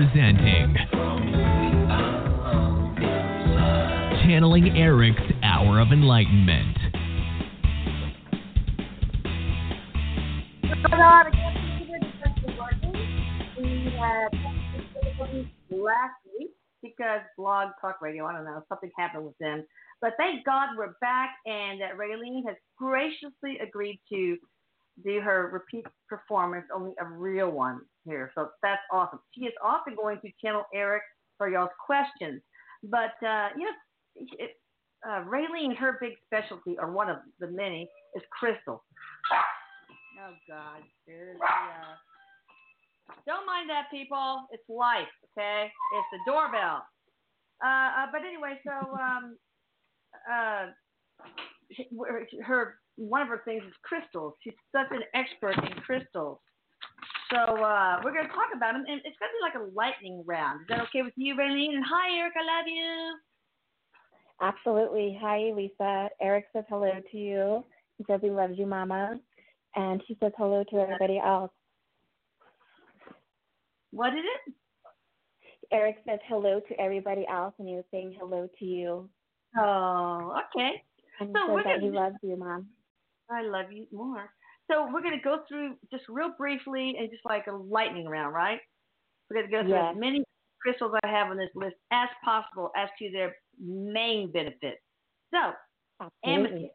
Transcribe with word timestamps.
Presenting 0.00 0.74
Channeling 4.24 4.74
Erik's 4.74 5.20
Hour 5.42 5.78
of 5.78 5.88
Enlightenment. 5.92 6.74
We 13.58 13.92
had 13.98 14.28
last 15.70 16.14
week 16.38 16.52
because 16.82 17.20
Blog 17.36 17.68
Talk 17.78 18.00
Radio, 18.00 18.24
I 18.24 18.32
don't 18.32 18.46
know, 18.46 18.64
something 18.70 18.90
happened 18.96 19.26
with 19.26 19.36
them. 19.36 19.66
But 20.00 20.14
thank 20.16 20.46
God 20.46 20.68
we're 20.78 20.94
back 21.02 21.32
and 21.44 21.78
that 21.78 21.98
Raylene 21.98 22.46
has 22.46 22.56
graciously 22.78 23.58
agreed 23.62 24.00
to 24.08 24.38
do 25.04 25.20
her 25.20 25.50
repeat 25.52 25.84
performance, 26.08 26.64
only 26.74 26.94
a 26.98 27.04
real 27.04 27.50
one 27.50 27.82
here. 28.04 28.32
So 28.34 28.48
that's 28.62 28.82
awesome. 28.92 29.20
She 29.34 29.42
is 29.44 29.54
also 29.62 29.90
going 29.96 30.18
to 30.20 30.30
channel 30.42 30.64
Erik 30.74 31.02
for 31.38 31.48
y'all's 31.48 31.70
questions. 31.84 32.40
But, 32.84 33.14
uh, 33.26 33.48
you 33.56 33.64
know, 33.64 33.72
it, 34.16 34.52
uh, 35.06 35.24
Raylene, 35.24 35.76
her 35.76 35.98
big 36.00 36.12
specialty, 36.26 36.76
or 36.78 36.92
one 36.92 37.08
of 37.08 37.18
the 37.38 37.48
many, 37.48 37.88
is 38.14 38.22
crystal. 38.38 38.84
Oh, 39.32 40.34
God. 40.48 40.82
The, 41.06 41.36
uh, 41.42 41.94
don't 43.26 43.46
mind 43.46 43.68
that, 43.70 43.90
people. 43.90 44.46
It's 44.50 44.62
life, 44.68 45.08
okay? 45.32 45.70
It's 45.94 46.08
the 46.12 46.32
doorbell. 46.32 46.84
Uh, 47.64 47.68
uh, 47.68 48.06
but 48.12 48.22
anyway, 48.22 48.58
so 48.64 48.94
um, 48.94 49.36
uh, 50.30 50.66
her 52.42 52.76
one 52.96 53.22
of 53.22 53.28
her 53.28 53.42
things 53.44 53.62
is 53.64 53.72
crystals. 53.82 54.34
She's 54.42 54.54
such 54.72 54.88
an 54.90 55.02
expert 55.14 55.56
in 55.64 55.72
crystals. 55.80 56.38
So 57.32 57.38
uh, 57.38 58.00
we're 58.02 58.12
going 58.12 58.26
to 58.26 58.32
talk 58.32 58.50
about 58.54 58.72
them, 58.72 58.84
and 58.88 59.00
it's 59.04 59.16
going 59.18 59.30
to 59.30 59.36
be 59.38 59.42
like 59.42 59.54
a 59.54 59.70
lightning 59.74 60.24
round. 60.26 60.62
Is 60.62 60.66
that 60.68 60.80
okay 60.88 61.02
with 61.02 61.12
you, 61.16 61.36
Raylene? 61.36 61.74
And 61.74 61.84
hi, 61.86 62.18
Erik. 62.18 62.32
I 62.36 62.58
love 62.58 62.66
you. 62.66 63.16
Absolutely. 64.42 65.18
Hi, 65.20 65.52
Lisa. 65.54 66.08
Erik 66.20 66.46
says 66.52 66.64
hello 66.68 66.90
to 67.12 67.16
you. 67.16 67.64
He 67.98 68.04
says 68.08 68.20
he 68.22 68.30
loves 68.30 68.54
you, 68.58 68.66
Mama. 68.66 69.20
And 69.76 70.02
he 70.08 70.16
says 70.20 70.32
hello 70.36 70.64
to 70.70 70.76
everybody 70.76 71.20
else. 71.24 71.52
What 73.92 74.14
is 74.14 74.24
it? 74.24 74.54
Erik 75.72 75.98
says 76.08 76.18
hello 76.26 76.60
to 76.68 76.80
everybody 76.80 77.26
else, 77.30 77.54
and 77.58 77.68
he 77.68 77.76
was 77.76 77.84
saying 77.92 78.16
hello 78.18 78.48
to 78.58 78.64
you. 78.64 79.08
Oh, 79.56 80.36
okay. 80.56 80.82
And 81.20 81.28
he 81.28 81.34
So 81.34 81.54
says 81.54 81.64
that 81.64 81.80
he 81.80 81.90
loves 81.90 82.16
you, 82.22 82.36
Mom. 82.36 82.66
I 83.30 83.42
love 83.42 83.70
you 83.70 83.86
more. 83.92 84.28
So 84.70 84.88
we're 84.92 85.02
going 85.02 85.16
to 85.18 85.22
go 85.24 85.40
through 85.48 85.74
just 85.90 86.04
real 86.08 86.30
briefly 86.38 86.94
and 86.98 87.10
just 87.10 87.24
like 87.24 87.46
a 87.48 87.52
lightning 87.52 88.08
round, 88.08 88.34
right? 88.34 88.60
We're 89.28 89.40
going 89.40 89.50
to 89.50 89.56
go 89.56 89.62
through 89.62 89.78
Yes. 89.78 89.94
as 89.94 90.00
many 90.00 90.24
crystals 90.62 90.92
I 91.02 91.08
have 91.08 91.28
on 91.28 91.36
this 91.36 91.50
list 91.54 91.76
as 91.90 92.08
possible 92.24 92.70
as 92.76 92.88
to 92.98 93.10
their 93.10 93.36
main 93.60 94.30
benefits. 94.30 94.80
So, 95.32 95.52
Absolutely. 96.00 96.70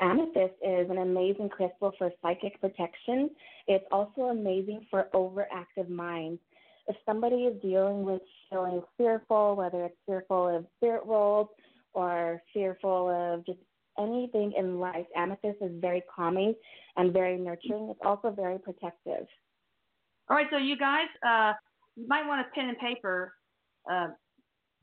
Amethyst 0.00 0.54
is 0.62 0.88
an 0.88 0.98
amazing 0.98 1.48
crystal 1.50 1.92
for 1.98 2.10
psychic 2.22 2.60
protection. 2.60 3.30
It's 3.66 3.84
also 3.92 4.22
amazing 4.22 4.86
for 4.90 5.08
overactive 5.14 5.88
minds. 5.88 6.40
If 6.88 6.96
somebody 7.04 7.44
is 7.44 7.60
dealing 7.60 8.04
with 8.04 8.22
feeling 8.48 8.82
fearful, 8.96 9.56
whether 9.56 9.84
it's 9.84 9.96
fearful 10.06 10.48
of 10.48 10.66
spirit 10.78 11.06
world 11.06 11.48
or 11.92 12.42
fearful 12.52 13.10
of 13.10 13.44
just 13.44 13.58
anything 14.02 14.52
in 14.56 14.78
life, 14.80 15.06
amethyst 15.16 15.58
is 15.60 15.70
very 15.80 16.02
calming 16.14 16.54
and 16.96 17.12
very 17.12 17.38
nurturing. 17.38 17.88
It's 17.90 18.00
also 18.04 18.30
very 18.30 18.58
protective. 18.58 19.26
all 20.28 20.36
right, 20.36 20.46
so 20.50 20.56
you 20.58 20.76
guys, 20.76 21.08
uh, 21.26 21.52
you 21.96 22.06
might 22.06 22.26
want 22.26 22.40
a 22.46 22.50
pen 22.54 22.68
and 22.68 22.78
paper. 22.78 23.34
Uh, 23.90 24.08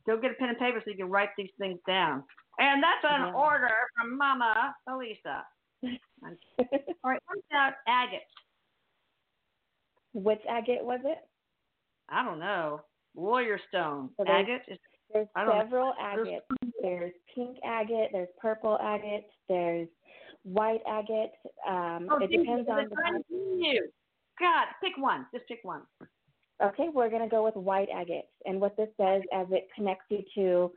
go 0.06 0.18
get 0.20 0.32
a 0.32 0.34
pen 0.36 0.50
and 0.50 0.58
paper 0.60 0.82
so 0.84 0.92
you 0.92 0.98
can 0.98 1.10
write 1.10 1.30
these 1.38 1.50
things 1.58 1.80
down. 1.88 2.24
And 2.60 2.82
that's 2.84 3.04
an 3.04 3.28
Yeah. 3.28 3.34
order 3.34 3.70
from 3.96 4.18
Mama 4.18 4.76
Elisa. 4.88 5.46
All 5.84 5.92
right, 7.06 7.22
what 7.28 7.38
about 7.52 7.74
agate? 7.88 8.22
Which 10.14 10.42
agate 10.50 10.84
was 10.84 11.00
it? 11.04 11.20
I 12.10 12.24
don't 12.26 12.40
know. 12.40 12.82
Warrior 13.14 13.60
stone. 13.70 14.10
There's- 14.18 14.32
agate 14.44 14.62
is 14.68 14.80
There's 15.14 15.28
know. 15.36 15.60
several 15.62 15.94
There's- 15.98 16.28
agates. 16.28 16.46
There's 16.82 17.14
pink 17.34 17.58
agate, 17.64 18.10
there's 18.12 18.30
purple 18.40 18.78
agate, 18.82 19.30
there's 19.50 19.88
white 20.44 20.82
agate. 20.88 21.32
Um, 21.68 22.08
Oh, 22.12 22.18
it 22.18 22.30
depends 22.30 22.70
on 22.70 22.90
the 22.90 22.96
trying 22.96 23.14
type. 23.14 23.28
to 23.28 23.36
you. 23.36 23.92
God, 24.40 24.68
pick 24.84 24.98
one. 24.98 25.26
Just 25.34 25.48
pick 25.48 25.60
one. 25.64 25.82
Okay, 26.62 26.90
we're 26.90 27.10
going 27.10 27.22
to 27.24 27.28
go 27.30 27.44
with 27.44 27.56
white 27.56 27.90
agate. 27.94 28.30
And 28.46 28.60
what 28.62 28.76
this 28.78 28.90
does 29.00 29.22
as 29.34 29.48
it 29.52 29.68
connects 29.76 30.06
you 30.10 30.24
to 30.36 30.72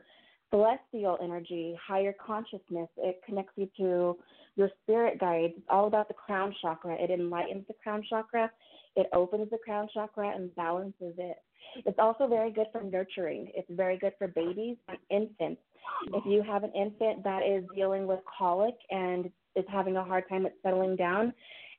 celestial 0.49 1.17
energy, 1.21 1.75
higher 1.81 2.13
consciousness, 2.13 2.89
it 2.97 3.21
connects 3.25 3.53
you 3.55 3.67
to 3.77 4.17
your 4.55 4.69
spirit 4.83 5.19
guides. 5.19 5.53
It's 5.57 5.65
all 5.69 5.87
about 5.87 6.07
the 6.07 6.13
crown 6.13 6.53
chakra. 6.61 6.95
It 6.95 7.09
enlightens 7.09 7.65
the 7.67 7.73
crown 7.81 8.03
chakra, 8.09 8.51
it 8.95 9.07
opens 9.13 9.49
the 9.49 9.57
crown 9.57 9.87
chakra 9.93 10.33
and 10.35 10.53
balances 10.55 11.13
it. 11.17 11.37
It's 11.85 11.99
also 11.99 12.27
very 12.27 12.51
good 12.51 12.67
for 12.71 12.83
nurturing. 12.83 13.51
It's 13.55 13.69
very 13.69 13.97
good 13.97 14.13
for 14.17 14.27
babies 14.27 14.77
and 14.87 14.97
infants. 15.09 15.61
If 16.13 16.25
you 16.25 16.41
have 16.43 16.63
an 16.63 16.71
infant 16.73 17.23
that 17.23 17.43
is 17.43 17.63
dealing 17.75 18.07
with 18.07 18.19
colic 18.37 18.75
and 18.89 19.29
is 19.55 19.65
having 19.69 19.97
a 19.97 20.03
hard 20.03 20.27
time 20.29 20.45
at 20.45 20.53
settling 20.63 20.95
down, 20.95 21.33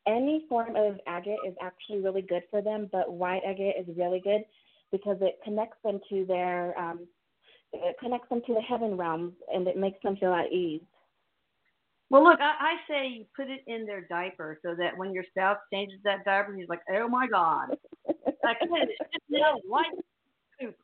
any 0.06 0.46
form 0.48 0.74
of 0.76 0.98
agate 1.06 1.38
is 1.46 1.54
actually 1.62 2.00
really 2.00 2.22
good 2.22 2.42
for 2.50 2.62
them, 2.62 2.88
but 2.90 3.12
white 3.12 3.42
agate 3.46 3.74
is 3.78 3.96
really 3.96 4.20
good 4.20 4.42
because 4.90 5.16
it 5.20 5.38
connects 5.44 5.78
them 5.84 6.00
to 6.08 6.24
their 6.26 6.78
um, 6.78 7.06
it 7.72 7.96
connects 7.98 8.28
them 8.28 8.42
to 8.46 8.54
the 8.54 8.60
heaven 8.60 8.96
realms 8.96 9.32
and 9.52 9.66
it 9.66 9.76
makes 9.76 9.98
them 10.02 10.16
feel 10.16 10.34
at 10.34 10.52
ease. 10.52 10.82
Well, 12.12 12.24
look, 12.24 12.40
I, 12.40 12.52
I 12.60 12.74
say 12.86 13.08
you 13.08 13.24
put 13.34 13.48
it 13.48 13.60
in 13.66 13.86
their 13.86 14.02
diaper 14.02 14.58
so 14.62 14.74
that 14.78 14.98
when 14.98 15.14
your 15.14 15.24
spouse 15.30 15.56
changes 15.72 15.98
that 16.04 16.26
diaper, 16.26 16.54
he's 16.54 16.68
like, 16.68 16.82
"Oh 16.90 17.08
my 17.08 17.26
God!" 17.26 17.74
Like, 18.44 18.58
no 19.30 19.60
poop. 20.60 20.76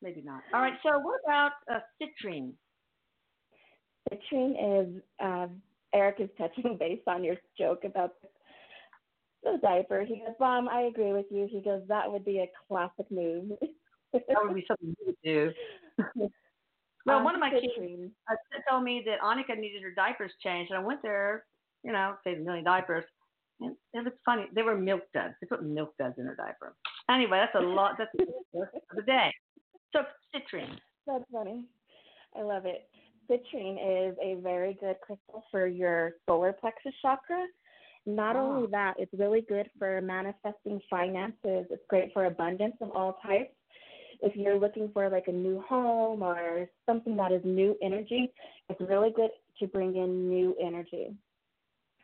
Maybe 0.00 0.22
not. 0.22 0.40
All 0.54 0.62
right. 0.62 0.78
So, 0.82 0.98
what 0.98 1.20
about 1.26 1.50
uh, 1.70 1.80
citrine? 2.00 2.52
Citrine 4.10 4.54
is 4.80 5.02
uh, 5.22 5.48
Erik 5.92 6.20
is 6.20 6.30
touching 6.38 6.76
base 6.80 7.02
on 7.06 7.22
your 7.22 7.36
joke 7.58 7.84
about 7.84 8.12
the 9.42 9.58
diaper. 9.60 10.04
He 10.04 10.16
goes, 10.16 10.36
Mom, 10.40 10.70
I 10.70 10.82
agree 10.82 11.12
with 11.12 11.26
you. 11.30 11.46
He 11.50 11.60
goes, 11.60 11.82
that 11.88 12.10
would 12.10 12.24
be 12.24 12.38
a 12.38 12.50
classic 12.66 13.10
move. 13.10 13.50
That 14.12 14.38
would 14.42 14.54
be 14.54 14.64
something 14.66 14.96
you 15.00 15.06
would 15.06 15.16
do. 15.22 16.30
Well, 17.06 17.18
Um, 17.18 17.24
one 17.24 17.34
of 17.34 17.40
my 17.40 17.50
kids 17.50 17.66
uh, 18.30 18.34
told 18.70 18.84
me 18.84 19.02
that 19.06 19.20
Annika 19.20 19.58
needed 19.58 19.82
her 19.82 19.90
diapers 19.90 20.32
changed, 20.42 20.70
and 20.70 20.80
I 20.80 20.82
went 20.84 21.02
there, 21.02 21.44
you 21.82 21.92
know, 21.92 22.16
saved 22.24 22.40
a 22.40 22.44
million 22.44 22.64
diapers. 22.64 23.04
And 23.60 23.76
it 23.92 24.04
was 24.04 24.12
funny. 24.24 24.46
They 24.52 24.62
were 24.62 24.76
milk 24.76 25.02
duds. 25.12 25.34
They 25.40 25.46
put 25.46 25.62
milk 25.62 25.94
duds 25.98 26.18
in 26.18 26.26
her 26.26 26.34
diaper. 26.34 26.74
Anyway, 27.08 27.38
that's 27.38 27.54
a 27.54 27.66
lot. 27.66 27.96
That's 27.98 28.10
for 28.52 28.68
the 28.96 29.02
day. 29.02 29.32
So 29.92 30.00
citrine. 30.34 30.78
That's 31.06 31.24
funny. 31.30 31.64
I 32.36 32.42
love 32.42 32.66
it. 32.66 32.88
Citrine 33.30 33.78
is 34.10 34.16
a 34.20 34.34
very 34.42 34.74
good 34.74 34.96
crystal 35.00 35.44
for 35.50 35.66
your 35.66 36.14
solar 36.26 36.52
plexus 36.52 36.94
chakra. 37.00 37.46
Not 38.06 38.36
Ah. 38.36 38.40
only 38.40 38.66
that, 38.68 38.98
it's 38.98 39.12
really 39.14 39.42
good 39.42 39.70
for 39.78 40.00
manifesting 40.02 40.80
finances. 40.90 41.66
It's 41.70 41.86
great 41.88 42.12
for 42.12 42.26
abundance 42.26 42.76
of 42.80 42.90
all 42.90 43.14
types. 43.14 43.54
If 44.24 44.34
you're 44.36 44.58
looking 44.58 44.90
for 44.92 45.08
like 45.10 45.28
a 45.28 45.32
new 45.32 45.60
home 45.68 46.22
or 46.22 46.66
something 46.86 47.16
that 47.16 47.30
is 47.32 47.42
new 47.44 47.76
energy, 47.82 48.32
it's 48.68 48.80
really 48.80 49.10
good 49.14 49.30
to 49.60 49.66
bring 49.66 49.96
in 49.96 50.28
new 50.28 50.56
energy. 50.60 51.14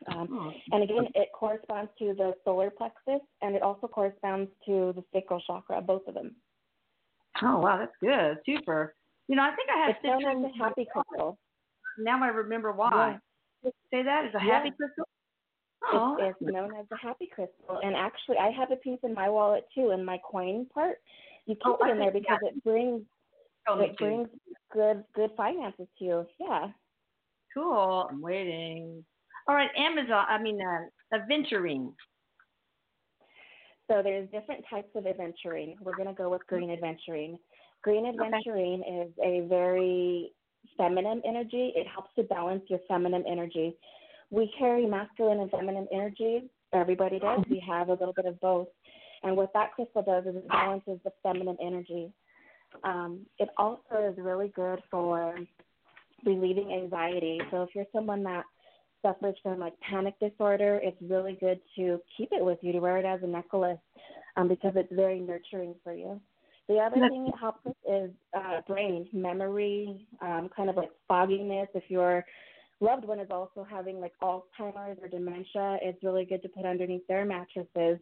Um, 0.07 0.27
Oh, 0.31 0.51
and 0.71 0.83
again, 0.83 1.07
it 1.15 1.29
corresponds 1.33 1.91
to 1.99 2.13
the 2.15 2.33
solar 2.45 2.69
plexus 2.71 3.21
and 3.41 3.55
it 3.55 3.61
also 3.61 3.87
corresponds 3.87 4.49
to 4.65 4.93
the 4.95 5.03
sacral 5.13 5.41
chakra, 5.45 5.81
both 5.81 6.07
of 6.07 6.13
them. 6.15 6.35
oh 7.43 7.59
wow, 7.59 7.77
that's 7.77 7.95
good. 8.01 8.37
Super. 8.45 8.95
You 9.27 9.35
know, 9.35 9.43
I 9.43 9.55
think 9.55 9.69
I 9.69 9.77
have 9.87 9.95
It's 10.03 10.05
citrine. 10.23 10.45
as 10.45 10.51
the 10.51 10.63
happy 10.63 10.87
crystal. 10.91 11.37
Now 11.97 12.23
I 12.23 12.27
remember 12.27 12.71
why. 12.71 13.17
Say 13.91 14.03
that 14.03 14.25
is 14.25 14.33
a 14.35 14.39
happy 14.39 14.69
Yeah. 14.69 14.75
crystal. 14.75 15.05
Oh, 15.93 16.17
It's, 16.19 16.37
it's 16.41 16.51
known 16.53 16.73
as 16.79 16.85
the 16.89 16.97
happy 16.97 17.27
crystal. 17.33 17.79
And 17.83 17.95
actually, 17.95 18.37
I 18.37 18.49
have 18.51 18.71
a 18.71 18.75
piece 18.77 18.99
in 19.03 19.13
my 19.13 19.29
wallet 19.29 19.65
too, 19.75 19.91
in 19.91 20.03
my 20.05 20.19
coin 20.29 20.65
part. 20.73 20.97
You 21.45 21.55
keep 21.55 21.65
Oh, 21.65 21.77
it 21.85 21.91
in 21.91 21.99
there 21.99 22.11
because 22.11 22.39
it 22.43 22.63
brings 22.63 23.01
me 23.01 23.85
it 23.85 23.89
to. 23.89 23.93
brings 23.97 24.29
good 24.71 25.03
good 25.15 25.31
finances 25.35 25.87
to 25.99 26.05
you. 26.05 26.25
Yeah. 26.39 26.69
Cool. 27.53 28.07
I'm 28.09 28.21
waiting. 28.21 29.03
All 29.47 29.55
right, 29.55 29.69
Amazon. 29.75 30.25
I 30.29 30.41
mean, 30.41 30.59
uh, 30.61 31.17
aventurine. 31.17 31.93
So 33.89 34.01
there's 34.01 34.29
different 34.29 34.63
types 34.69 34.89
of 34.95 35.03
aventurine. 35.03 35.75
We're 35.81 35.95
gonna 35.97 36.13
go 36.13 36.29
with 36.29 36.45
green 36.47 36.69
aventurine. 36.69 37.37
Green 37.83 38.05
aventurine 38.05 39.03
is 39.03 39.11
a 39.21 39.41
very 39.47 40.31
feminine 40.77 41.21
energy. 41.25 41.73
It 41.75 41.87
helps 41.87 42.13
to 42.15 42.23
balance 42.23 42.63
your 42.69 42.79
feminine 42.87 43.25
energy. 43.27 43.75
We 44.29 44.53
carry 44.57 44.85
masculine 44.85 45.41
and 45.41 45.51
feminine 45.51 45.87
energy. 45.91 46.49
Everybody 46.71 47.19
does. 47.19 47.43
We 47.49 47.59
have 47.67 47.89
a 47.89 47.93
little 47.93 48.13
bit 48.13 48.25
of 48.25 48.39
both. 48.39 48.69
And 49.23 49.37
what 49.37 49.53
that 49.53 49.73
crystal 49.73 50.01
does 50.01 50.25
is 50.25 50.35
it 50.35 50.47
balances 50.47 50.99
the 51.03 51.11
feminine 51.21 51.57
energy. 51.61 52.11
Um, 52.83 53.25
it 53.37 53.49
also 53.57 54.09
is 54.09 54.17
really 54.17 54.49
good 54.49 54.81
for 54.89 55.35
relieving 56.25 56.71
anxiety. 56.73 57.39
So 57.51 57.63
if 57.63 57.69
you're 57.75 57.85
someone 57.93 58.23
that 58.23 58.45
suffers 59.01 59.35
from 59.43 59.59
like 59.59 59.73
panic 59.79 60.15
disorder, 60.19 60.79
it's 60.81 60.97
really 61.01 61.37
good 61.39 61.59
to 61.75 61.99
keep 62.17 62.29
it 62.31 62.43
with 62.43 62.59
you 62.61 62.71
to 62.71 62.79
wear 62.79 62.97
it 62.97 63.05
as 63.05 63.21
a 63.23 63.27
necklace 63.27 63.79
um, 64.37 64.47
because 64.47 64.73
it's 64.75 64.93
very 64.93 65.19
nurturing 65.19 65.75
for 65.83 65.93
you. 65.93 66.19
The 66.67 66.77
other 66.77 67.09
thing 67.09 67.27
it 67.27 67.37
helps 67.39 67.65
with 67.65 67.75
is 67.89 68.11
uh, 68.33 68.61
brain 68.67 69.07
memory, 69.11 70.07
um, 70.21 70.49
kind 70.55 70.69
of 70.69 70.77
like 70.77 70.91
fogginess. 71.07 71.67
If 71.73 71.83
your 71.89 72.23
loved 72.79 73.05
one 73.05 73.19
is 73.19 73.27
also 73.29 73.67
having 73.69 73.99
like 73.99 74.13
Alzheimer's 74.21 74.97
or 75.01 75.09
dementia, 75.09 75.79
it's 75.81 76.01
really 76.03 76.23
good 76.23 76.41
to 76.43 76.49
put 76.49 76.65
underneath 76.65 77.05
their 77.07 77.25
mattresses 77.25 77.99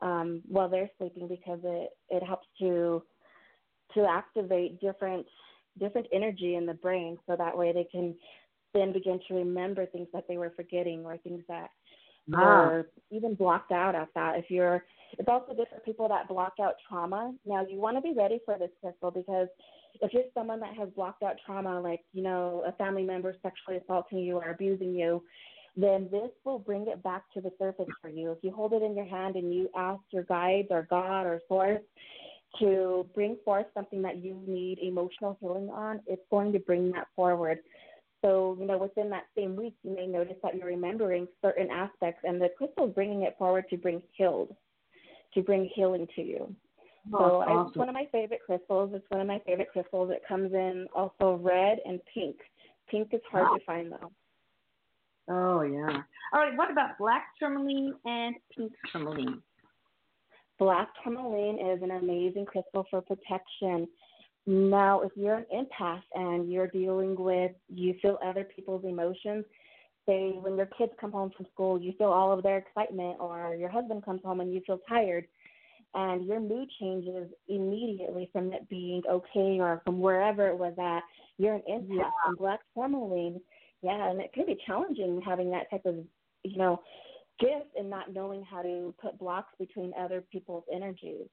um, 0.00 0.42
while 0.48 0.68
they're 0.68 0.90
sleeping 0.98 1.28
because 1.28 1.60
it 1.64 1.90
it 2.10 2.22
helps 2.22 2.46
to 2.60 3.02
to 3.94 4.06
activate 4.08 4.80
different 4.80 5.26
different 5.78 6.06
energy 6.12 6.54
in 6.54 6.66
the 6.66 6.74
brain, 6.74 7.18
so 7.26 7.36
that 7.36 7.56
way 7.56 7.72
they 7.72 7.86
can 7.90 8.14
then 8.72 8.92
begin 8.92 9.20
to 9.28 9.34
remember 9.34 9.86
things 9.86 10.08
that 10.12 10.24
they 10.28 10.36
were 10.36 10.52
forgetting 10.56 11.04
or 11.04 11.16
things 11.18 11.42
that 11.48 11.70
ah. 12.34 12.38
were 12.38 12.90
even 13.10 13.34
blocked 13.34 13.72
out 13.72 13.94
at 13.94 14.08
that. 14.14 14.38
If 14.38 14.50
you're 14.50 14.84
it's 15.18 15.28
also 15.28 15.54
good 15.54 15.66
for 15.72 15.80
people 15.80 16.08
that 16.08 16.28
block 16.28 16.54
out 16.60 16.74
trauma. 16.88 17.32
Now, 17.46 17.64
you 17.68 17.78
want 17.78 17.96
to 17.96 18.00
be 18.00 18.14
ready 18.16 18.40
for 18.44 18.58
this 18.58 18.70
crystal 18.80 19.10
because 19.10 19.48
if 20.00 20.12
you're 20.12 20.24
someone 20.34 20.60
that 20.60 20.74
has 20.74 20.88
blocked 20.90 21.22
out 21.22 21.36
trauma, 21.44 21.80
like, 21.80 22.00
you 22.12 22.22
know, 22.22 22.64
a 22.66 22.72
family 22.72 23.04
member 23.04 23.34
sexually 23.42 23.78
assaulting 23.78 24.18
you 24.18 24.36
or 24.36 24.50
abusing 24.50 24.94
you, 24.94 25.22
then 25.76 26.08
this 26.10 26.30
will 26.44 26.58
bring 26.58 26.86
it 26.86 27.02
back 27.02 27.24
to 27.34 27.40
the 27.40 27.50
surface 27.58 27.88
for 28.00 28.08
you. 28.08 28.30
If 28.30 28.38
you 28.42 28.52
hold 28.52 28.72
it 28.72 28.82
in 28.82 28.96
your 28.96 29.06
hand 29.06 29.36
and 29.36 29.52
you 29.52 29.68
ask 29.76 30.00
your 30.10 30.22
guides 30.24 30.68
or 30.70 30.86
God 30.88 31.22
or 31.26 31.40
source 31.48 31.82
to 32.60 33.06
bring 33.14 33.36
forth 33.44 33.66
something 33.74 34.00
that 34.02 34.18
you 34.18 34.40
need 34.46 34.78
emotional 34.78 35.36
healing 35.40 35.68
on, 35.70 36.00
it's 36.06 36.22
going 36.30 36.52
to 36.52 36.60
bring 36.60 36.92
that 36.92 37.08
forward. 37.16 37.58
So, 38.22 38.56
you 38.58 38.66
know, 38.66 38.78
within 38.78 39.10
that 39.10 39.24
same 39.36 39.56
week, 39.56 39.74
you 39.82 39.94
may 39.94 40.06
notice 40.06 40.36
that 40.42 40.54
you're 40.54 40.68
remembering 40.68 41.26
certain 41.42 41.68
aspects, 41.70 42.22
and 42.24 42.40
the 42.40 42.48
crystal 42.56 42.86
is 42.86 42.94
bringing 42.94 43.22
it 43.22 43.34
forward 43.38 43.64
to 43.70 43.76
bring 43.76 44.00
healed 44.16 44.54
to 45.34 45.42
bring 45.42 45.68
healing 45.74 46.06
to 46.16 46.22
you. 46.22 46.54
Oh, 47.12 47.18
so 47.18 47.24
awesome. 47.42 47.68
it's 47.68 47.76
one 47.76 47.88
of 47.88 47.94
my 47.94 48.06
favorite 48.10 48.40
crystals. 48.46 48.90
It's 48.94 49.04
one 49.10 49.20
of 49.20 49.26
my 49.26 49.40
favorite 49.44 49.68
crystals. 49.72 50.10
It 50.10 50.22
comes 50.26 50.52
in 50.54 50.86
also 50.94 51.38
red 51.42 51.78
and 51.84 52.00
pink. 52.12 52.36
Pink 52.90 53.08
is 53.12 53.20
hard 53.30 53.48
wow. 53.50 53.56
to 53.56 53.64
find 53.64 53.92
though. 53.92 54.10
Oh 55.28 55.62
yeah. 55.62 56.02
All 56.32 56.40
right. 56.40 56.56
What 56.56 56.70
about 56.70 56.98
black 56.98 57.24
tourmaline 57.38 57.94
and 58.04 58.36
pink 58.56 58.72
tourmaline? 58.92 59.42
Black 60.58 60.88
tourmaline 61.02 61.58
is 61.58 61.82
an 61.82 61.90
amazing 61.90 62.46
crystal 62.46 62.86
for 62.90 63.00
protection. 63.00 63.88
Now, 64.46 65.00
if 65.00 65.10
you're 65.16 65.36
an 65.36 65.46
empath 65.52 66.02
and 66.14 66.52
you're 66.52 66.68
dealing 66.68 67.16
with, 67.16 67.52
you 67.68 67.94
feel 68.02 68.18
other 68.24 68.44
people's 68.44 68.84
emotions, 68.84 69.44
say 70.06 70.32
when 70.32 70.56
your 70.56 70.68
kids 70.78 70.92
come 71.00 71.12
home 71.12 71.30
from 71.34 71.46
school, 71.52 71.80
you 71.80 71.94
feel 71.96 72.08
all 72.08 72.30
of 72.30 72.42
their 72.42 72.58
excitement, 72.58 73.16
or 73.20 73.56
your 73.58 73.70
husband 73.70 74.04
comes 74.04 74.20
home 74.22 74.40
and 74.40 74.52
you 74.52 74.60
feel 74.66 74.78
tired, 74.86 75.26
and 75.94 76.26
your 76.26 76.40
mood 76.40 76.68
changes 76.78 77.28
immediately 77.48 78.28
from 78.32 78.52
it 78.52 78.68
being 78.68 79.02
okay 79.10 79.58
or 79.60 79.80
from 79.84 79.98
wherever 80.00 80.46
it 80.48 80.58
was 80.58 80.74
at. 80.78 81.02
You're 81.38 81.54
an 81.54 81.62
empath 81.68 81.86
yeah. 81.88 82.10
and 82.26 82.36
black 82.36 82.60
tourmaline. 82.74 83.40
Yeah, 83.84 84.10
and 84.10 84.20
it 84.20 84.32
can 84.32 84.46
be 84.46 84.56
challenging 84.66 85.20
having 85.24 85.50
that 85.50 85.70
type 85.70 85.84
of, 85.84 85.96
you 86.42 86.56
know, 86.56 86.80
gift 87.38 87.76
and 87.76 87.90
not 87.90 88.12
knowing 88.12 88.44
how 88.48 88.62
to 88.62 88.94
put 89.00 89.18
blocks 89.18 89.52
between 89.58 89.92
other 89.98 90.22
people's 90.32 90.64
energies. 90.72 91.26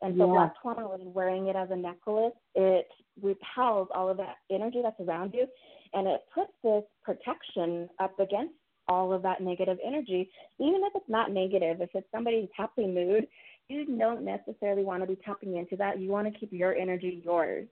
And 0.00 0.14
so 0.16 0.26
yeah. 0.26 0.32
black 0.32 0.54
tourmaline, 0.62 1.12
wearing 1.12 1.48
it 1.48 1.56
as 1.56 1.70
a 1.72 1.76
necklace, 1.76 2.32
it 2.54 2.86
repels 3.20 3.88
all 3.92 4.08
of 4.08 4.16
that 4.18 4.36
energy 4.50 4.80
that's 4.82 5.00
around 5.00 5.34
you 5.34 5.46
and 5.92 6.06
it 6.06 6.20
puts 6.34 6.52
this 6.62 6.84
protection 7.02 7.88
up 7.98 8.18
against 8.20 8.54
all 8.88 9.12
of 9.12 9.22
that 9.22 9.40
negative 9.40 9.78
energy, 9.84 10.30
even 10.58 10.82
if 10.84 10.92
it's 10.94 11.08
not 11.08 11.30
negative. 11.30 11.80
If 11.80 11.90
it's 11.94 12.06
somebody's 12.10 12.48
happy 12.56 12.86
mood, 12.86 13.26
you 13.68 13.98
don't 13.98 14.24
necessarily 14.24 14.82
want 14.82 15.02
to 15.02 15.06
be 15.06 15.16
tapping 15.24 15.56
into 15.56 15.76
that. 15.76 16.00
You 16.00 16.10
want 16.10 16.32
to 16.32 16.38
keep 16.38 16.52
your 16.52 16.74
energy 16.74 17.22
yours. 17.24 17.66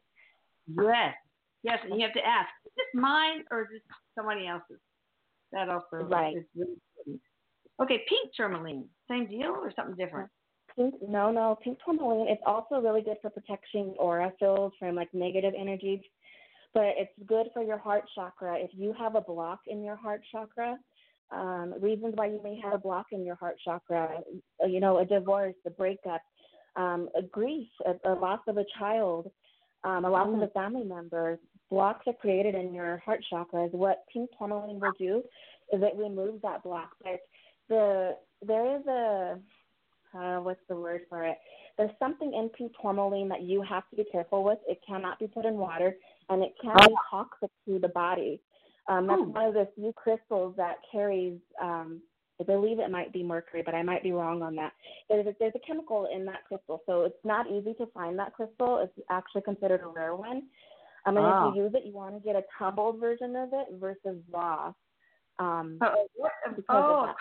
Yes. 0.67 1.14
Yes, 1.62 1.78
and 1.84 1.99
you 1.99 2.06
have 2.06 2.14
to 2.14 2.25
ask, 2.25 2.49
is 2.67 2.73
this 2.76 3.00
mine 3.00 3.44
or 3.50 3.62
is 3.62 3.69
this 3.73 3.82
somebody 4.17 4.47
else's? 4.47 4.81
That 5.53 5.69
also 5.69 6.05
right. 6.05 6.37
is 6.37 6.45
really 6.57 6.75
important. 6.97 7.23
Okay, 7.83 8.05
pink 8.09 8.33
tourmaline, 8.37 8.87
same 9.09 9.27
deal 9.27 9.51
or 9.51 9.73
something 9.77 9.97
different? 9.97 10.31
Pink, 10.75 10.95
no, 11.07 11.31
no, 11.31 11.57
pink 11.63 11.79
tourmaline. 11.85 12.29
It's 12.29 12.43
also 12.45 12.81
really 12.81 13.03
good 13.03 13.19
for 13.23 13.31
protecting 13.31 13.95
aura 13.99 14.33
fields 14.41 14.75
from 14.79 14.97
like 14.97 15.13
negative 15.13 15.55
energies 15.59 16.01
but 16.77 16.93
it's 16.99 17.13
good 17.27 17.47
for 17.55 17.63
your 17.63 17.79
heart 17.79 18.05
chakra. 18.15 18.59
If 18.59 18.71
you 18.75 18.95
have 18.99 19.15
a 19.15 19.21
block 19.23 19.61
in 19.67 19.83
your 19.83 19.97
heart 19.97 20.21
chakra, 20.31 20.77
um, 21.31 21.75
reasons 21.81 22.12
why 22.17 22.27
you 22.27 22.39
may 22.45 22.61
have 22.62 22.75
a 22.75 22.79
block 22.79 23.07
in 23.12 23.25
your 23.25 23.35
heart 23.35 23.57
chakra, 23.65 24.19
you 24.69 24.79
know, 24.79 24.99
a 24.99 25.07
divorce, 25.07 25.55
a 25.67 25.71
breakup, 25.71 26.21
um, 26.77 27.09
a 27.17 27.23
grief, 27.23 27.67
a, 27.87 28.12
a 28.12 28.12
loss 28.12 28.41
of 28.47 28.59
a 28.59 28.65
child, 28.79 29.31
um, 29.85 30.05
a 30.05 30.11
loss 30.11 30.29
mm. 30.29 30.37
of 30.37 30.43
a 30.43 30.53
family 30.53 30.85
member, 30.85 31.39
blocks 31.71 32.07
are 32.07 32.13
created 32.15 32.55
in 32.55 32.73
your 32.73 32.99
heart 32.99 33.21
chakras. 33.33 33.73
What 33.73 34.05
pink 34.13 34.31
tourmaline 34.39 34.81
will 34.81 34.93
do 34.99 35.23
is 35.73 35.83
it 35.83 35.97
removes 35.97 36.43
that 36.43 36.63
block. 36.63 36.91
But 37.03 37.21
the 37.69 38.17
there 38.47 38.77
is 38.77 38.87
a 38.87 39.39
uh, 40.15 40.41
what's 40.41 40.61
the 40.69 40.77
word 40.77 41.03
for 41.09 41.25
it? 41.25 41.37
There's 41.77 41.91
something 41.99 42.33
in 42.33 42.49
pink 42.51 42.73
tourmaline 42.81 43.29
that 43.29 43.43
you 43.43 43.63
have 43.63 43.89
to 43.91 43.97
be 43.97 44.05
careful 44.11 44.45
with. 44.45 44.59
It 44.67 44.81
cannot 44.87 45.19
be 45.19 45.27
put 45.27 45.45
in 45.45 45.55
water, 45.55 45.95
and 46.29 46.43
it 46.43 46.55
can 46.61 46.75
be 46.87 46.95
toxic 47.11 47.51
to 47.67 47.79
the 47.79 47.89
body. 47.89 48.41
Um, 48.89 49.07
that's 49.09 49.21
one 49.21 49.45
of 49.45 49.55
the 49.55 49.69
few 49.75 49.93
crystals 49.93 50.55
that 50.57 50.77
carries. 50.91 51.39
Um, 51.61 52.01
I 52.41 52.45
believe 52.45 52.79
it 52.79 52.91
might 52.91 53.12
be 53.12 53.23
mercury, 53.23 53.62
but 53.65 53.75
I 53.75 53.83
might 53.83 54.03
be 54.03 54.12
wrong 54.12 54.43
on 54.43 54.55
that. 54.57 54.73
There's 55.09 55.27
a, 55.27 55.35
there's 55.41 55.55
a 55.55 55.67
chemical 55.67 56.07
in 56.15 56.25
that 56.27 56.45
crystal, 56.47 56.83
so 56.87 57.05
it's 57.05 57.25
not 57.25 57.51
easy 57.51 57.73
to 57.75 57.87
find 57.87 58.19
that 58.19 58.35
crystal. 58.35 58.79
It's 58.83 59.07
actually 59.11 59.43
considered 59.43 59.81
a 59.83 59.89
rare 59.89 60.15
one. 60.15 60.43
And 61.06 61.17
oh. 61.19 61.49
if 61.49 61.55
you 61.55 61.62
use 61.62 61.73
it, 61.75 61.87
you 61.87 61.93
want 61.93 62.14
to 62.14 62.20
get 62.20 62.37
a 62.37 62.43
tumbled 62.58 63.00
version 63.00 63.37
of 63.37 63.50
it 63.53 63.67
versus 63.81 64.20
raw. 64.31 64.73
Um, 65.38 65.79
oh, 65.82 66.06
oh 66.69 67.14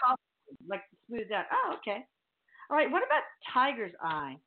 like 0.67 0.81
smooth 1.07 1.31
out. 1.31 1.45
Oh, 1.51 1.75
okay. 1.77 1.99
All 2.69 2.77
right. 2.77 2.89
What 2.89 3.03
about 3.05 3.21
tiger's 3.53 3.93
eye? 4.01 4.37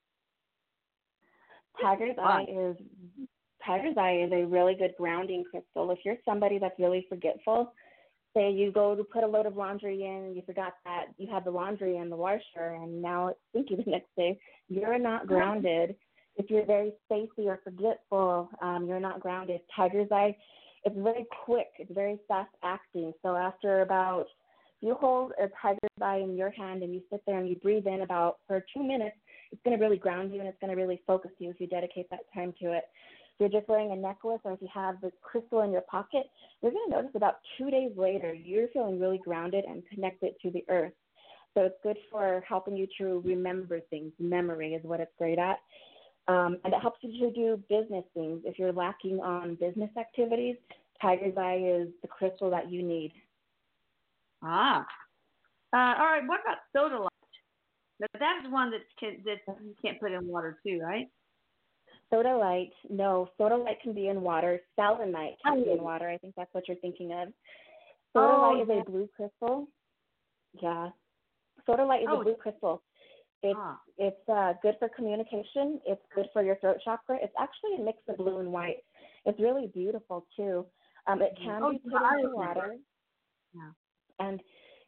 Tiger's 1.80 2.16
eye 2.20 2.46
is 2.48 2.76
tiger's 3.64 3.96
eye 3.96 4.24
is 4.26 4.32
a 4.32 4.46
really 4.46 4.74
good 4.74 4.94
grounding 4.98 5.44
crystal. 5.48 5.90
If 5.92 5.98
you're 6.04 6.16
somebody 6.24 6.58
that's 6.58 6.78
really 6.78 7.06
forgetful, 7.08 7.72
say 8.34 8.50
you 8.50 8.72
go 8.72 8.94
to 8.94 9.04
put 9.04 9.22
a 9.22 9.26
load 9.26 9.46
of 9.46 9.56
laundry 9.56 10.04
in 10.04 10.34
you 10.34 10.42
forgot 10.44 10.74
that 10.84 11.06
you 11.16 11.28
had 11.30 11.44
the 11.44 11.50
laundry 11.50 11.96
in 11.96 12.10
the 12.10 12.16
washer 12.16 12.78
and 12.80 13.00
now 13.00 13.28
it's 13.28 13.38
stinky 13.50 13.76
the 13.76 13.90
next 13.90 14.08
day, 14.16 14.38
you're 14.68 14.98
not 14.98 15.26
grounded. 15.26 15.94
If 16.38 16.50
you're 16.50 16.64
very 16.64 16.92
spacey 17.10 17.46
or 17.46 17.60
forgetful, 17.64 18.48
um, 18.62 18.86
you're 18.86 19.00
not 19.00 19.20
grounded. 19.20 19.60
Tiger's 19.74 20.08
eye, 20.12 20.36
it's 20.84 20.96
very 20.96 21.26
quick. 21.44 21.68
It's 21.78 21.92
very 21.92 22.18
fast 22.28 22.54
acting. 22.62 23.12
So 23.22 23.36
after 23.36 23.82
about 23.82 24.26
you 24.80 24.94
hold 24.94 25.32
a 25.42 25.48
tiger's 25.60 25.78
eye 26.00 26.18
in 26.18 26.36
your 26.36 26.50
hand 26.50 26.82
and 26.82 26.94
you 26.94 27.02
sit 27.10 27.22
there 27.26 27.38
and 27.38 27.48
you 27.48 27.56
breathe 27.56 27.86
in 27.86 28.02
about 28.02 28.38
for 28.46 28.64
two 28.72 28.84
minutes, 28.84 29.16
it's 29.50 29.60
going 29.64 29.76
to 29.76 29.82
really 29.82 29.96
ground 29.96 30.32
you 30.32 30.38
and 30.38 30.48
it's 30.48 30.58
going 30.60 30.70
to 30.70 30.80
really 30.80 31.02
focus 31.06 31.32
you 31.38 31.50
if 31.50 31.60
you 31.60 31.66
dedicate 31.66 32.08
that 32.10 32.20
time 32.32 32.54
to 32.62 32.72
it. 32.72 32.84
If 33.34 33.40
you're 33.52 33.60
just 33.60 33.68
wearing 33.68 33.92
a 33.92 33.96
necklace 33.96 34.40
or 34.44 34.52
if 34.52 34.62
you 34.62 34.68
have 34.72 35.00
the 35.00 35.10
crystal 35.22 35.62
in 35.62 35.72
your 35.72 35.82
pocket, 35.82 36.24
you're 36.62 36.72
going 36.72 36.90
to 36.90 36.96
notice 36.96 37.10
about 37.14 37.38
two 37.56 37.70
days 37.70 37.90
later 37.96 38.32
you're 38.32 38.68
feeling 38.68 39.00
really 39.00 39.18
grounded 39.18 39.64
and 39.64 39.82
connected 39.92 40.34
to 40.42 40.50
the 40.50 40.64
earth. 40.68 40.92
So 41.54 41.62
it's 41.62 41.76
good 41.82 41.96
for 42.10 42.44
helping 42.48 42.76
you 42.76 42.86
to 42.98 43.20
remember 43.24 43.80
things. 43.90 44.12
Memory 44.20 44.74
is 44.74 44.84
what 44.84 45.00
it's 45.00 45.10
great 45.18 45.38
at. 45.38 45.58
Um, 46.28 46.58
and 46.64 46.74
it 46.74 46.80
helps 46.80 46.98
you 47.02 47.26
to 47.26 47.32
do 47.32 47.62
business 47.70 48.04
things. 48.14 48.42
If 48.44 48.58
you're 48.58 48.72
lacking 48.72 49.18
on 49.20 49.54
business 49.54 49.90
activities, 49.98 50.56
Tiger's 51.00 51.36
Eye 51.38 51.62
is 51.64 51.88
the 52.02 52.08
crystal 52.08 52.50
that 52.50 52.70
you 52.70 52.82
need. 52.82 53.12
Ah. 54.42 54.86
Uh, 55.72 55.94
all 55.98 56.06
right. 56.06 56.22
What 56.26 56.40
about 56.40 56.58
sodalite? 56.76 57.08
Now 58.00 58.06
that's 58.12 58.52
one 58.52 58.70
that 58.70 58.80
can 59.00 59.22
that 59.24 59.38
you 59.62 59.74
can't 59.82 59.98
put 59.98 60.12
in 60.12 60.26
water 60.26 60.58
too, 60.64 60.80
right? 60.82 61.08
Sodalite, 62.12 62.72
no. 62.88 63.28
Sodalite 63.38 63.80
can 63.82 63.92
be 63.92 64.08
in 64.08 64.22
water. 64.22 64.60
Selenite 64.76 65.36
can 65.44 65.58
oh. 65.58 65.64
be 65.64 65.70
in 65.72 65.82
water. 65.82 66.08
I 66.08 66.18
think 66.18 66.34
that's 66.36 66.52
what 66.52 66.68
you're 66.68 66.76
thinking 66.78 67.12
of. 67.12 67.28
Sodalite 68.16 68.60
oh, 68.60 68.62
is 68.62 68.68
a 68.86 68.90
blue 68.90 69.08
crystal. 69.14 69.68
Yeah. 70.60 70.90
Sodalite 71.68 72.02
is 72.02 72.08
oh. 72.10 72.20
a 72.20 72.24
blue 72.24 72.34
crystal. 72.34 72.82
It's 73.42 73.58
ah. 73.60 73.78
it's 73.96 74.28
uh, 74.28 74.54
good 74.62 74.74
for 74.78 74.88
communication. 74.88 75.80
It's 75.86 76.02
good 76.14 76.26
for 76.32 76.42
your 76.42 76.56
throat 76.56 76.78
chakra. 76.84 77.18
It's 77.22 77.34
actually 77.38 77.76
a 77.80 77.84
mix 77.84 77.98
of 78.08 78.16
blue 78.16 78.38
and 78.38 78.52
white. 78.52 78.84
It's 79.24 79.38
really 79.38 79.70
beautiful 79.72 80.26
too. 80.36 80.66
Um, 81.06 81.22
it 81.22 81.32
can 81.42 81.62
oh, 81.62 81.70
be 81.70 81.78
put 81.78 82.02
into 82.18 82.34
water. 82.34 82.76
Yeah 83.54 83.70
and 84.18 84.40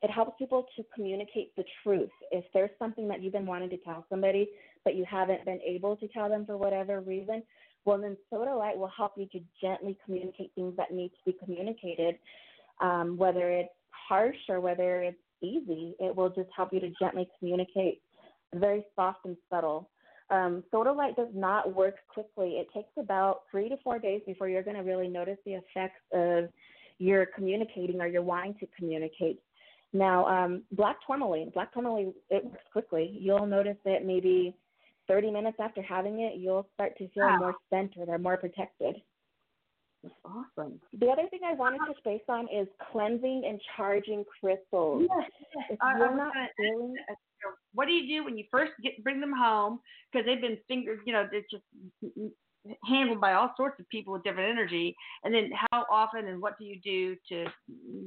it 0.02 0.11
helps 0.11 0.38
people 0.38 0.66
to 0.76 0.85
communicate 0.95 1.54
the 1.57 1.64
truth. 1.83 2.11
If 2.30 2.45
there's 2.54 2.71
something 2.78 3.07
that 3.09 3.23
you've 3.23 3.33
been 3.33 3.47
wanting 3.47 3.71
to 3.71 3.76
tell 3.78 4.07
somebody, 4.09 4.49
but 4.85 4.95
you 4.95 5.04
haven't 5.09 5.45
been 5.45 5.61
able 5.66 5.97
to 5.97 6.09
tell 6.09 6.28
them 6.28 6.47
for 6.47 6.57
whatever 6.57 7.00
reason, 7.00 7.42
well, 7.85 7.99
then 7.99 8.16
Sodalite 8.33 8.76
will 8.76 8.90
help 8.95 9.12
you 9.16 9.26
to 9.33 9.40
gently 9.61 9.97
communicate 10.04 10.52
things 10.54 10.75
that 10.76 10.92
need 10.92 11.11
to 11.11 11.33
be 11.33 11.37
communicated, 11.45 12.16
um, 12.80 13.16
whether 13.16 13.50
it's 13.50 13.71
harsh 13.90 14.37
or 14.49 14.61
whether 14.61 15.02
it's 15.02 15.19
easy. 15.42 15.95
It 15.99 16.14
will 16.14 16.30
just 16.30 16.49
help 16.54 16.73
you 16.73 16.80
to 16.80 16.90
gently 16.99 17.28
communicate, 17.38 18.00
very 18.54 18.85
soft 18.97 19.25
and 19.25 19.37
subtle. 19.49 19.88
Um, 20.30 20.62
Sodalite 20.73 21.16
does 21.16 21.28
not 21.35 21.75
work 21.75 21.97
quickly. 22.09 22.59
It 22.59 22.69
takes 22.73 22.90
about 22.99 23.42
three 23.50 23.69
to 23.69 23.76
four 23.83 23.99
days 23.99 24.21
before 24.26 24.49
you're 24.49 24.62
going 24.62 24.76
to 24.76 24.83
really 24.83 25.09
notice 25.09 25.38
the 25.45 25.54
effects 25.54 26.00
of 26.12 26.49
your 26.99 27.26
communicating 27.26 28.00
or 28.00 28.07
you're 28.07 28.23
wanting 28.23 28.54
to 28.61 28.69
communicate. 28.76 29.40
Now, 29.92 30.26
um, 30.26 30.62
black 30.73 30.99
tourmaline, 31.04 31.50
black 31.50 31.75
tourmaline, 31.75 32.14
it 32.28 32.45
works 32.45 32.62
quickly. 32.73 33.19
You'll 33.21 33.47
notice 33.47 33.78
it 33.85 34.07
maybe 34.07 34.54
30 35.09 35.33
minutes 35.33 35.57
after 35.61 35.83
having 35.83 36.21
it, 36.21 36.35
you'll 36.38 36.69
start 36.75 36.97
to 36.99 37.09
feel 37.09 37.25
wow. 37.25 37.38
more 37.38 37.54
centered 37.69 38.09
or 38.09 38.19
more 38.19 38.37
protected. 38.37 38.97
That's 40.02 40.14
awesome. 40.25 40.80
The 40.99 41.09
other 41.09 41.28
thing 41.28 41.40
I 41.45 41.52
wanted 41.52 41.80
to 41.92 41.99
space 41.99 42.23
on 42.28 42.49
is 42.49 42.66
cleansing 42.90 43.45
and 43.47 43.61
charging 43.76 44.25
crystals. 44.40 45.07
Yes, 45.09 45.78
you're 45.99 46.16
not 46.16 46.33
feeling, 46.57 46.95
what 47.75 47.87
do 47.87 47.92
you 47.92 48.19
do 48.19 48.25
when 48.25 48.38
you 48.38 48.45
first 48.50 48.73
get 48.83 49.02
bring 49.04 49.21
them 49.21 49.33
home 49.37 49.80
because 50.11 50.26
they've 50.26 50.40
been 50.40 50.59
fingered, 50.69 51.00
you 51.04 51.12
know, 51.12 51.28
they're 51.30 51.42
just 51.50 51.64
handled 52.85 53.21
by 53.21 53.35
all 53.35 53.52
sorts 53.57 53.78
of 53.78 53.88
people 53.88 54.12
with 54.14 54.23
different 54.23 54.50
energy. 54.50 54.97
And 55.25 55.35
then 55.35 55.50
how 55.71 55.85
often 55.90 56.28
and 56.28 56.40
what 56.40 56.59
do 56.59 56.64
you 56.64 56.80
do 56.83 57.16
to 57.28 57.50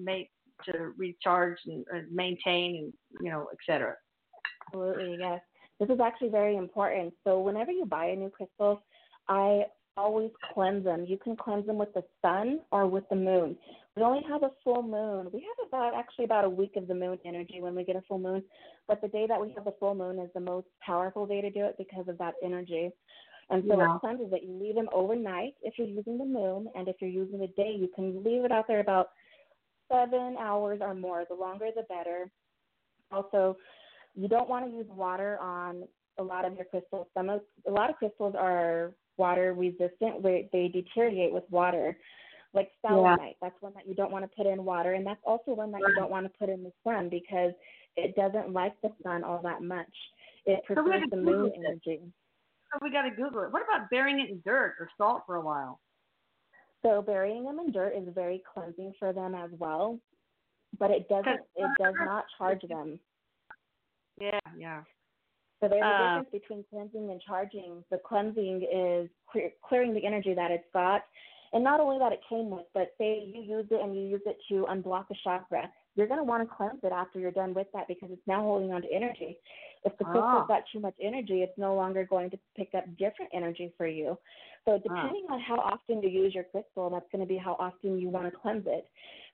make 0.03 0.31
to 0.65 0.93
recharge 0.97 1.57
and, 1.67 1.85
and 1.91 2.11
maintain 2.11 2.75
and 2.77 2.93
you 3.21 3.29
know, 3.29 3.47
et 3.51 3.59
cetera? 3.67 3.95
Absolutely, 4.67 5.17
yes. 5.19 5.41
This 5.79 5.89
is 5.89 5.99
actually 5.99 6.29
very 6.29 6.55
important. 6.55 7.13
So 7.23 7.39
whenever 7.39 7.71
you 7.71 7.85
buy 7.85 8.05
a 8.05 8.15
new 8.15 8.29
crystal, 8.29 8.81
I 9.27 9.65
always 9.97 10.31
cleanse 10.53 10.83
them. 10.83 11.05
You 11.07 11.17
can 11.17 11.35
cleanse 11.35 11.67
them 11.67 11.77
with 11.77 11.93
the 11.93 12.03
sun 12.21 12.59
or 12.71 12.87
with 12.87 13.07
the 13.09 13.15
moon. 13.15 13.57
We 13.95 14.01
only 14.01 14.23
have 14.27 14.43
a 14.43 14.51
full 14.63 14.81
moon. 14.81 15.29
We 15.31 15.41
have 15.41 15.67
about 15.67 15.93
actually 15.93 16.25
about 16.25 16.45
a 16.45 16.49
week 16.49 16.75
of 16.75 16.87
the 16.87 16.95
moon 16.95 17.19
energy 17.25 17.59
when 17.59 17.75
we 17.75 17.83
get 17.83 17.95
a 17.95 18.01
full 18.07 18.17
moon, 18.17 18.43
but 18.87 19.01
the 19.01 19.07
day 19.07 19.27
that 19.27 19.39
we 19.39 19.53
have 19.55 19.65
the 19.65 19.75
full 19.79 19.93
moon 19.93 20.19
is 20.19 20.29
the 20.33 20.39
most 20.39 20.67
powerful 20.83 21.27
day 21.27 21.41
to 21.41 21.51
do 21.51 21.65
it 21.65 21.75
because 21.77 22.07
of 22.07 22.17
that 22.17 22.33
energy. 22.43 22.89
And 23.49 23.63
so 23.67 23.77
yeah. 23.77 23.95
it 23.95 23.99
cleanses 23.99 24.31
that 24.31 24.43
you 24.43 24.57
leave 24.59 24.75
them 24.75 24.89
overnight 24.93 25.53
if 25.61 25.75
you're 25.77 25.87
using 25.87 26.17
the 26.17 26.25
moon, 26.25 26.69
and 26.75 26.87
if 26.87 26.95
you're 26.99 27.09
using 27.09 27.39
the 27.39 27.47
day, 27.47 27.75
you 27.77 27.89
can 27.93 28.23
leave 28.23 28.45
it 28.45 28.51
out 28.51 28.67
there 28.67 28.79
about 28.79 29.09
seven 29.91 30.37
hours 30.39 30.79
or 30.81 30.95
more. 30.95 31.25
The 31.29 31.35
longer, 31.35 31.67
the 31.75 31.83
better. 31.83 32.31
Also, 33.11 33.57
you 34.15 34.27
don't 34.27 34.49
want 34.49 34.65
to 34.65 34.71
use 34.71 34.87
water 34.89 35.37
on 35.39 35.83
a 36.17 36.23
lot 36.23 36.45
of 36.45 36.55
your 36.55 36.65
crystals. 36.65 37.07
Some 37.13 37.29
of 37.29 37.41
a 37.67 37.71
lot 37.71 37.89
of 37.89 37.97
crystals 37.97 38.33
are 38.37 38.93
water 39.17 39.53
resistant, 39.53 40.21
where 40.21 40.43
they 40.51 40.67
deteriorate 40.67 41.33
with 41.33 41.43
water. 41.49 41.97
Like 42.53 42.69
selenite, 42.85 43.19
yeah. 43.19 43.33
that's 43.41 43.61
one 43.61 43.73
that 43.73 43.87
you 43.87 43.95
don't 43.95 44.11
want 44.11 44.25
to 44.25 44.37
put 44.37 44.45
in 44.45 44.63
water, 44.63 44.93
and 44.93 45.03
that's 45.03 45.19
also 45.25 45.55
one 45.55 45.71
that 45.71 45.79
you 45.79 45.95
don't 45.95 46.11
want 46.11 46.27
to 46.27 46.37
put 46.37 46.49
in 46.49 46.61
the 46.61 46.71
sun 46.83 47.09
because 47.09 47.51
it 47.95 48.15
doesn't 48.15 48.53
like 48.53 48.73
the 48.83 48.91
sun 49.01 49.23
all 49.23 49.41
that 49.41 49.63
much. 49.63 49.87
It 50.45 50.63
prefers 50.63 51.01
so 51.03 51.09
the 51.09 51.17
moon 51.17 51.51
energy. 51.57 51.99
So 52.71 52.79
we 52.81 52.91
got 52.91 53.03
to 53.03 53.09
Google 53.09 53.43
it. 53.43 53.51
What 53.51 53.63
about 53.63 53.89
burying 53.89 54.19
it 54.19 54.29
in 54.29 54.41
dirt 54.45 54.75
or 54.79 54.87
salt 54.97 55.23
for 55.25 55.35
a 55.35 55.41
while? 55.41 55.79
So 56.83 57.01
burying 57.01 57.43
them 57.43 57.59
in 57.59 57.71
dirt 57.71 57.93
is 57.95 58.07
very 58.13 58.43
cleansing 58.53 58.93
for 58.99 59.13
them 59.13 59.35
as 59.35 59.49
well, 59.57 59.99
but 60.77 60.91
it 60.91 61.07
doesn't. 61.07 61.39
It 61.55 61.69
does 61.79 61.95
not 62.05 62.25
charge 62.37 62.61
them. 62.67 62.99
Yeah, 64.19 64.39
yeah. 64.57 64.81
So 65.63 65.69
there's 65.69 65.81
a 65.81 65.85
uh, 65.85 66.17
difference 66.17 66.29
between 66.31 66.65
cleansing 66.69 67.09
and 67.09 67.21
charging. 67.21 67.83
The 67.89 67.97
cleansing 67.97 68.67
is 68.67 69.09
clear, 69.31 69.49
clearing 69.65 69.93
the 69.93 70.05
energy 70.05 70.33
that 70.33 70.51
it's 70.51 70.67
got, 70.73 71.03
and 71.53 71.63
not 71.63 71.79
only 71.79 71.99
that 71.99 72.11
it 72.11 72.19
came 72.27 72.49
with, 72.49 72.65
but 72.73 72.93
say 72.97 73.23
you 73.25 73.41
use 73.41 73.67
it 73.71 73.81
and 73.81 73.95
you 73.95 74.01
use 74.01 74.21
it 74.25 74.37
to 74.49 74.65
unblock 74.69 75.05
a 75.09 75.15
chakra, 75.23 75.69
you're 75.95 76.07
going 76.07 76.19
to 76.19 76.25
want 76.25 76.43
to 76.43 76.53
cleanse 76.53 76.79
it 76.83 76.91
after 76.91 77.17
you're 77.17 77.31
done 77.31 77.53
with 77.53 77.67
that 77.73 77.87
because 77.87 78.09
it's 78.11 78.27
now 78.27 78.41
holding 78.41 78.73
on 78.73 78.81
to 78.81 78.91
energy. 78.91 79.37
If 79.85 79.97
the 79.99 80.03
crystal's 80.03 80.43
ah. 80.43 80.45
got 80.47 80.63
too 80.73 80.81
much 80.81 80.95
energy, 81.01 81.43
it's 81.43 81.57
no 81.57 81.75
longer 81.75 82.05
going 82.05 82.29
to 82.31 82.39
pick 82.57 82.69
up 82.75 82.83
different 82.97 83.31
energy 83.33 83.71
for 83.77 83.87
you. 83.87 84.17
So 84.65 84.73
ah. 84.73 84.77
depending 84.79 85.27
ah. 85.29 85.35
on 85.35 85.39
how 85.39 85.59
often 85.59 86.01
you 86.01 86.09
use 86.09 86.35
your 86.35 86.45
crystal, 86.45 86.89
that's 86.89 87.05
going 87.09 87.21
to 87.21 87.27
be 87.27 87.37
how 87.37 87.55
often 87.57 87.99
you 87.99 88.09
want 88.09 88.25
to 88.25 88.31
cleanse 88.31 88.65
it. 88.67 88.85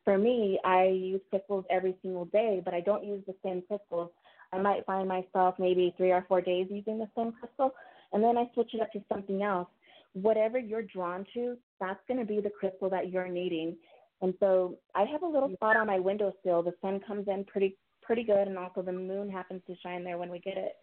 For 0.04 0.18
me, 0.18 0.60
I 0.64 0.86
use 0.86 1.22
crystals 1.32 1.66
every 1.72 1.96
single 2.04 2.26
day, 2.26 2.62
but 2.64 2.76
I 2.76 2.82
don't 2.82 3.04
use 3.04 3.24
the 3.26 3.36
same 3.44 3.64
crystals 3.68 4.12
I 4.52 4.60
might 4.60 4.86
find 4.86 5.08
myself 5.08 5.56
maybe 5.60 5.94
three 5.98 6.12
or 6.12 6.26
four 6.28 6.42
days 6.42 6.68
using 6.70 6.98
the 7.00 7.10
same 7.16 7.32
crystal, 7.32 7.74
and 8.14 8.24
then 8.24 8.38
I 8.38 8.50
switch 8.54 8.74
it 8.74 8.82
up 8.82 8.92
to 8.94 9.04
something 9.12 9.44
else. 9.44 9.68
Whatever 10.14 10.58
you're 10.58 10.82
drawn 10.82 11.26
to, 11.36 11.56
that's 11.80 12.00
going 12.08 12.20
to 12.20 12.26
be 12.26 12.40
the 12.40 12.50
crystal 12.50 12.90
that 12.90 13.12
you're 13.12 13.28
needing. 13.28 13.76
And 14.22 14.34
so 14.40 14.78
I 14.96 15.06
have 15.06 15.22
a 15.22 15.28
little 15.28 15.54
spot 15.54 15.78
on 15.78 15.88
my 15.88 16.00
windowsill. 16.00 16.64
The 16.64 16.74
sun 16.82 17.00
comes 17.08 17.28
in 17.28 17.46
pretty 17.46 17.78
pretty 18.02 18.24
good, 18.24 18.48
and 18.48 18.58
also 18.58 18.82
the 18.82 18.92
moon 18.92 19.30
happens 19.30 19.62
to 19.68 19.76
shine 19.84 20.04
there 20.04 20.18
when 20.18 20.32
we 20.32 20.40
get 20.40 20.58
it. 20.58 20.78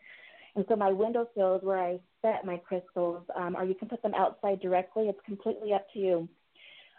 And 0.55 0.65
so 0.69 0.77
my 0.77 0.91
windowsill 0.91 1.57
is 1.57 1.63
where 1.63 1.79
I 1.79 1.99
set 2.23 2.47
my 2.47 2.57
crystals, 2.57 3.25
um, 3.35 3.57
or 3.57 3.65
you 3.65 3.75
can 3.75 3.89
put 3.89 4.01
them 4.03 4.15
outside 4.15 4.61
directly. 4.61 5.09
It's 5.09 5.19
completely 5.27 5.75
up 5.75 5.87
to 5.93 5.99
you. 5.99 6.29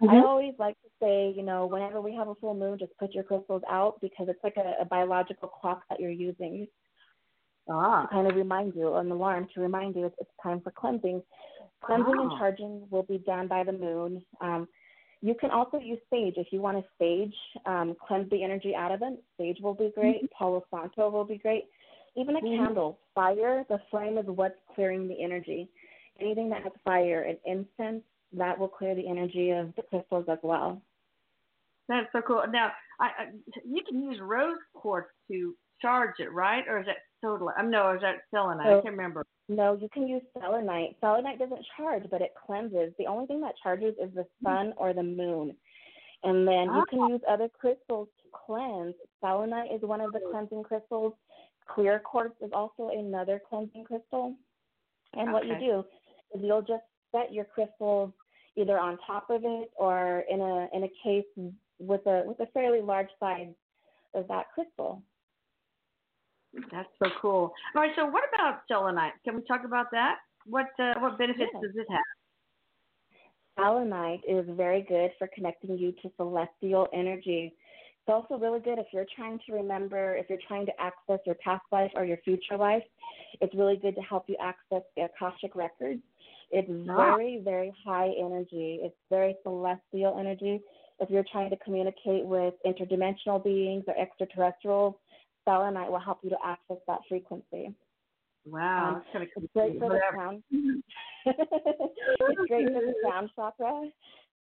Mm-hmm. 0.02 0.16
I 0.16 0.20
always 0.20 0.54
like 0.60 0.76
to 0.82 0.90
say, 1.02 1.34
you 1.36 1.44
know, 1.44 1.66
whenever 1.66 2.02
we 2.02 2.14
have 2.16 2.28
a 2.28 2.36
full 2.36 2.54
moon, 2.54 2.78
just 2.78 2.98
put 3.00 3.14
your 3.14 3.24
crystals 3.24 3.64
out 3.70 4.00
because 4.02 4.28
it's 4.30 4.44
like 4.44 4.58
a, 4.58 4.82
a 4.82 4.86
biological 4.86 5.48
clock 5.48 5.82
that 5.90 6.00
you're 6.00 6.12
using 6.12 6.68
ah. 7.70 8.04
to 8.04 8.08
kind 8.10 8.28
of 8.28 8.36
remind 8.36 8.76
you, 8.76 8.96
an 8.96 9.12
alarm 9.12 9.48
to 9.56 9.62
remind 9.62 9.96
you 9.96 10.06
it's, 10.06 10.16
it's 10.20 10.30
time 10.42 10.62
for 10.62 10.72
cleansing. 10.72 11.22
Cleansing 11.84 12.14
and 12.14 12.32
ah. 12.32 12.38
charging 12.38 12.88
will 12.92 13.04
be 13.04 13.18
done 13.20 13.48
by 13.48 13.64
the 13.64 13.72
moon. 13.72 14.24
Um, 14.40 14.68
you 15.22 15.34
can 15.34 15.50
also 15.50 15.80
use 15.80 16.00
sage 16.12 16.36
if 16.38 16.48
you 16.52 16.62
want 16.62 16.78
to 16.78 16.84
sage, 17.00 17.34
um, 17.66 17.96
cleanse 18.08 18.30
the 18.30 18.44
energy 18.44 18.76
out 18.76 18.92
of 18.92 19.02
it. 19.02 19.22
Sage 19.40 19.58
will 19.62 19.74
be 19.74 19.92
great. 19.96 20.18
Mm-hmm. 20.18 20.26
Palo 20.38 20.64
Santo 20.70 21.10
will 21.10 21.26
be 21.26 21.38
great. 21.38 21.66
Even 22.16 22.36
a 22.36 22.40
mm-hmm. 22.40 22.66
candle, 22.66 23.00
fire, 23.16 23.66
the 23.70 23.80
flame 23.90 24.18
is 24.18 24.26
what's 24.28 24.56
clearing 24.76 25.08
the 25.08 25.24
energy. 25.24 25.70
Anything 26.20 26.50
that 26.50 26.64
has 26.64 26.72
fire, 26.84 27.24
an 27.24 27.38
incense, 27.46 28.04
that 28.34 28.58
will 28.58 28.68
clear 28.68 28.96
the 28.96 29.08
energy 29.08 29.52
of 29.52 29.74
the 29.76 29.84
crystals 29.84 30.26
as 30.30 30.40
well. 30.44 30.82
That's 31.88 32.08
so 32.12 32.22
cool. 32.22 32.44
Now, 32.52 32.72
I, 33.00 33.06
I, 33.06 33.26
you 33.66 33.82
can 33.88 34.02
use 34.04 34.20
rose 34.22 34.58
quartz 34.74 35.10
to 35.32 35.56
charge 35.82 36.16
it, 36.20 36.32
right? 36.34 36.64
Or 36.68 36.80
is 36.80 36.86
that 36.86 36.98
totally? 37.22 37.54
I'm 37.58 37.72
no, 37.72 37.94
is 37.94 38.02
that 38.02 38.18
selenite? 38.32 38.66
So, 38.66 38.80
I 38.80 38.82
can't 38.82 38.96
remember. 38.96 39.26
No, 39.50 39.78
you 39.80 39.88
can 39.94 40.08
use 40.08 40.22
selenite. 40.38 40.98
Selenite 41.00 41.40
doesn't 41.40 41.66
charge, 41.78 42.04
but 42.12 42.22
it 42.22 42.34
cleanses. 42.46 42.94
The 43.00 43.06
only 43.06 43.28
thing 43.28 43.40
that 43.42 43.54
charges 43.64 43.96
is 44.02 44.14
the 44.14 44.26
sun 44.44 44.74
or 44.76 44.94
the 44.94 45.04
moon. 45.04 45.56
And 46.24 46.48
then 46.48 46.64
you 46.76 46.84
can 46.90 47.00
ah. 47.00 47.08
use 47.08 47.22
other 47.30 47.48
crystals 47.48 48.10
to 48.18 48.24
cleanse. 48.46 48.96
Selenite 49.22 49.72
is 49.72 49.82
one 49.82 50.02
of 50.02 50.12
the 50.12 50.20
cleansing 50.32 50.64
crystals. 50.64 51.14
Clear 51.68 52.00
quartz 52.00 52.36
is 52.42 52.52
also 52.54 52.90
another 52.90 53.42
cleansing 53.48 53.86
crystal. 53.86 54.36
And 55.14 55.30
okay. 55.30 55.32
what 55.32 55.46
you 55.46 55.58
do 55.60 55.86
is 56.34 56.42
you'll 56.44 56.62
just 56.62 56.84
set 57.12 57.34
your 57.34 57.46
crystals 57.46 58.12
either 58.56 58.80
on 58.80 58.98
top 59.06 59.30
of 59.30 59.42
it 59.44 59.72
or 59.76 60.24
in 60.30 60.42
a 60.42 60.68
in 60.74 60.84
a 60.84 60.90
case 61.04 61.26
with 61.80 62.06
a 62.08 62.24
with 62.26 62.40
a 62.40 62.48
fairly 62.48 62.82
large 62.82 63.10
size 63.20 63.54
of 64.14 64.28
that 64.28 64.46
crystal. 64.54 65.02
That's 66.72 66.90
so 67.02 67.10
cool. 67.22 67.54
All 67.76 67.82
right, 67.82 67.92
so 67.96 68.06
what 68.06 68.24
about 68.34 68.62
selenite? 68.68 69.14
Can 69.24 69.36
we 69.36 69.42
talk 69.44 69.64
about 69.64 69.88
that? 69.92 70.16
What 70.46 70.68
uh, 70.80 70.94
what 71.00 71.18
benefits 71.18 71.52
does 71.62 71.76
it 71.76 71.86
have? 71.90 72.02
Selenite 73.60 74.22
is 74.28 74.46
very 74.50 74.82
good 74.82 75.12
for 75.18 75.28
connecting 75.34 75.78
you 75.78 75.92
to 76.04 76.12
celestial 76.16 76.88
energy. 76.94 77.54
It's 78.08 78.14
also 78.14 78.42
really 78.42 78.60
good 78.60 78.80
if 78.80 78.88
you're 78.94 79.08
trying 79.16 79.40
to 79.48 79.54
remember, 79.54 80.16
if 80.16 80.30
you're 80.30 80.40
trying 80.48 80.66
to 80.68 80.72
access 80.80 81.20
your 81.26 81.36
past 81.36 81.64
life 81.72 81.92
or 81.96 82.06
your 82.06 82.18
future 82.18 82.56
life. 82.56 82.84
It's 83.42 83.54
really 83.54 83.76
good 83.76 83.96
to 83.96 84.02
help 84.02 84.26
you 84.30 84.38
access 84.42 84.84
the 84.96 85.04
Akashic 85.04 85.56
records 85.56 86.02
it's 86.52 86.70
very, 86.86 87.42
very 87.44 87.74
high 87.86 88.12
energy. 88.18 88.80
It's 88.82 88.96
very 89.10 89.36
celestial 89.44 90.18
energy. 90.20 90.62
If 91.00 91.10
you're 91.10 91.26
trying 91.32 91.50
to 91.50 91.58
communicate 91.58 92.26
with 92.26 92.54
interdimensional 92.66 93.44
beings 93.44 93.84
or 93.88 93.98
extraterrestrials, 94.00 94.96
selenite 95.46 95.92
will 95.92 96.00
help 96.00 96.20
you 96.24 96.30
to 96.30 96.38
access 96.44 96.78
that 96.88 97.00
frequency. 97.08 97.74
Wow, 98.46 99.02
um, 99.14 99.22
it's 99.22 99.54
great 99.54 99.80
for 99.80 99.90
the 99.90 100.00
sound. 100.16 100.44
it's 101.26 102.48
great 102.48 102.68
for 102.68 102.82
the 102.82 102.94
sound 103.04 103.30
chakra. 103.36 103.90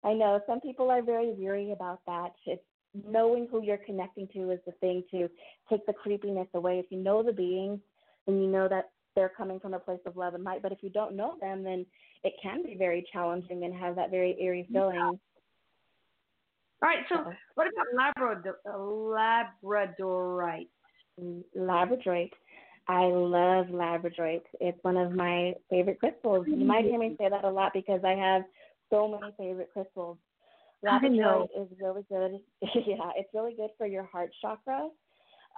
I 0.04 0.12
know 0.12 0.40
some 0.46 0.60
people 0.60 0.90
are 0.90 1.02
very 1.02 1.32
weary 1.32 1.72
about 1.72 2.00
that. 2.06 2.32
It's 2.44 2.62
knowing 3.08 3.48
who 3.50 3.62
you're 3.62 3.78
connecting 3.78 4.28
to 4.34 4.50
is 4.50 4.60
the 4.66 4.72
thing 4.72 5.02
to 5.10 5.28
take 5.70 5.84
the 5.86 5.94
creepiness 5.94 6.48
away. 6.54 6.78
If 6.78 6.86
you 6.90 6.98
know 6.98 7.22
the 7.22 7.32
beings, 7.32 7.80
then 8.26 8.42
you 8.42 8.48
know 8.48 8.68
that 8.68 8.90
they're 9.14 9.32
coming 9.36 9.60
from 9.60 9.74
a 9.74 9.78
place 9.78 10.00
of 10.06 10.16
love 10.16 10.34
and 10.34 10.44
light. 10.44 10.62
But 10.62 10.72
if 10.72 10.78
you 10.82 10.90
don't 10.90 11.16
know 11.16 11.34
them, 11.40 11.62
then 11.62 11.86
it 12.22 12.34
can 12.42 12.62
be 12.62 12.74
very 12.76 13.06
challenging 13.12 13.64
and 13.64 13.74
have 13.74 13.96
that 13.96 14.10
very 14.10 14.36
eerie 14.40 14.68
feeling. 14.72 14.98
All 14.98 15.18
right. 16.82 17.04
So, 17.08 17.32
what 17.54 17.66
about 17.66 17.86
Labrador, 18.16 18.58
Labradorite? 19.64 20.68
Labradorite. 21.56 22.30
I 22.88 23.04
love 23.04 23.66
Labradorite. 23.66 24.42
It's 24.60 24.78
one 24.82 24.96
of 24.96 25.12
my 25.12 25.54
favorite 25.70 25.98
crystals. 26.00 26.46
You 26.48 26.64
might 26.64 26.84
hear 26.84 26.98
me 26.98 27.16
say 27.18 27.28
that 27.30 27.44
a 27.44 27.50
lot 27.50 27.72
because 27.72 28.00
I 28.04 28.12
have 28.12 28.42
so 28.90 29.08
many 29.08 29.32
favorite 29.38 29.70
crystals. 29.72 30.18
Labradorite 30.84 31.48
is 31.56 31.68
really 31.80 32.04
good. 32.10 32.40
yeah, 32.86 33.10
it's 33.16 33.32
really 33.32 33.54
good 33.54 33.70
for 33.78 33.86
your 33.86 34.04
heart 34.04 34.30
chakra. 34.42 34.88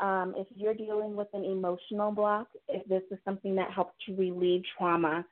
Um, 0.01 0.35
if 0.37 0.47
you're 0.55 0.75
dealing 0.75 1.17
with 1.17 1.29
an 1.33 1.45
emotional 1.45 2.13
block, 2.13 2.49
if 2.69 2.87
this 2.87 3.03
is 3.11 3.19
something 3.25 3.55
that 3.57 3.71
helps 3.71 3.95
to 4.07 4.15
relieve 4.15 4.63
trauma, 4.77 5.25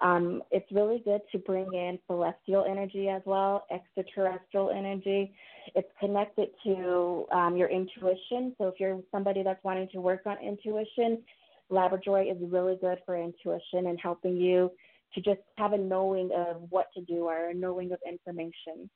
um, 0.00 0.42
it's 0.50 0.70
really 0.70 1.00
good 1.04 1.20
to 1.32 1.38
bring 1.38 1.66
in 1.72 1.98
celestial 2.06 2.64
energy 2.68 3.08
as 3.08 3.22
well, 3.24 3.66
extraterrestrial 3.70 4.70
energy. 4.70 5.32
It's 5.74 5.88
connected 5.98 6.48
to 6.64 7.26
um, 7.32 7.56
your 7.56 7.68
intuition. 7.68 8.54
So 8.58 8.68
if 8.68 8.74
you're 8.78 9.00
somebody 9.10 9.42
that's 9.42 9.62
wanting 9.64 9.88
to 9.92 10.00
work 10.00 10.22
on 10.26 10.36
intuition, 10.42 11.22
Labradorite 11.70 12.30
is 12.30 12.38
really 12.40 12.76
good 12.80 12.98
for 13.04 13.16
intuition 13.16 13.88
and 13.88 13.98
helping 14.00 14.36
you 14.36 14.70
to 15.14 15.20
just 15.20 15.40
have 15.56 15.72
a 15.72 15.78
knowing 15.78 16.30
of 16.36 16.62
what 16.70 16.86
to 16.94 17.02
do 17.02 17.24
or 17.24 17.50
a 17.50 17.54
knowing 17.54 17.92
of 17.92 17.98
information. 18.08 18.88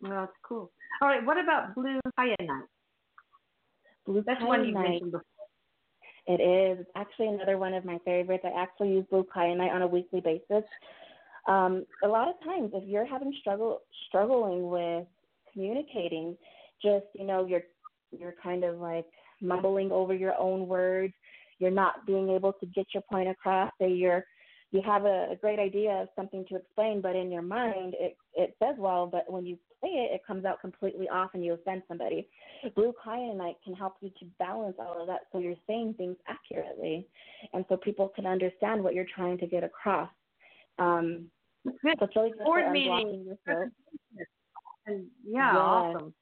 Well, 0.00 0.12
that's 0.12 0.32
cool. 0.46 0.70
All 1.02 1.08
right, 1.08 1.24
what 1.24 1.38
about 1.38 1.74
blue 1.74 2.00
kyanite? 2.18 2.66
Blue 4.08 4.24
That's 4.26 4.42
one 4.42 4.64
you 4.64 4.72
mentioned 4.72 5.12
before. 5.12 5.24
It 6.26 6.40
is 6.40 6.80
it's 6.80 6.90
actually 6.96 7.28
another 7.28 7.58
one 7.58 7.74
of 7.74 7.84
my 7.84 7.98
favorites. 8.04 8.44
I 8.44 8.58
actually 8.60 8.90
use 8.92 9.04
blue 9.10 9.26
kyanite 9.34 9.72
on 9.72 9.82
a 9.82 9.86
weekly 9.86 10.20
basis. 10.20 10.64
Um, 11.46 11.84
a 12.02 12.08
lot 12.08 12.28
of 12.28 12.34
times, 12.42 12.70
if 12.74 12.88
you're 12.88 13.06
having 13.06 13.34
struggle 13.40 13.80
struggling 14.08 14.68
with 14.68 15.06
communicating, 15.52 16.36
just 16.82 17.04
you 17.14 17.26
know 17.26 17.46
you're 17.46 17.62
you're 18.10 18.34
kind 18.42 18.64
of 18.64 18.78
like 18.78 19.04
mumbling 19.42 19.92
over 19.92 20.14
your 20.14 20.38
own 20.38 20.66
words. 20.66 21.12
You're 21.58 21.70
not 21.70 22.06
being 22.06 22.30
able 22.30 22.54
to 22.54 22.66
get 22.66 22.86
your 22.94 23.02
point 23.10 23.28
across. 23.28 23.70
Say 23.78 23.92
you're 23.92 24.24
you 24.70 24.80
have 24.86 25.04
a, 25.04 25.28
a 25.32 25.36
great 25.38 25.58
idea 25.58 25.92
of 25.92 26.08
something 26.16 26.46
to 26.48 26.56
explain, 26.56 27.02
but 27.02 27.14
in 27.14 27.30
your 27.30 27.42
mind 27.42 27.94
it 27.98 28.16
it 28.34 28.54
says 28.62 28.76
well, 28.78 29.06
but 29.06 29.30
when 29.30 29.44
you 29.44 29.58
say 29.82 29.88
it, 29.88 30.12
it 30.14 30.26
comes 30.26 30.44
out 30.44 30.60
completely 30.60 31.08
off 31.08 31.30
and 31.34 31.44
you 31.44 31.54
offend 31.54 31.82
somebody. 31.88 32.28
Blue 32.74 32.92
kyanite 33.04 33.56
can 33.64 33.74
help 33.74 33.96
you 34.00 34.10
to 34.18 34.26
balance 34.38 34.76
all 34.78 35.00
of 35.00 35.06
that 35.06 35.22
so 35.32 35.38
you're 35.38 35.54
saying 35.66 35.94
things 35.94 36.16
accurately, 36.26 37.06
and 37.52 37.64
so 37.68 37.76
people 37.76 38.08
can 38.08 38.26
understand 38.26 38.82
what 38.82 38.94
you're 38.94 39.06
trying 39.14 39.38
to 39.38 39.46
get 39.46 39.64
across. 39.64 40.10
Um, 40.78 41.30
so 41.64 41.70
it's 42.02 42.16
really 42.16 42.30
good 42.30 42.44
Board 42.44 42.64
for 42.66 42.70
meeting. 42.72 42.92
unblocking 42.92 43.26
your 43.26 43.36
throat. 43.44 43.68
And 44.86 45.06
yeah, 45.24 45.52
Yeah. 45.54 45.60
awesome. 45.60 46.14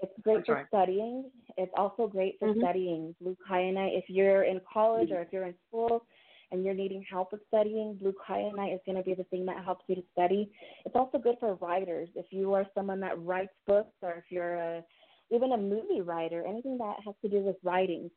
It's 0.00 0.12
great 0.22 0.38
That's 0.38 0.48
for 0.48 0.54
right. 0.56 0.66
studying. 0.68 1.30
It's 1.56 1.72
also 1.76 2.06
great 2.06 2.38
for 2.38 2.48
Mhm. 2.48 2.58
studying. 2.58 3.14
Blue 3.20 3.36
kyanite, 3.48 3.96
if 3.96 4.08
you're 4.10 4.42
in 4.42 4.60
college 4.60 5.10
or 5.12 5.22
if 5.22 5.32
you're 5.32 5.46
in 5.46 5.54
school 5.68 6.06
and 6.54 6.64
you're 6.64 6.72
needing 6.72 7.04
help 7.10 7.32
with 7.32 7.40
studying, 7.48 7.94
blue 7.94 8.14
kyanite 8.26 8.72
is 8.72 8.80
going 8.86 8.96
to 8.96 9.02
be 9.02 9.12
the 9.12 9.24
thing 9.24 9.44
that 9.44 9.64
helps 9.64 9.84
you 9.88 9.96
to 9.96 10.02
study. 10.12 10.48
It's 10.86 10.94
also 10.94 11.18
good 11.18 11.34
for 11.40 11.56
writers. 11.56 12.08
If 12.14 12.26
you 12.30 12.54
are 12.54 12.64
someone 12.76 13.00
that 13.00 13.20
writes 13.20 13.52
books 13.66 13.92
or 14.02 14.12
if 14.12 14.24
you're 14.30 14.54
a, 14.54 14.84
even 15.32 15.50
a 15.50 15.56
movie 15.56 16.00
writer, 16.00 16.44
anything 16.46 16.78
that 16.78 16.96
has 17.04 17.14
to 17.22 17.28
do 17.28 17.38
with 17.38 17.56
writing, 17.64 18.08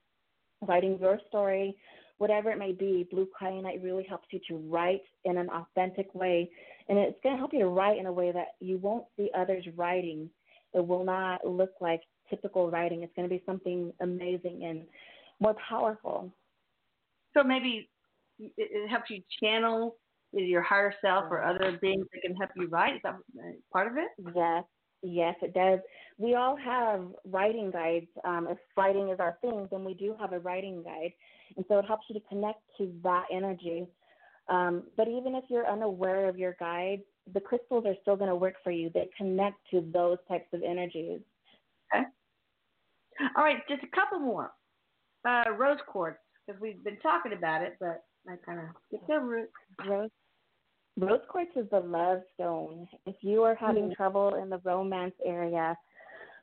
writing 0.61 0.99
your 1.01 1.19
story, 1.27 1.75
whatever 2.19 2.51
it 2.51 2.59
may 2.59 2.73
be, 2.73 3.07
blue 3.09 3.27
kyanite 3.41 3.83
really 3.83 4.05
helps 4.07 4.27
you 4.29 4.39
to 4.49 4.57
write 4.69 5.01
in 5.25 5.37
an 5.37 5.49
authentic 5.49 6.13
way. 6.13 6.47
And 6.89 6.99
it's 6.99 7.17
going 7.23 7.33
to 7.33 7.39
help 7.39 7.53
you 7.53 7.59
to 7.59 7.67
write 7.67 7.97
in 7.97 8.05
a 8.05 8.13
way 8.13 8.31
that 8.31 8.49
you 8.59 8.77
won't 8.77 9.05
see 9.17 9.31
others 9.35 9.65
writing. 9.75 10.29
It 10.75 10.85
will 10.85 11.03
not 11.03 11.43
look 11.43 11.71
like 11.81 12.01
typical 12.29 12.69
writing. 12.69 13.01
It's 13.01 13.13
going 13.15 13.27
to 13.27 13.35
be 13.35 13.41
something 13.47 13.91
amazing 13.99 14.63
and 14.63 14.83
more 15.39 15.55
powerful. 15.67 16.31
So 17.33 17.43
maybe 17.43 17.89
it, 18.39 18.53
it 18.57 18.89
helps 18.89 19.09
you 19.09 19.21
channel 19.41 19.95
your 20.33 20.61
higher 20.61 20.93
self 21.01 21.25
or 21.29 21.43
other 21.43 21.77
beings 21.81 22.05
that 22.13 22.21
can 22.21 22.35
help 22.35 22.51
you 22.55 22.67
write. 22.67 22.95
Is 22.95 23.01
that 23.03 23.15
uh, 23.15 23.51
part 23.71 23.87
of 23.87 23.93
it? 23.97 24.09
Yes, 24.35 24.63
yes, 25.01 25.35
it 25.41 25.53
does. 25.53 25.79
We 26.17 26.35
all 26.35 26.57
have 26.57 27.05
writing 27.25 27.71
guides. 27.71 28.07
Um, 28.25 28.47
if 28.49 28.57
writing 28.75 29.09
is 29.09 29.19
our 29.19 29.37
thing, 29.41 29.67
then 29.71 29.83
we 29.83 29.93
do 29.93 30.15
have 30.19 30.33
a 30.33 30.39
writing 30.39 30.83
guide. 30.83 31.13
And 31.55 31.65
so 31.67 31.79
it 31.79 31.85
helps 31.85 32.05
you 32.09 32.19
to 32.19 32.27
connect 32.27 32.59
to 32.77 32.91
that 33.03 33.25
energy. 33.31 33.87
Um, 34.49 34.83
but 34.95 35.07
even 35.07 35.35
if 35.35 35.45
you're 35.49 35.69
unaware 35.69 36.27
of 36.29 36.37
your 36.37 36.55
guides, 36.59 37.03
the 37.33 37.39
crystals 37.39 37.85
are 37.85 37.95
still 38.01 38.15
going 38.15 38.29
to 38.29 38.35
work 38.35 38.55
for 38.63 38.71
you. 38.71 38.89
They 38.93 39.09
connect 39.17 39.57
to 39.71 39.89
those 39.93 40.17
types 40.27 40.47
of 40.53 40.61
energies. 40.63 41.19
Okay. 41.93 42.03
All 43.35 43.43
right, 43.43 43.57
just 43.67 43.83
a 43.83 43.95
couple 43.95 44.19
more. 44.19 44.51
Uh, 45.27 45.43
rose 45.57 45.79
quartz, 45.87 46.19
because 46.45 46.61
we've 46.61 46.83
been 46.83 46.99
talking 46.99 47.33
about 47.33 47.61
it, 47.61 47.75
but 47.79 48.03
Kind 48.45 48.59
of 48.59 48.65
skipped. 48.87 49.09
Rose 49.87 50.09
Rose 50.97 51.21
quartz 51.29 51.51
is 51.55 51.69
the 51.71 51.79
love 51.79 52.21
stone. 52.33 52.87
If 53.05 53.15
you 53.21 53.43
are 53.43 53.55
having 53.55 53.93
trouble 53.95 54.35
in 54.35 54.49
the 54.49 54.57
romance 54.63 55.13
area, 55.23 55.77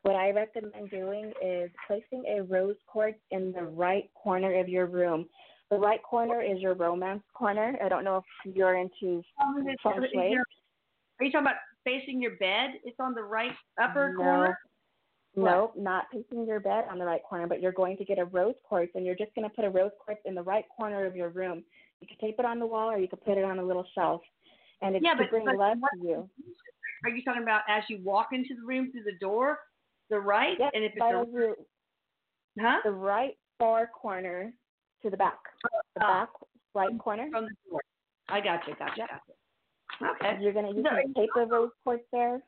what 0.03 0.17
I 0.17 0.31
recommend 0.31 0.91
doing 0.91 1.33
is 1.45 1.71
placing 1.87 2.25
a 2.27 2.43
rose 2.43 2.77
quartz 2.87 3.19
in 3.33 3.53
the 3.53 3.65
right 3.65 4.09
corner 4.15 4.59
of 4.61 4.69
your 4.69 4.87
room. 4.87 5.29
The 5.71 5.77
right 5.77 6.03
corner 6.03 6.41
is 6.41 6.61
your 6.61 6.75
romance 6.75 7.23
corner. 7.35 7.77
I 7.85 7.89
don't 7.89 8.05
know 8.05 8.19
if 8.19 8.55
you're 8.55 8.77
into 8.77 9.23
Um, 9.39 9.65
feng 9.83 10.07
shui. 10.13 10.37
Are 11.21 11.25
you 11.25 11.33
talking 11.33 11.47
about 11.47 11.57
facing 11.85 12.23
your 12.23 12.37
bed? 12.37 12.81
It's 12.85 12.99
on 13.01 13.15
the 13.15 13.23
right 13.25 13.57
upper 13.79 14.11
No. 14.11 14.17
corner. 14.19 14.59
Nope, 15.37 15.75
not 15.77 16.07
facing 16.13 16.47
your 16.47 16.61
bed 16.61 16.85
on 16.91 16.99
the 16.99 17.05
right 17.05 17.23
corner, 17.29 17.47
but 17.47 17.61
you're 17.61 17.73
going 17.73 17.97
to 17.97 18.05
get 18.05 18.19
a 18.19 18.25
rose 18.27 18.55
quartz 18.63 18.93
and 18.95 19.05
you're 19.05 19.17
just 19.17 19.35
going 19.35 19.49
to 19.49 19.55
put 19.55 19.65
a 19.65 19.71
rose 19.71 19.91
quartz 20.05 20.21
in 20.25 20.35
the 20.35 20.43
right 20.43 20.65
corner 20.77 21.05
of 21.07 21.17
your 21.17 21.31
room. 21.31 21.65
You 22.01 22.07
can 22.07 22.17
tape 22.19 22.37
it 22.39 22.45
on 22.45 22.59
the 22.61 22.67
wall 22.67 22.91
or 22.91 22.99
you 22.99 23.09
can 23.09 23.19
put 23.19 23.37
it 23.39 23.45
on 23.45 23.59
a 23.59 23.65
little 23.65 23.87
shelf. 23.95 24.23
And 24.83 24.95
it's 24.95 25.05
Yeah, 25.05 25.13
to 25.15 25.23
but- 25.25 25.31
bring 25.31 25.45
but 25.45 25.57
love 25.57 25.79
what- 25.81 25.91
to 26.01 26.07
you. 26.07 26.31
Are 27.05 27.11
you 27.11 27.23
talking 27.25 27.43
about 27.43 27.63
as 27.69 27.83
you 27.91 27.99
walk 28.03 28.29
into 28.33 28.55
the 28.55 28.63
room 28.67 28.91
through 28.93 29.03
the 29.05 29.19
door, 29.21 29.59
the 30.09 30.19
right? 30.21 30.59
Yep, 30.59 30.71
and 30.75 30.85
if 30.85 30.93
it's 30.95 31.03
as 31.03 31.27
you 31.33 31.57
huh? 32.61 32.81
the 32.85 32.93
right 32.93 33.37
far 33.59 33.89
corner 33.89 34.53
to 35.03 35.11
the 35.11 35.17
back. 35.17 35.39
The 35.97 36.03
Ah. 36.05 36.25
back 36.27 36.31
right 36.75 36.99
corner. 36.99 37.29
From 37.31 37.45
the 37.47 37.55
door. 37.71 37.81
I 38.29 38.41
got 38.41 38.67
you. 38.67 38.75
Got 38.77 38.97
you. 38.97 39.07
Got 39.07 39.21
you. 39.29 40.07
Okay. 40.09 40.39
You're 40.41 40.53
gonna 40.53 40.73
you 40.73 40.83
No, 40.83 40.91
tape 41.15 41.31
the 41.35 41.47
rose 41.47 41.71
quartz 41.85 42.05
there. 42.11 42.43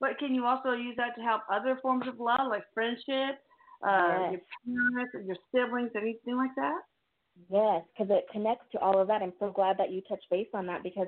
But 0.00 0.18
can 0.18 0.34
you 0.34 0.44
also 0.44 0.72
use 0.72 0.96
that 0.96 1.14
to 1.16 1.22
help 1.22 1.42
other 1.50 1.78
forms 1.82 2.06
of 2.06 2.20
love, 2.20 2.48
like 2.48 2.62
friendship, 2.72 3.40
uh, 3.82 4.30
Yes. 4.30 4.32
your 4.32 4.40
parents, 4.64 5.26
your 5.26 5.36
siblings, 5.52 5.90
anything 5.96 6.36
like 6.36 6.54
that? 6.56 6.80
Yes, 7.50 7.84
because 7.92 8.10
it 8.10 8.26
connects 8.32 8.70
to 8.72 8.80
all 8.80 8.98
of 8.98 9.08
that. 9.08 9.22
I'm 9.22 9.32
so 9.38 9.50
glad 9.50 9.78
that 9.78 9.90
you 9.92 10.00
touched 10.02 10.28
base 10.30 10.48
on 10.54 10.66
that 10.66 10.82
because 10.82 11.06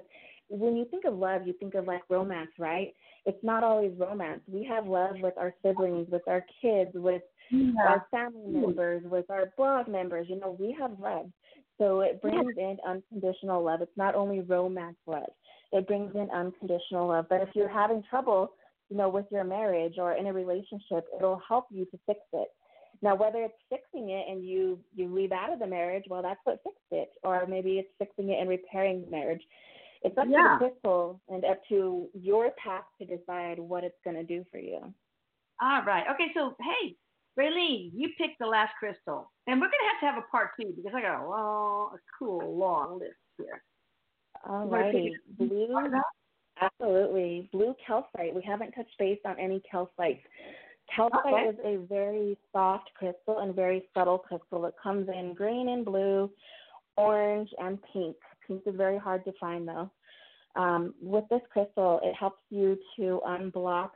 when 0.49 0.77
you 0.77 0.85
think 0.87 1.05
of 1.05 1.15
love, 1.15 1.47
you 1.47 1.53
think 1.55 1.75
of 1.75 1.87
like 1.87 2.03
romance, 2.09 2.51
right? 2.59 2.95
It's 3.27 3.43
not 3.43 3.65
always 3.65 3.93
romance. 3.99 4.41
We 4.47 4.65
have 4.65 4.87
love 4.87 5.17
with 5.21 5.37
our 5.37 5.55
siblings, 5.63 6.09
with 6.11 6.27
our 6.29 6.45
kids, 6.63 6.91
with 6.95 7.23
our 7.85 8.07
family 8.11 8.61
members, 8.61 9.03
with 9.05 9.29
our 9.31 9.53
blog 9.57 9.89
members. 9.89 10.29
You 10.29 10.39
know, 10.39 10.57
we 10.59 10.77
have 10.79 10.99
love. 11.01 11.31
So 11.79 12.01
it 12.01 12.21
brings 12.23 12.57
in 12.57 12.79
unconditional 12.87 13.65
love. 13.65 13.83
It's 13.83 13.97
not 13.97 14.15
only 14.15 14.41
romance 14.41 14.99
love. 15.07 15.31
It 15.73 15.87
brings 15.87 16.15
in 16.15 16.29
unconditional 16.31 17.09
love. 17.09 17.27
But 17.29 17.43
if 17.43 17.49
you're 17.55 17.69
having 17.69 18.03
trouble, 18.09 18.53
you 18.91 18.97
know, 18.97 19.09
with 19.09 19.27
your 19.31 19.45
marriage 19.45 19.95
or 19.99 20.15
in 20.15 20.27
a 20.27 20.33
relationship, 20.33 21.07
it'll 21.17 21.41
help 21.47 21.67
you 21.71 21.85
to 21.87 21.99
fix 22.07 22.21
it. 22.33 22.49
Now, 23.03 23.15
whether 23.15 23.43
it's 23.43 23.55
fixing 23.71 24.11
it 24.11 24.27
and 24.29 24.45
you 24.45 24.79
you 24.95 25.09
leave 25.13 25.33
out 25.33 25.53
of 25.53 25.59
the 25.59 25.67
marriage, 25.67 26.05
well, 26.09 26.23
that's 26.23 26.41
what 26.45 26.61
fixed 26.63 26.81
it, 26.91 27.11
or 27.23 27.47
maybe 27.47 27.79
it's 27.79 27.89
fixing 27.99 28.31
it 28.31 28.41
and 28.41 28.49
repairing 28.49 29.03
the 29.05 29.11
marriage. 29.11 29.43
It's 30.03 30.17
up 30.19 30.27
Yeah. 30.29 30.59
to 30.59 30.65
the 30.65 30.71
crystal 30.71 31.21
and 31.29 31.45
up 31.45 31.65
to 31.69 32.11
your 32.15 32.51
path 32.53 32.85
to 32.99 33.07
decide 33.07 33.59
what 33.59 33.85
it's 33.85 34.01
going 34.05 34.17
to 34.17 34.25
do 34.25 34.45
for 34.51 34.59
you. 34.59 34.93
All 35.63 35.83
right. 35.83 36.07
Okay. 36.11 36.33
So, 36.35 36.57
hey, 36.61 36.97
Raylene, 37.39 37.91
you 37.95 38.11
picked 38.19 38.39
the 38.39 38.47
last 38.47 38.75
crystal, 38.79 39.31
and 39.47 39.61
we're 39.61 39.69
gonna 39.69 39.91
have 39.93 40.01
to 40.01 40.07
have 40.07 40.19
a 40.19 40.27
part 40.31 40.51
two 40.59 40.73
because 40.77 40.93
I 40.95 41.03
got 41.03 41.25
a 41.25 41.29
long, 41.29 41.95
a 41.95 41.99
cool 42.19 42.57
long 42.57 42.99
list 42.99 43.15
here. 43.39 43.63
All 44.47 44.65
You 44.65 44.69
wanna 44.69 44.85
pick 44.85 44.95
righty, 44.95 45.17
blue. 45.29 46.03
Absolutely. 46.61 47.49
Blue 47.53 47.75
calcite. 47.87 48.35
We 48.35 48.43
haven't 48.43 48.73
touched 48.73 48.97
base 48.99 49.19
on 49.25 49.39
any 49.39 49.63
calcites. 49.73 50.21
Calcite 50.95 51.25
Okay. 51.27 51.49
is 51.49 51.57
a 51.65 51.87
very 51.87 52.37
soft 52.53 52.91
crystal 52.95 53.39
and 53.39 53.55
very 53.55 53.89
subtle 53.95 54.19
crystal. 54.19 54.67
It 54.67 54.75
comes 54.83 55.09
in 55.09 55.35
green 55.35 55.69
and 55.69 55.85
blue, 55.85 56.31
orange 56.97 57.49
and 57.59 57.79
pink. 57.93 58.17
Pink 58.47 58.63
is 58.67 58.75
very 58.77 58.99
hard 58.99 59.25
to 59.25 59.33
find 59.41 59.67
though. 59.67 59.91
Um, 60.57 60.95
with 61.01 61.25
this 61.31 61.43
crystal, 61.53 62.01
it 62.03 62.15
helps 62.15 62.43
you 62.51 62.77
to 62.97 63.21
unblock 63.27 63.91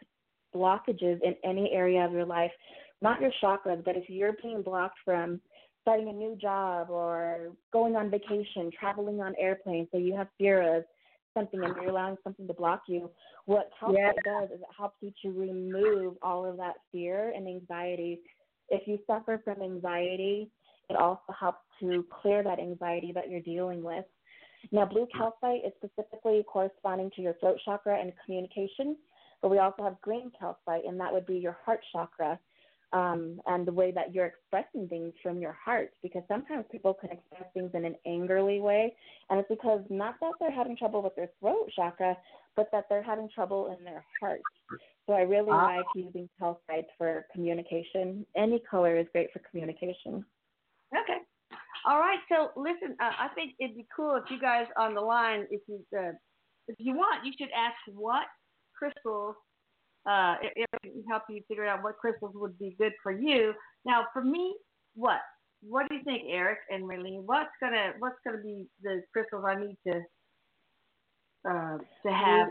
blockages 0.55 1.21
in 1.23 1.35
any 1.43 1.73
area 1.73 2.05
of 2.05 2.13
your 2.13 2.25
life, 2.25 2.53
not 3.03 3.21
your 3.21 3.33
chakras, 3.43 3.85
but 3.85 3.97
if 3.97 4.09
you're 4.09 4.37
being 4.41 4.63
blocked 4.63 4.99
from 5.05 5.41
starting 5.83 6.09
a 6.09 6.13
new 6.13 6.37
job 6.37 6.91
or 6.91 7.53
going 7.73 7.97
on 7.97 8.09
vacation, 8.09 8.71
traveling 8.79 9.21
on 9.21 9.35
airplanes, 9.39 9.89
so 9.91 9.99
you 9.99 10.15
have 10.15 10.29
fear 10.39 10.77
of 10.77 10.85
something 11.35 11.63
and 11.63 11.75
you're 11.77 11.91
allowing 11.91 12.17
something 12.25 12.47
to 12.47 12.55
block 12.55 12.83
you, 12.87 13.11
what 13.47 13.71
calcite 13.79 14.17
Yeah. 14.17 14.23
does 14.25 14.51
is 14.51 14.61
it 14.61 14.77
helps 14.77 14.97
you 15.01 15.13
to 15.23 15.31
remove 15.39 16.17
all 16.23 16.45
of 16.47 16.57
that 16.57 16.77
fear 16.91 17.33
and 17.35 17.47
anxiety. 17.47 18.21
If 18.71 18.87
you 18.87 18.99
suffer 19.07 19.41
from 19.45 19.63
anxiety, 19.63 20.51
it 20.89 20.97
also 20.97 21.33
helps 21.39 21.61
to 21.81 22.07
clear 22.23 22.43
that 22.43 22.59
anxiety 22.59 23.13
that 23.15 23.31
you're 23.31 23.41
dealing 23.41 23.83
with. 23.83 24.05
Now, 24.73 24.87
blue 24.87 25.07
calcite 25.15 25.63
is 25.65 25.73
specifically 25.77 26.43
corresponding 26.51 27.11
to 27.17 27.23
your 27.23 27.35
throat 27.35 27.59
chakra 27.65 28.01
and 28.01 28.13
communication, 28.25 28.97
but 29.43 29.51
we 29.51 29.59
also 29.59 29.83
have 29.83 30.01
green 30.01 30.31
calcite, 30.39 30.85
and 30.87 30.99
that 31.01 31.13
would 31.13 31.27
be 31.27 31.37
your 31.37 31.59
heart 31.65 31.81
chakra 31.93 32.39
um, 32.95 33.41
and 33.47 33.67
the 33.67 33.73
way 33.73 33.91
that 33.91 34.15
you're 34.15 34.27
expressing 34.27 34.89
things 34.89 35.13
from 35.23 35.39
your 35.39 35.53
heart. 35.53 35.91
Because 36.03 36.23
sometimes 36.29 36.65
people 36.71 36.95
can 36.95 37.11
express 37.11 37.45
things 37.53 37.73
in 37.75 37.85
an 37.85 37.97
angrily 38.07 38.61
way, 38.61 38.95
and 39.29 39.39
it's 39.41 39.49
because 39.49 39.83
not 39.91 40.15
that 40.21 40.35
they're 40.41 40.51
having 40.51 40.77
trouble 40.77 41.03
with 41.03 41.15
their 41.17 41.29
throat 41.41 41.69
chakra, 41.75 42.17
but 42.57 42.69
that 42.73 42.87
they're 42.89 43.03
having 43.03 43.29
trouble 43.35 43.77
in 43.77 43.85
their 43.85 44.05
heart. 44.21 44.41
So 45.07 45.13
I 45.13 45.23
really 45.23 45.51
Ah. 45.53 45.67
like 45.67 45.87
using 45.95 46.29
calcite 46.39 46.87
for 46.97 47.27
communication. 47.33 48.25
Any 48.37 48.61
color 48.61 48.97
is 48.97 49.07
great 49.13 49.31
for 49.33 49.41
communication. 49.41 50.25
Okay. 50.97 51.19
All 51.85 51.99
right. 51.99 52.21
So 52.31 52.53
listen, 52.57 52.97
uh, 53.01 53.13
I 53.19 53.29
think 53.35 53.55
it'd 53.59 53.77
be 53.77 53.87
cool 53.95 54.15
if 54.17 54.31
you 54.31 54.41
guys 54.41 54.67
on 54.77 54.95
the 54.95 55.01
line, 55.01 55.47
if 55.51 55.61
you 55.67 55.85
uh, 55.99 56.13
if 56.69 56.77
you 56.79 56.95
want, 56.95 57.27
you 57.27 57.33
should 57.37 57.51
ask 57.55 57.77
what 57.93 58.27
crystals. 58.73 59.37
Uh, 60.07 60.35
it, 60.43 60.69
it 60.83 60.83
can 60.83 61.05
help 61.09 61.23
you 61.31 61.41
figure 61.49 61.67
out 61.67 61.83
what 61.83 61.97
crystals 61.97 62.33
would 62.35 62.59
be 62.59 62.77
good 62.79 62.93
for 63.03 63.13
you. 63.13 63.55
Now, 63.85 64.07
for 64.13 64.23
me, 64.23 64.55
what? 64.95 65.21
What 65.67 65.89
do 65.89 65.97
you 65.97 66.03
think, 66.05 66.25
Erik 66.29 66.59
and 66.71 66.85
Marlene? 66.85 67.23
What's 67.25 67.51
gonna 67.61 67.93
What's 67.99 68.17
gonna 68.25 68.43
be 68.43 68.67
the 68.83 69.03
crystals 69.13 69.45
I 69.47 69.55
need 69.55 69.79
to 69.87 70.03
uh, 71.49 71.79
to 72.05 72.13
have 72.13 72.49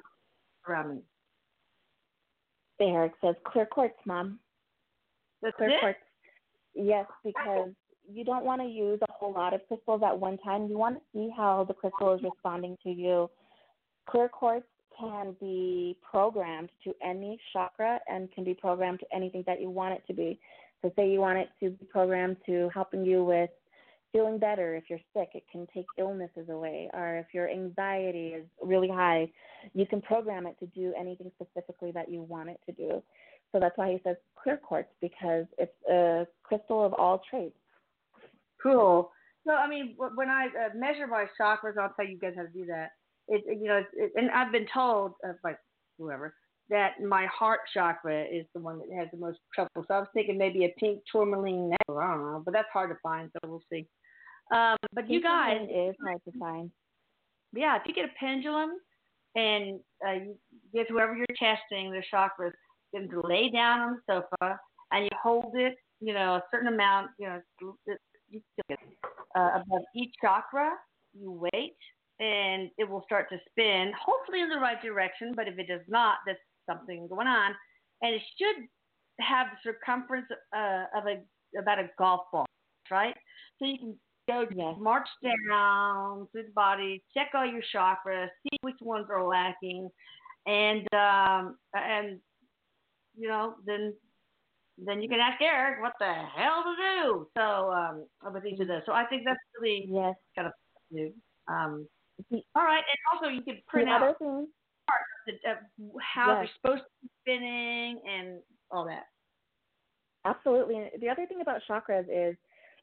around 0.67 0.95
me? 0.95 1.01
Erik 2.79 3.13
says 3.21 3.35
clear 3.45 3.65
quartz, 3.65 3.93
mom. 4.05 4.39
That's 5.41 5.55
Clear 5.57 5.69
it. 5.69 5.79
quartz. 5.79 5.99
Yes, 6.73 7.05
because 7.23 7.69
you 8.11 8.25
don't 8.25 8.43
want 8.45 8.61
to 8.61 8.67
use 8.67 8.99
a 9.07 9.11
whole 9.11 9.33
lot 9.33 9.53
of 9.53 9.61
crystals 9.67 10.01
at 10.03 10.19
one 10.19 10.37
time. 10.39 10.67
You 10.67 10.77
want 10.77 10.95
to 10.95 11.01
see 11.13 11.29
how 11.35 11.65
the 11.65 11.73
crystal 11.73 12.13
is 12.15 12.23
responding 12.23 12.77
to 12.83 12.89
you. 12.89 13.29
Clear 14.09 14.27
quartz 14.27 14.65
can 14.99 15.35
be 15.39 15.97
programmed 16.09 16.69
to 16.83 16.93
any 17.03 17.39
chakra 17.51 17.99
and 18.07 18.31
can 18.31 18.43
be 18.43 18.53
programmed 18.53 18.99
to 18.99 19.05
anything 19.15 19.43
that 19.47 19.61
you 19.61 19.69
want 19.69 19.93
it 19.93 20.03
to 20.07 20.13
be. 20.13 20.39
So, 20.81 20.91
say 20.95 21.09
you 21.09 21.19
want 21.19 21.39
it 21.39 21.49
to 21.61 21.71
be 21.71 21.85
programmed 21.85 22.37
to 22.45 22.69
helping 22.73 23.05
you 23.05 23.23
with 23.23 23.49
feeling 24.13 24.37
better 24.37 24.75
if 24.75 24.85
you're 24.89 24.99
sick, 25.13 25.29
it 25.33 25.43
can 25.51 25.67
take 25.73 25.87
illnesses 25.97 26.47
away. 26.49 26.89
Or 26.93 27.17
if 27.17 27.33
your 27.33 27.49
anxiety 27.49 28.27
is 28.27 28.45
really 28.61 28.87
high, 28.87 29.29
you 29.73 29.85
can 29.85 30.01
program 30.01 30.45
it 30.45 30.57
to 30.59 30.67
do 30.67 30.93
anything 30.97 31.31
specifically 31.41 31.91
that 31.91 32.09
you 32.09 32.21
want 32.21 32.49
it 32.49 32.59
to 32.67 32.71
do. 32.71 33.03
So 33.51 33.59
that's 33.59 33.77
why 33.77 33.91
he 33.91 33.99
says 34.03 34.15
clear 34.41 34.57
quartz 34.57 34.89
because 35.01 35.45
it's 35.57 35.73
a 35.91 36.25
crystal 36.43 36.85
of 36.85 36.93
all 36.93 37.21
traits. 37.29 37.55
Cool. 38.61 39.11
So 39.45 39.53
I 39.53 39.67
mean, 39.67 39.95
when 39.97 40.29
I 40.29 40.45
uh, 40.47 40.75
measure 40.75 41.07
my 41.07 41.25
chakras, 41.39 41.77
I'll 41.79 41.93
tell 41.95 42.07
you 42.07 42.17
guys 42.17 42.33
how 42.35 42.43
to 42.43 42.47
do 42.49 42.65
that. 42.67 42.91
It, 43.27 43.43
you 43.47 43.67
know, 43.67 43.83
it, 43.93 44.11
and 44.15 44.29
I've 44.31 44.51
been 44.51 44.67
told 44.73 45.13
uh, 45.27 45.33
by 45.43 45.55
whoever 45.97 46.35
that 46.69 47.01
my 47.01 47.25
heart 47.27 47.61
chakra 47.73 48.23
is 48.23 48.45
the 48.53 48.59
one 48.61 48.79
that 48.79 48.95
has 48.97 49.07
the 49.11 49.17
most 49.17 49.39
trouble. 49.53 49.69
So 49.87 49.93
I 49.93 49.99
was 49.99 50.07
thinking 50.13 50.37
maybe 50.37 50.65
a 50.65 50.73
pink 50.79 51.01
tourmaline 51.11 51.69
necklace. 51.69 51.99
I 52.01 52.07
don't 52.13 52.21
know, 52.31 52.41
but 52.43 52.53
that's 52.53 52.69
hard 52.73 52.89
to 52.91 52.97
find, 53.03 53.29
so 53.33 53.49
we'll 53.49 53.63
see. 53.71 53.85
Um, 54.53 54.77
but 54.93 55.09
you 55.09 55.21
guys, 55.21 55.57
It 55.69 55.73
is 55.89 55.95
hard 56.03 56.21
to 56.25 56.39
find. 56.39 56.71
yeah, 57.53 57.77
if 57.77 57.83
you 57.85 57.93
get 57.93 58.05
a 58.05 58.13
pendulum 58.19 58.71
and 59.35 59.79
uh, 60.07 60.11
you 60.13 60.35
get 60.73 60.87
whoever 60.89 61.15
you're 61.15 61.25
testing 61.37 61.91
their 61.91 62.05
chakras, 62.13 62.51
then 62.93 63.09
to 63.09 63.21
lay 63.21 63.49
down 63.49 63.79
on 63.81 63.97
the 64.07 64.21
sofa 64.39 64.59
and 64.91 65.05
you 65.05 65.09
hold 65.21 65.53
it, 65.55 65.75
you 65.99 66.13
know, 66.13 66.35
a 66.35 66.43
certain 66.51 66.67
amount, 66.73 67.11
you 67.19 67.27
know, 67.27 67.41
it- 67.87 67.99
you 68.29 68.41
feel 68.55 68.77
it, 68.77 68.79
uh, 69.35 69.61
above 69.61 69.83
each 69.95 70.13
chakra. 70.21 70.71
You 71.13 71.31
wait, 71.53 71.75
and 72.23 72.69
it 72.77 72.89
will 72.89 73.03
start 73.03 73.29
to 73.29 73.37
spin, 73.49 73.91
hopefully 73.99 74.41
in 74.41 74.49
the 74.49 74.59
right 74.59 74.81
direction. 74.81 75.33
But 75.35 75.47
if 75.47 75.59
it 75.59 75.67
does 75.67 75.85
not, 75.87 76.17
there's 76.25 76.37
something 76.69 77.07
going 77.07 77.27
on, 77.27 77.51
and 78.01 78.15
it 78.15 78.21
should 78.37 78.65
have 79.19 79.47
the 79.51 79.57
circumference 79.71 80.27
uh, 80.55 80.85
of 80.97 81.03
a 81.07 81.15
about 81.59 81.79
a 81.79 81.89
golf 81.97 82.21
ball, 82.31 82.45
right? 82.89 83.15
So 83.59 83.65
you 83.65 83.77
can 83.77 83.99
go 84.27 84.47
Yes. 84.55 84.75
march 84.79 85.07
down 85.21 86.27
through 86.31 86.43
the 86.43 86.51
body, 86.55 87.03
check 87.13 87.29
all 87.33 87.45
your 87.45 87.63
chakras, 87.73 88.29
see 88.43 88.57
which 88.61 88.79
ones 88.81 89.07
are 89.09 89.25
lacking, 89.27 89.89
and 90.47 90.87
um, 90.93 91.57
and 91.73 92.19
you 93.17 93.27
know 93.27 93.55
then 93.65 93.93
then 94.77 95.01
you 95.01 95.09
can 95.09 95.19
ask 95.19 95.41
Erik 95.41 95.81
what 95.81 95.93
the 95.99 96.13
hell 96.13 96.63
to 96.63 96.75
do. 97.03 97.27
So 97.37 97.71
um, 97.71 98.05
with 98.33 98.45
each 98.45 98.59
of 98.61 98.67
those, 98.67 98.81
so 98.85 98.93
I 98.93 99.05
think 99.05 99.23
that's 99.25 99.39
really 99.59 99.87
Yes. 99.89 100.15
good. 100.35 100.45
Um, 100.45 100.51
The, 100.91 101.13
all 102.55 102.63
right, 102.63 102.83
and 102.83 102.97
also 103.11 103.27
you 103.29 103.41
can 103.41 103.61
print 103.67 103.87
the 103.87 103.93
out 103.93 104.17
thing, 104.19 104.47
the, 105.25 105.33
uh, 105.49 105.55
how 106.01 106.35
they're 106.35 106.49
supposed 106.61 106.83
to 106.83 106.89
be 107.01 107.09
spinning 107.21 107.99
and 108.07 108.39
all 108.71 108.85
that. 108.85 109.07
absolutely. 110.25 110.77
And 110.77 110.89
The 111.01 111.09
other 111.09 111.25
thing 111.25 111.41
about 111.41 111.61
chakras 111.69 112.05
is 112.09 112.35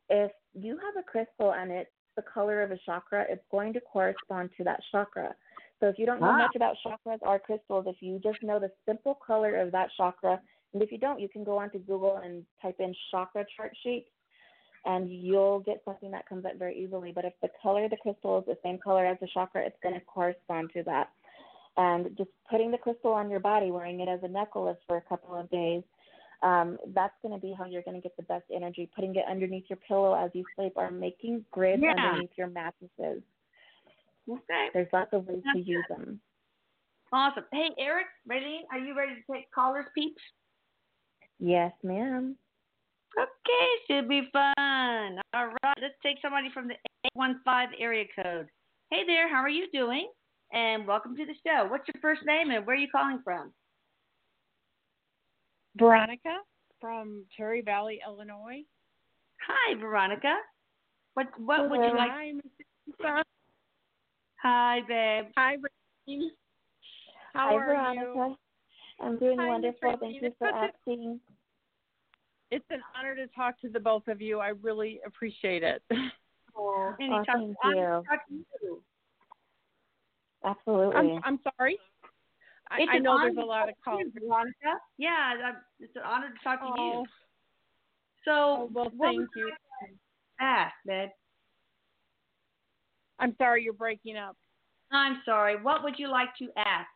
if 0.08 0.32
you 0.54 0.78
have 0.78 0.96
a 0.98 1.02
crystal 1.02 1.52
and 1.52 1.70
it's 1.70 1.90
the 2.16 2.22
color 2.22 2.62
of 2.62 2.70
a 2.70 2.78
chakra, 2.84 3.24
it's 3.28 3.44
going 3.50 3.72
to 3.74 3.80
correspond 3.80 4.50
to 4.56 4.64
that 4.64 4.80
chakra. 4.90 5.34
So 5.78 5.86
if 5.86 5.98
you 5.98 6.06
don't 6.06 6.20
know 6.20 6.32
Wow. 6.32 6.38
much 6.38 6.56
about 6.56 6.76
chakras 6.84 7.18
or 7.22 7.38
crystals, 7.38 7.86
if 7.88 7.96
you 8.00 8.20
just 8.22 8.42
know 8.42 8.58
the 8.58 8.70
simple 8.86 9.14
color 9.26 9.56
of 9.56 9.72
that 9.72 9.88
chakra, 9.96 10.40
and 10.72 10.82
if 10.82 10.92
you 10.92 10.98
don't, 10.98 11.20
you 11.20 11.28
can 11.28 11.42
go 11.44 11.58
onto 11.58 11.78
Google 11.78 12.18
and 12.18 12.44
type 12.60 12.76
in 12.80 12.94
chakra 13.10 13.44
chart 13.56 13.72
sheet 13.82 14.06
and 14.84 15.10
you'll 15.10 15.60
get 15.60 15.82
something 15.84 16.10
that 16.10 16.28
comes 16.28 16.44
up 16.44 16.56
very 16.58 16.78
easily. 16.78 17.12
But 17.12 17.24
if 17.24 17.34
the 17.42 17.50
color 17.62 17.84
of 17.84 17.90
the 17.90 17.96
crystal 17.98 18.38
is 18.38 18.46
the 18.46 18.56
same 18.62 18.78
color 18.78 19.06
as 19.06 19.18
the 19.20 19.28
chakra, 19.32 19.62
it's 19.62 19.76
going 19.82 19.94
to 19.94 20.00
correspond 20.00 20.70
to 20.74 20.82
that. 20.84 21.10
And 21.76 22.16
just 22.16 22.30
putting 22.50 22.70
the 22.70 22.78
crystal 22.78 23.12
on 23.12 23.30
your 23.30 23.40
body, 23.40 23.70
wearing 23.70 24.00
it 24.00 24.08
as 24.08 24.20
a 24.22 24.28
necklace 24.28 24.78
for 24.86 24.96
a 24.96 25.02
couple 25.02 25.34
of 25.34 25.50
days, 25.50 25.82
um, 26.42 26.78
that's 26.94 27.14
going 27.22 27.34
to 27.34 27.40
be 27.40 27.54
how 27.56 27.66
you're 27.66 27.82
going 27.82 27.96
to 27.96 28.02
get 28.02 28.16
the 28.16 28.22
best 28.24 28.44
energy. 28.54 28.88
Putting 28.94 29.14
it 29.14 29.24
underneath 29.30 29.64
your 29.68 29.78
pillow 29.86 30.14
as 30.14 30.30
you 30.34 30.44
sleep, 30.56 30.72
or 30.76 30.90
making 30.90 31.44
grids 31.50 31.82
Yeah. 31.82 31.90
underneath 31.90 32.30
your 32.36 32.48
mattresses. 32.48 33.22
Okay, 34.28 34.68
There's 34.72 34.88
lots 34.92 35.12
of 35.12 35.26
ways 35.26 35.42
to 35.42 35.58
That's 35.58 35.66
use 35.66 35.84
them. 35.88 36.20
awesome. 37.12 37.44
Hey, 37.52 37.70
Erik, 37.78 38.06
Raylene, 38.28 38.62
are 38.70 38.78
you 38.78 38.96
ready 38.96 39.14
to 39.14 39.32
take 39.32 39.50
callers, 39.50 39.86
peeps? 39.94 40.22
Yes, 41.38 41.72
ma'am. 41.82 42.36
Okay, 43.18 43.66
should 43.88 44.08
be 44.08 44.22
fun. 44.32 45.18
All 45.34 45.46
right, 45.62 45.76
let's 45.80 45.94
take 46.02 46.16
somebody 46.22 46.48
from 46.54 46.68
the 46.68 46.74
815 47.16 47.80
area 47.80 48.04
code. 48.14 48.46
Hey 48.90 49.02
there, 49.06 49.28
how 49.28 49.40
are 49.40 49.48
you 49.48 49.66
doing? 49.72 50.08
And 50.52 50.86
welcome 50.86 51.16
to 51.16 51.24
the 51.26 51.34
show. 51.44 51.66
What's 51.68 51.88
your 51.88 52.00
first 52.00 52.22
name 52.24 52.50
and 52.50 52.66
where 52.66 52.76
are 52.76 52.78
you 52.78 52.88
calling 52.90 53.20
from? 53.24 53.52
Veronica 55.76 56.38
from 56.80 57.24
Cherry 57.36 57.62
Valley, 57.62 58.00
Illinois. 58.06 58.62
Hi, 59.46 59.74
Veronica. 59.80 60.34
What 61.14 61.26
what 61.38 61.68
would 61.70 61.80
you 61.80 61.96
like? 61.96 62.10
Hi, 62.10 62.32
Mrs. 62.32 62.64
Lisa. 62.86 63.24
Hi, 64.42 64.80
babe. 64.88 65.32
Hi, 65.36 65.56
Rain. 66.06 66.30
How 67.32 67.48
Hi, 67.48 67.54
are 67.54 67.66
Veronica. 67.66 68.00
you? 68.06 68.36
I'm 69.00 69.18
doing 69.18 69.38
Hi, 69.38 69.48
wonderful. 69.48 69.96
Thank 70.00 70.22
you 70.22 70.32
for 70.38 70.48
asking. 70.48 71.20
It's 72.50 72.64
an 72.70 72.80
honor 72.98 73.14
to 73.14 73.26
talk 73.28 73.60
to 73.60 73.68
the 73.68 73.80
both 73.80 74.08
of 74.08 74.20
you. 74.20 74.40
I 74.40 74.48
really 74.48 75.00
appreciate 75.06 75.62
it. 75.62 75.82
Oh, 76.56 76.94
Oh, 77.00 77.24
thank 77.26 77.28
you. 77.64 78.04
you. 78.62 78.82
Absolutely. 80.44 80.96
I'm, 80.96 81.20
I'm 81.24 81.40
sorry. 81.56 81.78
I, 82.70 82.86
I 82.88 82.98
know 82.98 83.18
there's 83.18 83.36
a 83.36 83.40
lot 83.40 83.68
of 83.68 83.74
calls. 83.84 84.02
Veronica. 84.14 84.78
Yeah, 84.98 85.34
it's 85.80 85.94
an 85.96 86.02
honor 86.04 86.28
to 86.28 86.44
talk 86.44 86.60
to 86.60 86.66
Oh, 86.78 86.92
you. 86.92 87.04
So, 88.24 88.32
oh, 88.32 88.70
well, 88.72 88.92
thank 89.00 89.28
you. 89.34 89.52
Ask, 90.40 90.74
babe. 90.86 91.08
I'm 93.18 93.34
sorry 93.36 93.62
you're 93.62 93.72
breaking 93.72 94.16
up. 94.16 94.36
I'm 94.92 95.20
sorry. 95.24 95.60
What 95.60 95.82
would 95.84 95.98
you 95.98 96.08
like 96.08 96.34
to 96.38 96.48
ask? 96.56 96.88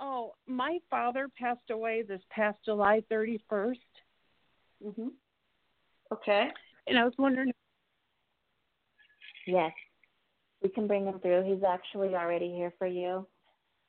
Oh, 0.00 0.32
my 0.46 0.78
father 0.90 1.28
passed 1.38 1.70
away 1.70 2.02
this 2.02 2.20
past 2.30 2.58
July 2.64 3.02
31st, 3.10 3.76
Mhm. 4.84 5.10
Okay. 6.12 6.50
and 6.86 6.98
I 6.98 7.04
was 7.04 7.14
wondering. 7.18 7.52
Yes. 9.46 9.72
We 10.62 10.68
can 10.68 10.86
bring 10.86 11.06
him 11.06 11.18
through. 11.20 11.44
He's 11.44 11.62
actually 11.64 12.14
already 12.14 12.52
here 12.54 12.72
for 12.78 12.86
you. 12.86 13.26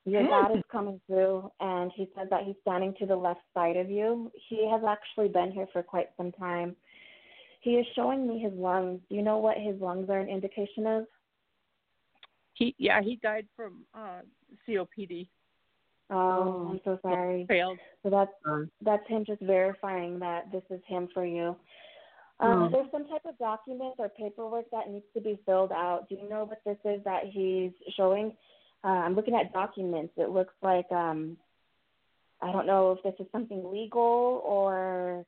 Your 0.04 0.22
Good. 0.22 0.28
dad 0.28 0.56
is 0.56 0.62
coming 0.70 1.00
through, 1.06 1.50
and 1.60 1.90
he 1.94 2.08
said 2.14 2.28
that 2.30 2.44
he's 2.44 2.54
standing 2.62 2.94
to 3.00 3.06
the 3.06 3.16
left 3.16 3.40
side 3.54 3.76
of 3.76 3.90
you. 3.90 4.30
He 4.48 4.68
has 4.70 4.82
actually 4.86 5.28
been 5.28 5.50
here 5.50 5.66
for 5.72 5.82
quite 5.82 6.08
some 6.16 6.32
time. 6.32 6.76
He 7.60 7.72
is 7.76 7.86
showing 7.94 8.26
me 8.28 8.38
his 8.38 8.52
lungs. 8.52 9.00
Do 9.08 9.16
you 9.16 9.22
know 9.22 9.38
what 9.38 9.56
his 9.58 9.80
lungs 9.80 10.08
are 10.08 10.20
an 10.20 10.28
indication 10.28 10.86
of? 10.86 11.06
He 12.54 12.74
yeah, 12.78 13.02
he 13.02 13.16
died 13.16 13.46
from 13.56 13.84
uh 13.94 14.20
COPD. 14.66 15.28
Oh, 16.10 16.68
I'm 16.70 16.80
so 16.84 16.98
sorry. 17.02 17.46
Failed. 17.48 17.78
So 18.02 18.10
that's 18.10 18.32
Um, 18.44 18.70
that's 18.82 19.06
him 19.08 19.24
just 19.24 19.42
verifying 19.42 20.18
that 20.20 20.50
this 20.52 20.62
is 20.70 20.80
him 20.84 21.08
for 21.08 21.24
you. 21.24 21.56
Um, 22.38 22.66
Hmm. 22.66 22.72
There's 22.72 22.90
some 22.90 23.08
type 23.08 23.24
of 23.24 23.36
document 23.38 23.94
or 23.98 24.08
paperwork 24.10 24.70
that 24.70 24.90
needs 24.90 25.06
to 25.14 25.20
be 25.20 25.36
filled 25.46 25.72
out. 25.72 26.08
Do 26.08 26.16
you 26.16 26.28
know 26.28 26.44
what 26.44 26.62
this 26.64 26.78
is 26.84 27.02
that 27.04 27.24
he's 27.24 27.72
showing? 27.96 28.36
Uh, 28.84 28.88
I'm 28.88 29.14
looking 29.14 29.34
at 29.34 29.52
documents. 29.52 30.12
It 30.16 30.30
looks 30.30 30.54
like 30.62 30.90
um, 30.92 31.36
I 32.40 32.52
don't 32.52 32.66
know 32.66 32.92
if 32.92 33.02
this 33.02 33.14
is 33.18 33.30
something 33.32 33.64
legal 33.72 34.42
or 34.44 35.24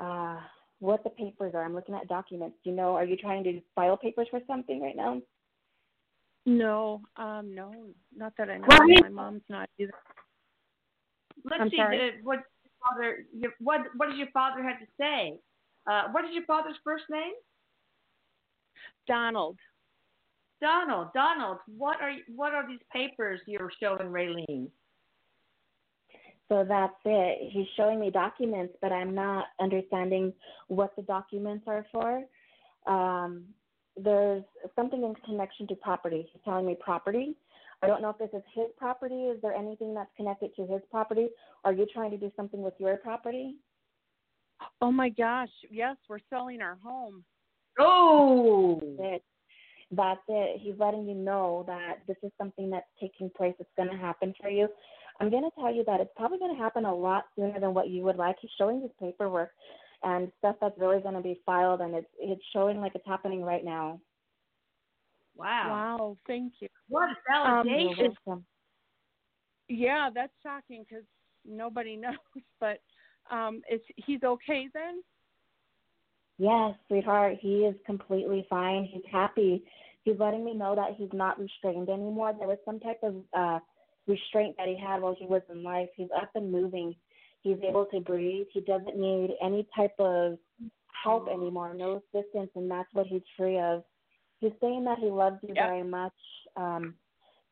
uh, 0.00 0.38
what 0.78 1.02
the 1.04 1.10
papers 1.10 1.54
are. 1.54 1.64
I'm 1.64 1.74
looking 1.74 1.94
at 1.94 2.08
documents. 2.08 2.56
Do 2.62 2.70
you 2.70 2.76
know? 2.76 2.94
Are 2.94 3.04
you 3.04 3.16
trying 3.16 3.44
to 3.44 3.60
file 3.74 3.96
papers 3.96 4.28
for 4.30 4.40
something 4.46 4.80
right 4.80 4.96
now? 4.96 5.20
No, 6.44 7.02
um, 7.16 7.54
no, 7.54 7.72
not 8.16 8.32
that 8.36 8.50
I 8.50 8.58
know. 8.58 8.66
Well, 8.68 8.86
he- 8.86 9.00
My 9.02 9.08
mom's 9.08 9.42
not 9.48 9.68
either. 9.78 9.92
Let's 11.44 11.62
I'm 11.62 11.70
see 11.70 11.76
sorry? 11.76 12.08
uh, 12.08 12.12
what 12.22 12.40
your 12.64 12.72
father. 12.84 13.26
Your, 13.32 13.52
what 13.60 13.80
what 13.96 14.08
does 14.08 14.18
your 14.18 14.30
father 14.32 14.62
have 14.62 14.78
to 14.80 14.86
say? 14.98 15.38
Uh, 15.90 16.08
what 16.12 16.24
is 16.24 16.30
your 16.32 16.44
father's 16.44 16.76
first 16.84 17.04
name? 17.10 17.32
Donald. 19.06 19.58
Donald. 20.60 21.08
Donald. 21.14 21.58
What 21.76 22.00
are 22.00 22.12
what 22.34 22.54
are 22.54 22.66
these 22.66 22.80
papers 22.92 23.40
you're 23.46 23.70
showing 23.80 24.08
Raylene? 24.08 24.68
So 26.48 26.64
that's 26.68 26.94
it. 27.04 27.50
He's 27.52 27.66
showing 27.76 27.98
me 27.98 28.10
documents, 28.10 28.74
but 28.82 28.92
I'm 28.92 29.14
not 29.14 29.46
understanding 29.60 30.32
what 30.68 30.94
the 30.96 31.02
documents 31.02 31.64
are 31.66 31.86
for. 31.90 32.24
Um, 32.86 33.44
there's 33.96 34.44
something 34.76 35.02
in 35.02 35.14
connection 35.24 35.66
to 35.68 35.74
property. 35.76 36.28
He's 36.32 36.42
telling 36.44 36.66
me 36.66 36.76
property. 36.80 37.34
I 37.82 37.88
don't 37.88 38.00
know 38.00 38.10
if 38.10 38.18
this 38.18 38.30
is 38.32 38.44
his 38.54 38.66
property. 38.76 39.24
Is 39.26 39.42
there 39.42 39.54
anything 39.54 39.92
that's 39.92 40.10
connected 40.16 40.54
to 40.56 40.66
his 40.66 40.80
property? 40.90 41.28
Are 41.64 41.72
you 41.72 41.86
trying 41.92 42.12
to 42.12 42.16
do 42.16 42.30
something 42.36 42.62
with 42.62 42.74
your 42.78 42.96
property? 42.96 43.56
Oh 44.80 44.92
my 44.92 45.08
gosh, 45.08 45.50
yes, 45.70 45.96
we're 46.08 46.20
selling 46.30 46.62
our 46.62 46.78
home. 46.82 47.24
Oh. 47.80 48.80
It, 49.00 49.22
that's 49.90 50.20
it. 50.28 50.60
He's 50.62 50.74
letting 50.78 51.06
you 51.08 51.14
know 51.14 51.64
that 51.66 51.98
this 52.06 52.16
is 52.22 52.30
something 52.38 52.70
that's 52.70 52.86
taking 53.00 53.30
place. 53.36 53.54
It's 53.58 53.68
going 53.76 53.90
to 53.90 53.96
happen 53.96 54.32
for 54.40 54.48
you. 54.48 54.68
I'm 55.20 55.30
going 55.30 55.42
to 55.42 55.50
tell 55.60 55.74
you 55.74 55.84
that 55.86 56.00
it's 56.00 56.10
probably 56.16 56.38
going 56.38 56.54
to 56.54 56.62
happen 56.62 56.84
a 56.84 56.94
lot 56.94 57.24
sooner 57.36 57.58
than 57.60 57.74
what 57.74 57.88
you 57.88 58.02
would 58.02 58.16
like. 58.16 58.36
He's 58.40 58.50
showing 58.56 58.80
this 58.80 58.90
paperwork 58.98 59.50
and 60.04 60.30
stuff 60.38 60.56
that's 60.60 60.78
really 60.78 61.00
going 61.00 61.14
to 61.14 61.20
be 61.20 61.40
filed, 61.46 61.80
and 61.80 61.94
it's 61.94 62.08
it's 62.18 62.42
showing 62.52 62.80
like 62.80 62.92
it's 62.94 63.06
happening 63.06 63.42
right 63.42 63.64
now. 63.64 64.00
Wow. 65.34 65.96
Wow, 65.98 66.16
thank 66.26 66.54
you. 66.60 66.68
What 66.88 67.08
a 67.10 67.48
Um, 67.48 67.66
validation. 67.66 68.14
You're. 68.26 68.42
Yeah, 69.68 70.10
that's 70.14 70.32
shocking 70.42 70.84
because 70.88 71.04
nobody 71.46 71.96
knows. 71.96 72.16
But 72.60 72.80
um, 73.30 73.62
is 73.70 73.80
he's 73.96 74.22
okay 74.22 74.68
then? 74.74 75.02
Yes, 76.38 76.74
sweetheart, 76.88 77.36
he 77.40 77.64
is 77.64 77.76
completely 77.86 78.46
fine. 78.50 78.88
He's 78.90 79.04
happy. 79.10 79.64
He's 80.04 80.18
letting 80.18 80.44
me 80.44 80.54
know 80.54 80.74
that 80.74 80.96
he's 80.96 81.12
not 81.12 81.38
restrained 81.38 81.88
anymore. 81.88 82.34
There 82.36 82.48
was 82.48 82.58
some 82.64 82.80
type 82.80 83.00
of 83.02 83.16
uh 83.36 83.60
restraint 84.08 84.56
that 84.58 84.66
he 84.66 84.76
had 84.76 85.00
while 85.00 85.14
he 85.16 85.26
was 85.26 85.42
in 85.50 85.62
life. 85.62 85.88
He's 85.96 86.08
up 86.20 86.30
and 86.34 86.50
moving. 86.50 86.94
He's 87.42 87.58
able 87.62 87.86
to 87.86 88.00
breathe. 88.00 88.46
He 88.52 88.60
doesn't 88.60 88.96
need 88.96 89.36
any 89.42 89.66
type 89.74 89.94
of 89.98 90.38
help 91.02 91.28
anymore, 91.28 91.74
no 91.74 92.00
assistance, 92.14 92.50
and 92.54 92.70
that's 92.70 92.88
what 92.92 93.06
he's 93.06 93.22
free 93.36 93.58
of. 93.58 93.82
He's 94.38 94.52
saying 94.60 94.84
that 94.84 94.98
he 94.98 95.10
loves 95.10 95.38
you 95.42 95.54
Yeah. 95.54 95.66
very 95.66 95.82
much. 95.82 96.14
Um, 96.56 96.96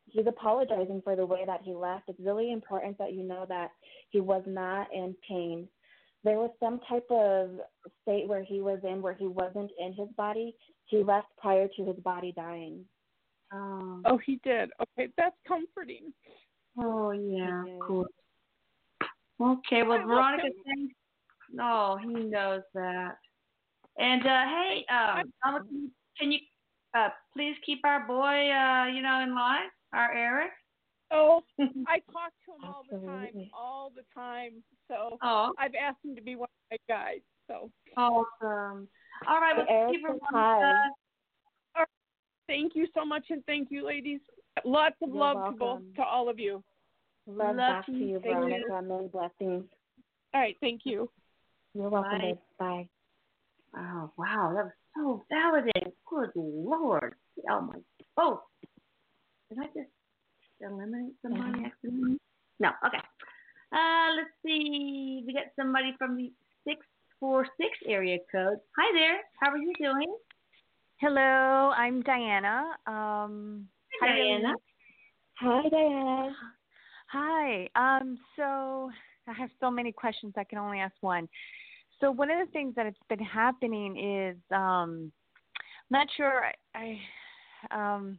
he's 0.07 0.27
apologizing 0.27 1.03
for 1.03 1.17
the 1.17 1.27
way 1.27 1.45
that 1.45 1.63
he 1.63 1.75
left. 1.75 2.09
It's 2.09 2.21
really 2.21 2.53
important 2.53 2.99
that 2.99 3.13
you 3.13 3.25
know 3.25 3.47
that 3.47 3.73
he 4.11 4.21
was 4.21 4.45
not 4.47 4.93
in 4.93 5.15
pain. 5.27 5.69
There 6.23 6.39
was 6.39 6.51
some 6.61 6.81
type 6.81 7.11
of 7.11 7.61
state 8.03 8.29
where 8.29 8.43
he 8.43 8.61
was 8.61 8.79
in 8.85 9.01
where 9.03 9.15
he 9.15 9.27
wasn't 9.27 9.71
in 9.79 9.93
his 9.95 10.09
body. 10.11 10.55
He 10.87 11.03
left 11.03 11.29
prior 11.39 11.67
to 11.69 11.85
his 11.85 11.97
body 12.01 12.33
dying. 12.33 12.85
Oh. 13.53 14.03
Oh, 14.05 14.19
he 14.19 14.37
did. 14.45 14.71
Okay, 14.81 15.09
that's 15.17 15.37
comforting. 15.47 16.13
Oh 16.77 17.11
yeah. 17.11 17.65
Yeah. 17.67 17.79
Cool. 17.83 18.07
Okay. 19.41 19.83
Well, 19.83 20.05
Veronica, 20.07 20.49
thanks. 20.65 20.95
No, 21.53 21.99
he 22.03 22.09
knows 22.09 22.63
that. 22.75 23.17
And 23.99 24.23
uh, 24.23 24.45
hey, 24.45 24.85
um, 24.91 25.33
Donald, 25.43 25.67
can 26.19 26.33
you- 26.33 26.39
uh, 26.93 27.09
please 27.33 27.55
keep 27.65 27.79
our 27.85 28.05
boy, 28.07 28.51
uh, 28.51 28.87
you 28.87 29.01
know, 29.01 29.21
in 29.21 29.33
line, 29.35 29.69
our 29.93 30.13
Erik? 30.13 30.51
Oh, 31.13 31.43
I 31.87 32.01
talk 32.13 32.33
to 32.47 32.53
him 32.53 32.65
all 32.65 32.85
the 32.91 33.07
time, 33.07 33.51
all 33.55 33.93
the 33.95 34.03
time. 34.13 34.63
So 34.89 35.19
Oh, 35.23 35.53
I've 35.59 35.75
asked 35.81 35.99
him 36.05 36.17
to 36.17 36.23
be 36.23 36.35
one 36.35 36.49
of 36.49 36.79
my 36.79 36.95
guys. 36.95 37.21
So 37.47 37.71
awesome. 37.97 38.89
All 39.29 39.41
right. 39.41 39.57
Well, 39.57 39.67
Erik 39.69 39.93
keep 39.93 40.03
her 40.03 40.15
Veronica. 40.33 40.75
hi. 41.77 41.85
thank 42.49 42.75
you 42.75 42.89
so 42.95 43.05
much, 43.05 43.27
and 43.31 43.45
thank 43.47 43.69
you, 43.71 43.87
ladies. 43.87 44.21
Lots 44.65 44.97
of 45.03 45.11
You're 45.11 45.19
love 45.19 45.53
to 45.53 45.59
both 45.59 45.83
to 45.97 46.03
all 46.03 46.29
of 46.29 46.39
you. 46.41 46.63
Love, 47.27 47.57
Love 47.57 47.57
back 47.57 47.87
to 47.87 47.93
you. 47.93 47.99
you, 48.07 48.21
Thank 48.21 48.35
you. 48.35 48.65
Veronica. 48.69 48.83
Many 48.83 49.09
blessings. 49.09 49.65
All 50.35 50.41
right, 50.41 50.57
thank 50.61 50.83
you. 50.85 51.11
You're 51.75 51.89
welcome, 51.89 52.11
Bye. 52.13 52.19
babe. 52.19 52.39
Bye. 52.59 52.89
Oh 53.77 54.11
wow, 54.17 54.53
that 54.55 54.65
was 54.65 54.73
so 54.97 55.25
validating. 55.33 55.93
Good 56.09 56.31
lord. 56.35 57.15
Oh 57.49 57.61
my. 57.61 57.75
Oh, 58.17 58.43
did 59.49 59.59
I 59.59 59.67
just 59.67 59.91
eliminate 60.61 61.13
somebody 61.23 61.65
accidentally? 61.65 62.19
No. 62.59 62.71
Okay. 62.85 62.99
Uh, 63.73 64.11
let's 64.17 64.31
see. 64.45 65.23
We 65.27 65.33
got 65.33 65.45
somebody 65.57 65.95
from 65.99 66.17
the 66.17 66.33
six 66.67 66.85
four 67.21 67.47
six 67.61 67.79
area 67.87 68.19
code. 68.33 68.59
Hi 68.77 68.93
there. 68.99 69.21
How 69.41 69.53
are 69.53 69.59
you 69.59 69.73
doing? 69.79 70.13
Hello, 71.01 71.73
I'm 71.77 72.03
Diana. 72.03 72.65
Um, 72.87 73.69
Hi, 74.03 74.09
hi, 74.09 74.17
Diana. 74.17 74.55
Hi, 75.41 75.69
Diana. 75.69 76.37
Hi. 77.13 77.69
Um, 77.75 78.19
so 78.37 78.91
I 79.27 79.33
have 79.33 79.51
so 79.59 79.71
many 79.71 79.91
questions. 79.91 80.35
I 80.37 80.45
can 80.45 80.59
only 80.59 80.79
ask 80.79 80.95
one. 81.01 81.29
So 82.01 82.11
one 82.11 82.31
of 82.31 82.39
the 82.45 82.53
things 82.53 82.75
that 82.77 82.87
has 82.87 82.95
been 83.09 83.19
happening 83.19 83.99
is 83.99 84.37
um, 84.53 85.11
I'm 85.59 85.91
not 85.91 86.07
sure. 86.17 86.45
I, 86.75 86.99
I 87.73 87.95
um, 87.97 88.19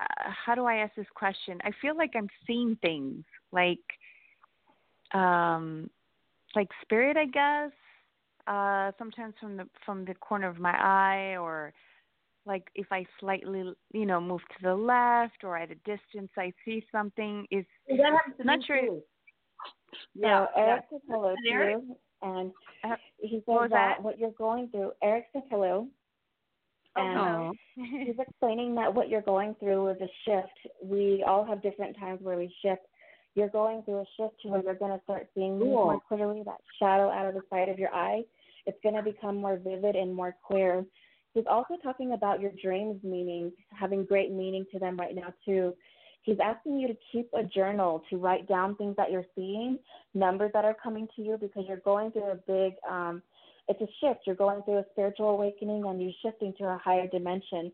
uh, 0.00 0.30
how 0.46 0.54
do 0.54 0.66
I 0.66 0.76
ask 0.76 0.94
this 0.94 1.06
question? 1.14 1.58
I 1.64 1.70
feel 1.82 1.96
like 1.96 2.12
I'm 2.14 2.28
seeing 2.46 2.76
things 2.80 3.24
like 3.50 3.80
um, 5.12 5.90
like 6.54 6.68
spirit, 6.82 7.16
I 7.16 7.26
guess. 7.26 7.72
Uh, 8.46 8.92
sometimes 8.98 9.34
from 9.40 9.56
the 9.56 9.66
from 9.84 10.04
the 10.04 10.14
corner 10.14 10.48
of 10.48 10.58
my 10.60 10.70
eye 10.70 11.36
or 11.36 11.72
like 12.46 12.64
if 12.74 12.86
I 12.92 13.04
slightly, 13.20 13.72
you 13.92 14.06
know, 14.06 14.20
move 14.20 14.40
to 14.56 14.62
the 14.62 14.74
left 14.74 15.42
or 15.44 15.56
at 15.56 15.70
a 15.70 15.74
distance, 15.76 16.30
I 16.38 16.52
see 16.64 16.84
something. 16.92 17.46
Is 17.50 17.64
That 17.88 18.12
happens 18.12 18.36
Not 18.44 18.64
sure- 18.64 18.80
too. 18.80 19.02
So 19.92 19.98
Yeah. 20.14 20.46
Erik 20.56 20.84
says 20.90 21.00
hello 21.08 21.34
to 21.34 21.48
you, 21.48 21.96
and 22.22 22.52
Uh, 22.84 22.96
he 23.18 23.38
says 23.38 23.46
what 23.46 23.70
that 23.70 23.96
that? 23.96 24.02
what 24.02 24.18
you're 24.18 24.30
going 24.32 24.68
through. 24.68 24.92
Erik 25.02 25.26
says 25.32 25.42
hello, 25.50 25.88
and 26.96 27.18
Oh. 27.18 27.52
he's 27.74 28.18
explaining 28.18 28.74
that 28.76 28.92
what 28.94 29.08
you're 29.08 29.22
going 29.22 29.54
through 29.56 29.88
is 29.88 30.00
a 30.00 30.08
shift. 30.24 30.58
We 30.82 31.22
all 31.24 31.44
have 31.44 31.62
different 31.62 31.96
times 31.98 32.20
where 32.22 32.36
we 32.36 32.48
shift. 32.62 32.82
You're 33.34 33.48
going 33.50 33.82
through 33.82 34.00
a 34.00 34.06
shift 34.16 34.40
to 34.42 34.48
where 34.48 34.62
you're 34.62 34.74
going 34.74 34.96
to 34.96 35.02
start 35.04 35.28
seeing 35.34 35.58
Cool. 35.58 35.68
more 35.68 36.00
clearly. 36.08 36.42
That 36.44 36.60
shadow 36.78 37.10
out 37.10 37.26
of 37.26 37.34
the 37.34 37.42
side 37.50 37.68
of 37.68 37.78
your 37.78 37.94
eye, 37.94 38.24
it's 38.66 38.80
going 38.82 38.94
to 38.94 39.02
become 39.02 39.36
more 39.36 39.56
vivid 39.56 39.94
and 39.94 40.14
more 40.14 40.34
clear. 40.46 40.84
He's 41.36 41.44
also 41.50 41.74
talking 41.82 42.14
about 42.14 42.40
your 42.40 42.50
dreams 42.62 42.98
meaning, 43.04 43.52
having 43.68 44.06
great 44.06 44.32
meaning 44.32 44.64
to 44.72 44.78
them 44.78 44.96
right 44.96 45.14
now 45.14 45.34
too. 45.44 45.74
He's 46.22 46.38
asking 46.42 46.78
you 46.78 46.88
to 46.88 46.96
keep 47.12 47.28
a 47.34 47.42
journal 47.44 48.02
to 48.08 48.16
write 48.16 48.48
down 48.48 48.74
things 48.76 48.96
that 48.96 49.10
you're 49.12 49.26
seeing, 49.34 49.78
numbers 50.14 50.50
that 50.54 50.64
are 50.64 50.74
coming 50.82 51.06
to 51.14 51.20
you 51.20 51.36
because 51.36 51.64
you're 51.68 51.76
going 51.76 52.10
through 52.10 52.30
a 52.30 52.36
big 52.36 52.72
um 52.90 53.22
it's 53.68 53.82
a 53.82 53.88
shift. 54.00 54.20
You're 54.26 54.34
going 54.34 54.62
through 54.62 54.78
a 54.78 54.84
spiritual 54.92 55.28
awakening 55.28 55.84
and 55.84 56.00
you're 56.00 56.12
shifting 56.22 56.54
to 56.56 56.64
a 56.64 56.80
higher 56.82 57.06
dimension. 57.06 57.70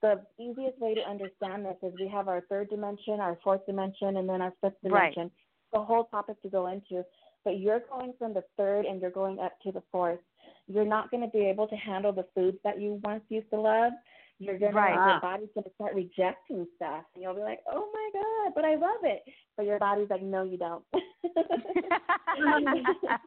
The 0.00 0.22
easiest 0.38 0.78
way 0.78 0.94
to 0.94 1.02
understand 1.02 1.66
this 1.66 1.76
is 1.82 1.92
we 2.00 2.08
have 2.08 2.28
our 2.28 2.40
third 2.48 2.70
dimension, 2.70 3.20
our 3.20 3.36
fourth 3.44 3.66
dimension, 3.66 4.16
and 4.16 4.26
then 4.26 4.40
our 4.40 4.54
fifth 4.62 4.76
Right. 4.82 5.12
dimension. 5.14 5.30
The 5.74 5.82
whole 5.82 6.04
topic 6.04 6.40
to 6.40 6.48
go 6.48 6.68
into. 6.68 7.04
But 7.44 7.58
you're 7.58 7.80
going 7.80 8.14
from 8.18 8.32
the 8.32 8.44
third 8.56 8.86
and 8.86 9.02
you're 9.02 9.10
going 9.10 9.40
up 9.40 9.60
to 9.60 9.72
the 9.72 9.82
fourth. 9.92 10.20
You're 10.66 10.84
not 10.84 11.10
going 11.10 11.22
to 11.22 11.28
be 11.28 11.46
able 11.46 11.68
to 11.68 11.76
handle 11.76 12.12
the 12.12 12.26
foods 12.34 12.58
that 12.64 12.80
you 12.80 13.00
once 13.04 13.22
used 13.28 13.50
to 13.50 13.60
love. 13.60 13.92
You're 14.40 14.58
gonna 14.58 14.72
Right. 14.72 14.94
your 14.94 15.20
body's 15.20 15.48
gonna 15.54 15.72
start 15.76 15.94
rejecting 15.94 16.66
stuff, 16.74 17.04
and 17.14 17.22
you'll 17.22 17.34
be 17.34 17.40
like, 17.40 17.60
"Oh 17.70 17.88
my 17.92 18.10
god, 18.12 18.52
but 18.54 18.64
I 18.64 18.74
love 18.74 19.04
it." 19.04 19.22
But 19.56 19.64
your 19.64 19.78
body's 19.78 20.10
like, 20.10 20.22
"No, 20.22 20.42
you 20.42 20.58
don't." 20.58 20.84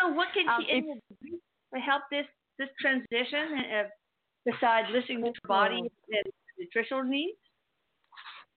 So 0.00 0.08
what 0.08 0.28
can 0.32 0.48
Um, 0.48 0.64
she 0.64 0.70
Amy 0.70 1.00
do 1.22 1.40
to 1.74 1.80
help 1.80 2.04
this 2.10 2.26
this 2.58 2.68
transition 2.80 3.58
uh, 3.58 3.88
besides 4.44 4.88
listening 4.92 5.18
to 5.18 5.24
your 5.26 5.34
body 5.46 5.78
and 5.78 5.90
the 6.08 6.32
nutritional 6.58 7.04
needs? 7.04 7.38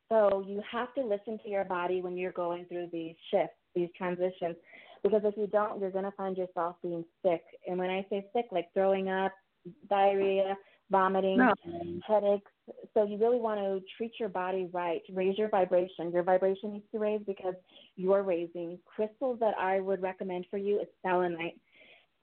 So 0.10 0.44
you 0.46 0.62
have 0.70 0.94
to 0.96 1.02
listen 1.02 1.40
to 1.44 1.50
your 1.50 1.66
body 1.66 2.02
when 2.02 2.18
you're 2.18 2.34
going 2.34 2.66
through 2.66 2.88
these 2.92 3.16
shifts, 3.32 3.56
these 3.74 3.90
transitions, 3.98 4.56
because 5.04 5.22
if 5.24 5.36
you 5.38 5.48
don't, 5.48 5.80
you're 5.80 5.92
going 5.92 6.06
to 6.06 6.12
find 6.12 6.38
yourself 6.38 6.76
being 6.82 7.04
sick. 7.24 7.44
And 7.68 7.78
when 7.78 7.90
I 7.90 8.06
say 8.10 8.26
sick, 8.34 8.46
like 8.52 8.68
throwing 8.74 9.10
up, 9.10 9.32
diarrhea, 9.90 10.56
vomiting, 10.90 11.38
No. 11.38 11.54
headaches. 12.08 12.52
So 12.94 13.04
you 13.04 13.18
really 13.18 13.40
want 13.40 13.60
to 13.60 13.82
treat 13.98 14.14
your 14.20 14.30
body 14.30 14.70
right. 14.72 15.02
Raise 15.14 15.38
your 15.38 15.50
vibration. 15.50 16.12
Your 16.12 16.24
vibration 16.24 16.74
needs 16.74 16.86
to 16.92 17.00
raise 17.00 17.22
because 17.26 17.56
you're 17.96 18.24
raising. 18.24 18.78
Crystals 18.86 19.40
that 19.40 19.56
I 19.60 19.80
would 19.80 20.02
recommend 20.02 20.46
for 20.52 20.58
you 20.58 20.80
is 20.80 20.88
selenite. 21.02 21.60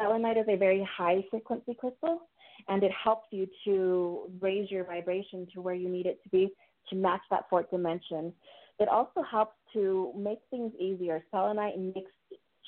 Selenite 0.01 0.37
is 0.37 0.47
a 0.49 0.57
very 0.57 0.87
high 0.97 1.25
frequency 1.31 1.75
crystal, 1.75 2.29
and 2.69 2.83
it 2.85 2.93
helps 2.93 3.27
you 3.33 3.49
to 3.64 4.31
raise 4.41 4.71
your 4.71 4.85
vibration 4.85 5.47
to 5.55 5.61
where 5.61 5.75
you 5.75 5.88
need 5.88 6.07
it 6.07 6.23
to 6.23 6.29
be 6.29 6.49
to 6.91 6.97
match 6.97 7.21
that 7.31 7.45
fourth 7.51 7.71
dimension. 7.71 8.33
It 8.79 8.88
also 8.88 9.23
helps 9.29 9.57
to 9.73 10.12
make 10.17 10.38
things 10.51 10.73
easier. 10.79 11.25
Selenite 11.31 11.79
makes 11.79 12.12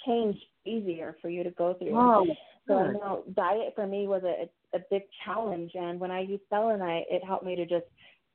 change 0.06 0.36
easier 0.64 1.16
for 1.22 1.28
you 1.28 1.42
to 1.44 1.50
go 1.50 1.74
through. 1.74 1.94
Oh, 1.96 2.26
So 2.68 2.74
I 2.74 2.92
know 2.92 3.24
diet 3.34 3.72
for 3.74 3.86
me 3.86 4.06
was 4.06 4.22
a, 4.24 4.48
a 4.76 4.80
big 4.90 5.02
challenge, 5.24 5.72
and 5.74 5.98
when 5.98 6.10
I 6.10 6.20
used 6.20 6.42
selenite, 6.48 7.06
it 7.10 7.24
helped 7.24 7.44
me 7.44 7.56
to 7.56 7.66
just 7.66 7.86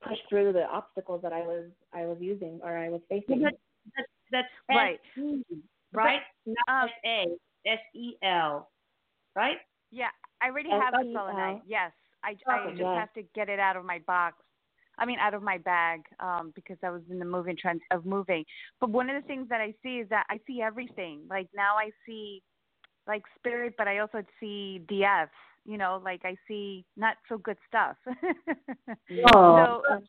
push 0.01 0.17
through 0.29 0.53
the 0.53 0.63
obstacles 0.65 1.21
that 1.23 1.33
I 1.33 1.39
was 1.41 1.69
I 1.93 2.05
was 2.05 2.17
using 2.19 2.59
or 2.63 2.77
I 2.77 2.89
was 2.89 3.01
facing. 3.09 3.41
But 3.43 3.53
that's, 3.95 4.07
that's 4.31 4.47
Right. 4.69 4.99
S-E, 5.17 5.43
right? 5.93 6.21
Not 6.45 6.83
Um, 6.83 6.89
S 6.89 6.95
A, 7.05 7.69
S 7.69 7.79
E 7.93 8.17
L, 8.21 8.69
right? 9.35 9.57
Yeah, 9.91 10.09
I 10.41 10.47
already 10.47 10.69
have 10.69 10.93
the 10.93 11.11
selenite. 11.13 11.63
Yes, 11.65 11.91
I, 12.23 12.29
I 12.29 12.65
Oh, 12.65 12.69
just 12.69 12.79
yes. 12.79 12.95
have 12.95 13.13
to 13.13 13.23
get 13.33 13.49
it 13.49 13.59
out 13.59 13.77
of 13.77 13.85
my 13.85 13.99
box. 13.99 14.37
I 14.97 15.05
mean, 15.05 15.19
out 15.19 15.33
of 15.33 15.43
my 15.43 15.57
bag, 15.57 16.01
um, 16.19 16.51
because 16.55 16.77
I 16.83 16.89
was 16.89 17.01
in 17.09 17.19
the 17.19 17.25
moving 17.25 17.57
trend 17.57 17.81
of 17.91 18.05
moving. 18.05 18.45
But 18.79 18.89
one 18.89 19.09
of 19.09 19.21
the 19.21 19.27
things 19.27 19.47
that 19.49 19.61
I 19.61 19.73
see 19.83 19.97
is 19.99 20.09
that 20.09 20.25
I 20.29 20.39
see 20.47 20.61
everything. 20.61 21.21
Like 21.29 21.47
now, 21.55 21.75
I 21.77 21.91
see 22.05 22.41
like 23.07 23.23
spirit, 23.37 23.75
but 23.77 23.87
I 23.87 23.99
also 23.99 24.23
see 24.39 24.81
DF. 24.89 25.29
You 25.67 25.77
know, 25.79 25.99
like 26.03 26.21
I 26.23 26.35
see 26.47 26.85
not 26.95 27.17
so 27.27 27.37
good 27.37 27.57
stuff. 27.67 27.97
Oh. 29.33 29.81
So 29.87 29.93
Um, 29.93 30.03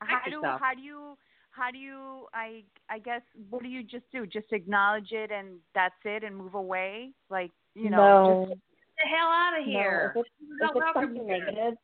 how 0.00 0.20
do 0.30 0.38
stuff. 0.40 0.60
how 0.60 0.74
do 0.74 0.80
you 0.80 1.16
how 1.50 1.70
do 1.70 1.78
you 1.78 2.26
I 2.34 2.62
I 2.90 2.98
guess 2.98 3.22
what 3.50 3.62
do 3.62 3.68
you 3.68 3.82
just 3.82 4.04
do? 4.12 4.26
Just 4.26 4.52
acknowledge 4.52 5.12
it 5.12 5.30
and 5.30 5.58
that's 5.74 5.94
it 6.04 6.24
and 6.24 6.36
move 6.36 6.54
away? 6.54 7.12
Like 7.30 7.50
you 7.74 7.90
know, 7.90 7.96
no, 7.98 8.46
just 8.48 8.60
Get 8.96 9.04
the 9.04 9.16
hell 9.16 9.28
out 9.28 9.58
of 9.58 9.66
here. 9.66 10.12
no. 10.14 10.20
If 10.20 10.26
it's, 10.26 10.36
if 10.62 10.76
it's 10.76 10.94
something 10.94 11.26
negative, 11.26 11.74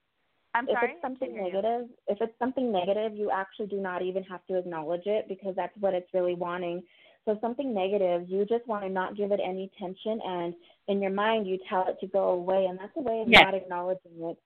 I'm 0.55 0.67
if 0.69 0.75
sorry. 0.75 0.93
it's 0.93 1.03
something 1.03 1.33
Can't 1.35 1.47
you. 1.47 1.53
negative, 1.53 1.89
if 2.09 2.19
it's 2.21 2.39
something 2.39 2.73
negative, 2.73 3.15
you 3.17 3.31
actually 3.31 3.67
do 3.67 3.77
not 3.81 4.03
even 4.03 4.23
have 4.25 4.45
to 4.47 4.59
acknowledge 4.59 5.07
it 5.07 5.27
because 5.29 5.55
that's 5.57 5.77
what 5.79 5.95
it's 5.95 6.13
really 6.13 6.35
wanting. 6.35 6.83
So 7.25 7.39
something 7.41 7.73
negative, 7.75 8.29
you 8.29 8.45
just 8.47 8.67
want 8.67 8.83
to 8.85 8.89
not 8.89 9.17
give 9.17 9.31
it 9.31 9.41
any 9.45 9.71
attention, 9.77 10.21
and 10.25 10.55
in 10.89 11.03
your 11.03 11.11
mind, 11.13 11.47
you 11.47 11.59
tell 11.69 11.87
it 11.87 11.99
to 12.01 12.07
go 12.07 12.31
away, 12.31 12.67
and 12.69 12.79
that's 12.79 12.93
a 12.97 13.01
way 13.01 13.21
of 13.21 13.29
Yes. 13.29 13.43
not 13.45 13.55
acknowledging 13.55 14.13
it. 14.23 14.39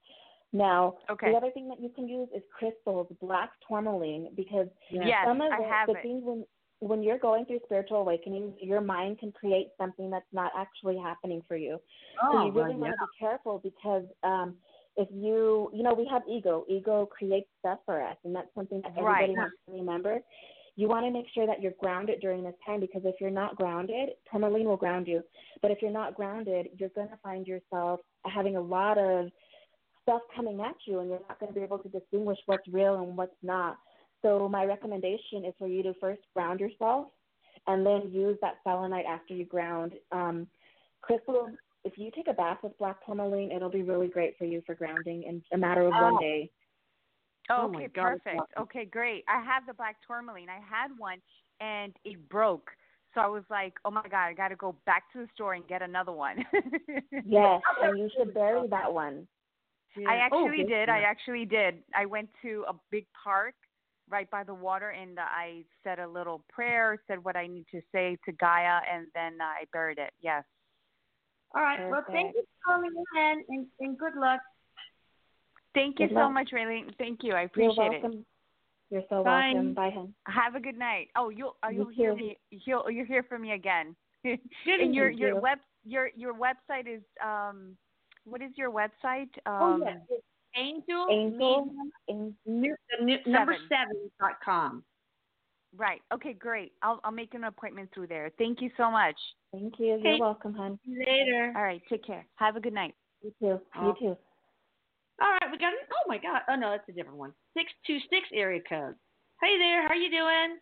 Now, 0.52 0.96
Okay. 1.10 1.30
the 1.30 1.36
other 1.36 1.50
thing 1.50 1.68
that 1.68 1.80
you 1.80 1.88
can 1.88 2.08
use 2.08 2.28
is 2.34 2.42
crystals, 2.56 3.06
black 3.20 3.50
tourmaline, 3.68 4.28
because 4.36 4.66
Yes, 4.90 5.26
some 5.26 5.40
of 5.40 5.52
I 5.52 5.58
the, 5.58 5.64
have 5.68 5.88
the 5.88 5.94
it. 5.94 6.02
things 6.02 6.22
when 6.24 6.44
when 6.80 7.02
you're 7.02 7.18
going 7.18 7.46
through 7.46 7.60
spiritual 7.64 7.98
awakening, 7.98 8.52
your 8.60 8.80
mind 8.80 9.18
can 9.18 9.32
create 9.32 9.68
something 9.78 10.10
that's 10.10 10.26
not 10.32 10.52
actually 10.56 10.98
happening 10.98 11.40
for 11.48 11.56
you. 11.56 11.80
so 12.20 12.20
Oh, 12.22 12.46
you 12.46 12.52
really 12.52 12.74
well, 12.74 12.78
want 12.78 12.84
yeah. 12.84 12.90
to 12.92 13.06
be 13.06 13.12
careful 13.18 13.58
because 13.62 14.04
um 14.22 14.56
if 14.96 15.08
you 15.12 15.70
you 15.72 15.82
know 15.82 15.94
we 15.94 16.06
have 16.10 16.22
ego. 16.28 16.64
Ego 16.68 17.06
creates 17.06 17.48
stuff 17.58 17.78
for 17.86 18.02
us 18.02 18.16
and 18.24 18.34
that's 18.34 18.48
something 18.54 18.80
that 18.82 18.92
everybody 18.98 19.32
Right. 19.32 19.36
wants 19.36 19.56
to 19.66 19.74
remember. 19.74 20.20
You 20.76 20.88
want 20.88 21.06
to 21.06 21.12
make 21.12 21.26
sure 21.32 21.46
that 21.46 21.62
you're 21.62 21.74
grounded 21.80 22.20
during 22.20 22.42
this 22.42 22.54
time 22.66 22.80
because 22.80 23.02
if 23.04 23.14
you're 23.20 23.30
not 23.30 23.56
grounded 23.56 24.10
tourmaline 24.30 24.64
will 24.64 24.76
ground 24.76 25.06
you. 25.06 25.22
But 25.62 25.70
if 25.70 25.78
you're 25.82 25.90
not 25.90 26.14
grounded 26.14 26.68
you're 26.78 26.90
going 26.90 27.08
to 27.08 27.18
find 27.22 27.46
yourself 27.46 28.00
having 28.24 28.56
a 28.56 28.60
lot 28.60 28.98
of 28.98 29.30
stuff 30.02 30.22
coming 30.34 30.60
at 30.60 30.74
you 30.86 31.00
and 31.00 31.08
you're 31.08 31.20
not 31.28 31.40
going 31.40 31.52
to 31.52 31.58
be 31.58 31.64
able 31.64 31.78
to 31.78 31.88
distinguish 31.88 32.38
what's 32.46 32.66
real 32.68 32.96
and 32.96 33.16
what's 33.16 33.36
not. 33.42 33.78
So 34.22 34.48
my 34.48 34.64
recommendation 34.64 35.44
is 35.44 35.54
for 35.58 35.66
you 35.66 35.82
to 35.82 35.94
first 36.00 36.22
ground 36.34 36.60
yourself 36.60 37.08
and 37.66 37.84
then 37.84 38.10
use 38.12 38.36
that 38.42 38.56
selenite 38.64 39.06
after 39.06 39.34
you 39.34 39.44
ground. 39.44 39.92
Um, 40.12 40.46
crystal 41.02 41.48
if 41.84 41.98
you 41.98 42.10
take 42.10 42.28
a 42.28 42.32
bath 42.32 42.58
with 42.62 42.76
black 42.78 43.04
tourmaline, 43.04 43.52
it'll 43.52 43.70
be 43.70 43.82
really 43.82 44.08
great 44.08 44.36
for 44.38 44.44
you 44.44 44.62
for 44.66 44.74
grounding 44.74 45.24
in 45.24 45.42
a 45.52 45.58
matter 45.58 45.82
of 45.82 45.94
Oh. 45.94 46.02
one 46.02 46.18
day. 46.18 46.50
Oh 47.50 47.66
okay, 47.66 47.84
it's 47.84 47.94
perfect. 47.94 48.40
Okay, 48.56 48.86
great. 48.86 49.22
I 49.28 49.38
have 49.42 49.66
the 49.66 49.74
black 49.74 49.96
tourmaline. 50.06 50.48
I 50.48 50.60
had 50.60 50.96
one 50.98 51.20
and 51.60 51.94
it 52.04 52.26
broke. 52.30 52.70
So 53.12 53.20
I 53.20 53.26
was 53.26 53.44
like, 53.50 53.74
"Oh 53.84 53.90
my 53.90 54.02
god, 54.02 54.26
I 54.28 54.32
got 54.32 54.48
to 54.48 54.56
go 54.56 54.74
back 54.86 55.12
to 55.12 55.18
the 55.18 55.28
store 55.34 55.52
and 55.52 55.66
get 55.68 55.82
another 55.82 56.12
one." 56.12 56.44
Yes, 57.24 57.60
and 57.82 57.98
you 57.98 58.08
should 58.16 58.32
bury 58.32 58.66
that 58.68 58.92
one. 58.92 59.28
I 59.96 60.00
Yeah. 60.00 60.28
Oh, 60.32 60.46
actually 60.46 60.64
good. 60.64 60.68
did. 60.68 60.88
I 60.88 61.00
actually 61.00 61.44
did. 61.44 61.82
I 61.94 62.06
went 62.06 62.30
to 62.42 62.64
a 62.66 62.74
big 62.90 63.06
park 63.12 63.54
right 64.08 64.30
by 64.30 64.42
the 64.42 64.54
water 64.54 64.90
and 64.90 65.18
I 65.20 65.64
said 65.82 65.98
a 65.98 66.08
little 66.08 66.44
prayer, 66.48 66.98
said 67.06 67.22
what 67.22 67.36
I 67.36 67.46
need 67.46 67.66
to 67.70 67.80
say 67.92 68.16
to 68.24 68.32
Gaia, 68.32 68.80
and 68.90 69.06
then 69.14 69.38
I 69.40 69.64
buried 69.72 69.98
it. 69.98 70.12
Yes. 70.20 70.44
All 71.54 71.62
right. 71.62 71.88
Well, 71.90 72.04
thank 72.10 72.34
you 72.34 72.42
for 72.42 72.72
calling 72.74 72.90
in 73.16 73.44
and, 73.48 73.66
and 73.80 73.98
good 73.98 74.14
luck. 74.16 74.40
Thank 75.74 75.98
you 75.98 76.08
Good 76.08 76.14
so 76.14 76.20
luck. 76.22 76.32
much, 76.32 76.50
Raylene. 76.52 76.94
Thank 76.98 77.20
you. 77.22 77.32
I 77.34 77.42
appreciate 77.42 77.74
You're 77.76 77.86
appreciate 77.86 77.98
it. 77.98 78.02
welcome. 78.02 78.26
You're 78.90 79.02
so 79.08 79.24
Bye. 79.24 79.52
welcome. 79.54 79.74
Bye, 79.74 79.90
hon. 79.94 80.14
Have 80.26 80.54
a 80.54 80.60
good 80.60 80.78
night. 80.78 81.08
Oh, 81.16 81.30
you'll 81.30 81.56
uh, 81.64 81.68
You 81.68 81.76
you'll 81.78 81.88
hear 81.88 82.10
too. 82.12 82.16
me. 82.16 82.38
You'll 82.50 82.90
you'll 82.90 83.06
hear 83.06 83.22
from 83.24 83.42
me 83.42 83.52
again. 83.52 83.96
Good 84.24 84.38
and 84.80 84.94
your 84.94 85.10
your 85.10 85.30
you. 85.30 85.36
web 85.36 85.58
your 85.84 86.10
your 86.16 86.34
website 86.34 86.86
is 86.86 87.02
um 87.24 87.76
what 88.24 88.40
is 88.40 88.50
your 88.56 88.70
website? 88.70 89.28
Oh, 89.46 89.74
Um 89.74 89.82
yes. 89.84 89.98
It's 90.10 90.24
Angel, 90.56 91.06
Angel, 91.10 91.64
Medium, 91.64 91.92
Ang- 92.08 92.36
nu- 92.46 93.16
number 93.26 93.54
Seven. 93.54 93.68
seven 93.68 94.10
dot 94.20 94.36
com. 94.44 94.84
Right. 95.76 96.00
Okay, 96.12 96.32
great. 96.32 96.72
I'll 96.82 97.00
I'll 97.04 97.12
make 97.12 97.34
an 97.34 97.44
appointment 97.44 97.90
through 97.92 98.06
there. 98.06 98.30
Thank 98.38 98.60
you 98.60 98.70
so 98.76 98.90
much. 98.90 99.16
thank 99.52 99.74
you. 99.78 99.94
Okay. 99.94 100.10
You're 100.10 100.20
welcome, 100.20 100.54
hon. 100.54 100.78
See 100.84 100.92
you 100.92 100.98
later. 101.00 101.52
All 101.56 101.62
right, 101.62 101.82
take 101.88 102.04
care. 102.04 102.24
Have 102.36 102.56
a 102.56 102.60
good 102.60 102.72
night. 102.72 102.94
You 103.22 103.32
too. 103.40 103.60
Oh. 103.76 103.86
You 103.86 103.94
too. 103.98 104.16
All 105.20 105.30
right, 105.30 105.50
we 105.50 105.58
got 105.58 105.72
an. 105.72 105.78
Oh 105.92 106.08
my 106.08 106.18
God! 106.18 106.42
Oh 106.48 106.54
no, 106.56 106.70
that's 106.70 106.88
a 106.88 106.92
different 106.92 107.18
one. 107.18 107.32
Six 107.56 107.72
two 107.86 107.98
six 108.10 108.28
area 108.32 108.60
code. 108.68 108.94
Hey 109.40 109.58
there, 109.58 109.82
how 109.82 109.88
are 109.88 109.96
you 109.96 110.10
doing? 110.10 110.58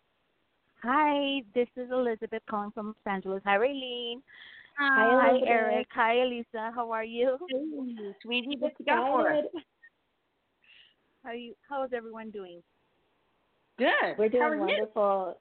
Hi, 0.82 1.42
this 1.54 1.68
is 1.76 1.90
Elizabeth 1.92 2.42
calling 2.50 2.70
from 2.72 2.86
Los 2.88 2.96
Angeles. 3.06 3.42
Hi, 3.44 3.56
Raylene. 3.56 4.20
Hi, 4.78 5.30
Hi, 5.30 5.40
Erik. 5.46 5.86
Hi, 5.92 6.22
Elisa. 6.22 6.72
How 6.74 6.90
are 6.90 7.04
you? 7.04 7.38
Hey, 7.48 8.14
sweetie, 8.22 8.56
what 8.58 8.72
you 8.78 8.86
got 8.86 9.06
for 9.06 9.32
us? 9.32 9.44
How 11.24 11.32
you? 11.32 11.54
How 11.68 11.84
is 11.84 11.90
everyone 11.94 12.30
doing? 12.30 12.62
Good. 13.78 13.88
We're 14.18 14.30
How 14.30 14.38
are 14.38 14.48
doing 14.50 14.60
you? 14.60 14.66
wonderful. 14.66 15.36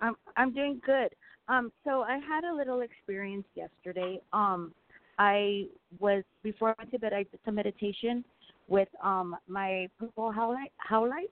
I'm 0.00 0.14
I'm 0.36 0.52
doing 0.52 0.80
good. 0.84 1.10
Um, 1.48 1.72
so 1.84 2.02
I 2.02 2.18
had 2.18 2.44
a 2.44 2.54
little 2.54 2.80
experience 2.80 3.46
yesterday. 3.54 4.20
Um, 4.32 4.72
I 5.18 5.66
was 5.98 6.24
before 6.42 6.70
I 6.70 6.74
went 6.78 6.90
to 6.92 6.98
bed. 6.98 7.12
I 7.12 7.24
did 7.24 7.38
some 7.44 7.54
meditation 7.56 8.24
with 8.68 8.88
um 9.02 9.36
my 9.46 9.88
purple 9.98 10.32
howlite, 10.32 10.72
howlite, 10.90 11.30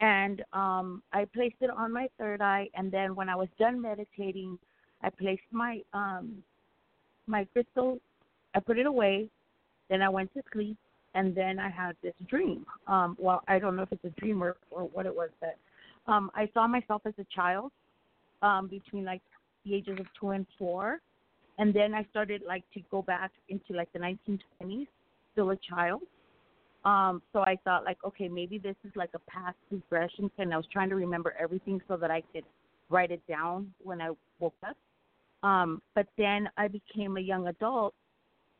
and 0.00 0.42
um 0.52 1.02
I 1.12 1.26
placed 1.26 1.56
it 1.60 1.70
on 1.70 1.92
my 1.92 2.08
third 2.18 2.40
eye. 2.40 2.68
And 2.74 2.90
then 2.90 3.14
when 3.14 3.28
I 3.28 3.36
was 3.36 3.48
done 3.58 3.80
meditating, 3.80 4.58
I 5.02 5.10
placed 5.10 5.42
my 5.52 5.80
um 5.92 6.42
my 7.26 7.44
crystal. 7.52 7.98
I 8.54 8.60
put 8.60 8.78
it 8.78 8.86
away. 8.86 9.28
Then 9.90 10.02
I 10.02 10.08
went 10.08 10.32
to 10.34 10.42
sleep, 10.52 10.76
and 11.16 11.34
then 11.34 11.58
I 11.58 11.70
had 11.70 11.96
this 12.02 12.12
dream. 12.28 12.66
Um, 12.86 13.16
well, 13.18 13.42
I 13.48 13.58
don't 13.58 13.74
know 13.74 13.82
if 13.82 13.90
it's 13.90 14.04
a 14.04 14.20
dream 14.20 14.42
or, 14.42 14.56
or 14.70 14.82
what 14.82 15.06
it 15.06 15.16
was, 15.16 15.30
but 15.40 15.56
um, 16.06 16.30
I 16.34 16.48
saw 16.52 16.68
myself 16.68 17.02
as 17.06 17.14
a 17.18 17.24
child 17.34 17.72
um, 18.42 18.68
between 18.68 19.04
like 19.04 19.22
the 19.64 19.74
ages 19.74 19.98
of 19.98 20.06
two 20.20 20.30
and 20.30 20.46
four, 20.58 21.00
and 21.58 21.72
then 21.72 21.94
I 21.94 22.04
started 22.10 22.42
like 22.46 22.64
to 22.74 22.80
go 22.90 23.00
back 23.00 23.32
into 23.48 23.72
like 23.72 23.90
the 23.94 23.98
1920s, 23.98 24.86
still 25.32 25.50
a 25.50 25.56
child. 25.56 26.02
Um, 26.84 27.22
so 27.32 27.40
I 27.40 27.56
thought 27.64 27.84
like, 27.84 27.96
okay, 28.04 28.28
maybe 28.28 28.58
this 28.58 28.76
is 28.84 28.92
like 28.94 29.10
a 29.14 29.30
past 29.30 29.56
regression, 29.70 30.30
and 30.38 30.52
I 30.52 30.58
was 30.58 30.66
trying 30.70 30.90
to 30.90 30.96
remember 30.96 31.34
everything 31.40 31.80
so 31.88 31.96
that 31.96 32.10
I 32.10 32.22
could 32.32 32.44
write 32.90 33.10
it 33.10 33.26
down 33.26 33.72
when 33.82 34.02
I 34.02 34.10
woke 34.38 34.54
up. 34.68 34.76
Um, 35.42 35.80
but 35.94 36.06
then 36.18 36.50
I 36.58 36.68
became 36.68 37.16
a 37.16 37.20
young 37.20 37.48
adult, 37.48 37.94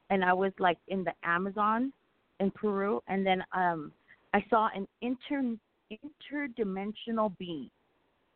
and 0.08 0.24
I 0.24 0.32
was 0.32 0.52
like 0.58 0.78
in 0.88 1.04
the 1.04 1.12
Amazon 1.22 1.92
in 2.40 2.50
Peru, 2.50 3.02
and 3.08 3.26
then 3.26 3.42
um, 3.52 3.92
I 4.34 4.44
saw 4.50 4.68
an 4.74 4.86
inter 5.02 5.56
interdimensional 5.90 7.36
being, 7.38 7.70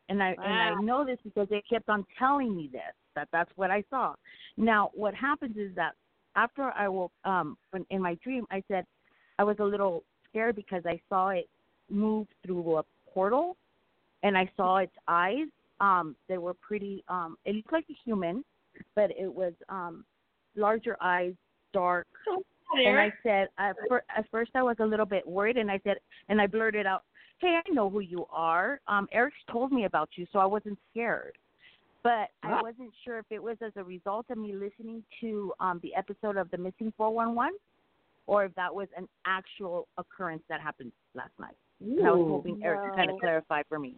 and 0.09 0.23
I 0.23 0.29
and 0.29 0.53
I 0.53 0.81
know 0.81 1.05
this 1.05 1.17
because 1.23 1.47
they 1.49 1.61
kept 1.69 1.89
on 1.89 2.05
telling 2.17 2.55
me 2.55 2.69
this 2.71 2.81
that 3.15 3.27
that's 3.31 3.51
what 3.55 3.71
I 3.71 3.83
saw. 3.89 4.15
Now, 4.57 4.89
what 4.93 5.13
happens 5.13 5.57
is 5.57 5.75
that 5.75 5.93
after 6.35 6.71
I 6.71 6.87
woke 6.87 7.11
um 7.25 7.57
in 7.89 8.01
my 8.01 8.15
dream, 8.23 8.45
I 8.51 8.63
said 8.67 8.85
I 9.37 9.43
was 9.43 9.57
a 9.59 9.63
little 9.63 10.03
scared 10.29 10.55
because 10.55 10.83
I 10.85 10.99
saw 11.09 11.29
it 11.29 11.49
move 11.89 12.27
through 12.45 12.77
a 12.77 12.83
portal, 13.13 13.57
and 14.23 14.37
I 14.37 14.49
saw 14.55 14.77
its 14.77 14.95
eyes. 15.07 15.47
Um, 15.79 16.15
they 16.29 16.37
were 16.37 16.53
pretty. 16.53 17.03
Um, 17.07 17.37
it 17.45 17.55
looked 17.55 17.73
like 17.73 17.85
a 17.89 17.97
human, 18.05 18.43
but 18.95 19.11
it 19.11 19.33
was 19.33 19.53
um, 19.69 20.05
larger 20.55 20.95
eyes, 21.01 21.33
dark. 21.73 22.07
And 22.85 22.97
I 22.99 23.13
said, 23.23 23.49
at, 23.57 23.75
fir- 23.87 24.03
at 24.15 24.25
first 24.31 24.51
I 24.55 24.63
was 24.63 24.77
a 24.79 24.85
little 24.85 25.05
bit 25.05 25.27
worried, 25.27 25.57
and 25.57 25.69
I 25.69 25.79
said, 25.83 25.97
and 26.29 26.41
I 26.41 26.47
blurted 26.47 26.85
out, 26.85 27.03
"Hey, 27.39 27.59
I 27.65 27.71
know 27.71 27.89
who 27.89 27.99
you 27.99 28.25
are. 28.31 28.79
Um, 28.87 29.07
Erik's 29.11 29.37
told 29.51 29.71
me 29.71 29.85
about 29.85 30.09
you, 30.15 30.25
so 30.31 30.39
I 30.39 30.45
wasn't 30.45 30.77
scared." 30.91 31.37
But 32.03 32.29
I 32.41 32.61
wasn't 32.61 32.91
sure 33.05 33.19
if 33.19 33.25
it 33.29 33.41
was 33.41 33.57
as 33.63 33.73
a 33.75 33.83
result 33.83 34.25
of 34.31 34.37
me 34.39 34.53
listening 34.53 35.03
to 35.21 35.53
um, 35.59 35.79
the 35.83 35.93
episode 35.93 36.35
of 36.35 36.49
the 36.49 36.57
Missing 36.57 36.93
411 36.97 37.53
or 38.27 38.45
if 38.45 38.55
that 38.55 38.73
was 38.73 38.87
an 38.97 39.07
actual 39.25 39.87
occurrence 39.97 40.41
that 40.49 40.61
happened 40.61 40.91
last 41.13 41.31
night. 41.39 41.55
And 41.79 42.05
I 42.05 42.11
was 42.11 42.27
hoping 42.27 42.59
Erik 42.63 42.81
could 42.83 42.95
kind 42.95 43.11
of 43.11 43.19
clarify 43.19 43.61
for 43.67 43.77
me. 43.77 43.95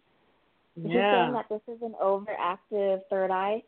He's 0.74 0.92
Yeah. 0.92 1.12
saying 1.12 1.32
that 1.34 1.48
this 1.48 1.62
is 1.68 1.80
an 1.82 1.94
overactive 2.02 3.06
third 3.08 3.30
eye. 3.30 3.62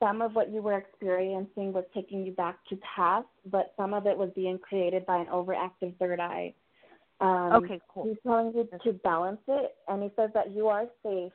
Some 0.00 0.22
of 0.22 0.34
what 0.34 0.50
you 0.50 0.62
were 0.62 0.78
experiencing 0.78 1.72
was 1.72 1.84
taking 1.94 2.24
you 2.24 2.32
back 2.32 2.58
to 2.70 2.78
past, 2.96 3.28
but 3.50 3.74
some 3.76 3.92
of 3.92 4.06
it 4.06 4.16
was 4.16 4.30
being 4.34 4.58
created 4.58 5.04
by 5.04 5.18
an 5.18 5.26
overactive 5.26 5.96
third 5.98 6.20
eye. 6.20 6.54
Um, 7.20 7.52
okay, 7.52 7.80
cool. 7.92 8.04
He's 8.04 8.16
telling 8.22 8.52
you 8.54 8.66
to 8.82 8.92
balance 9.04 9.40
it, 9.46 9.74
and 9.88 10.02
he 10.02 10.10
says 10.16 10.30
that 10.32 10.52
you 10.52 10.68
are 10.68 10.86
safe. 11.02 11.32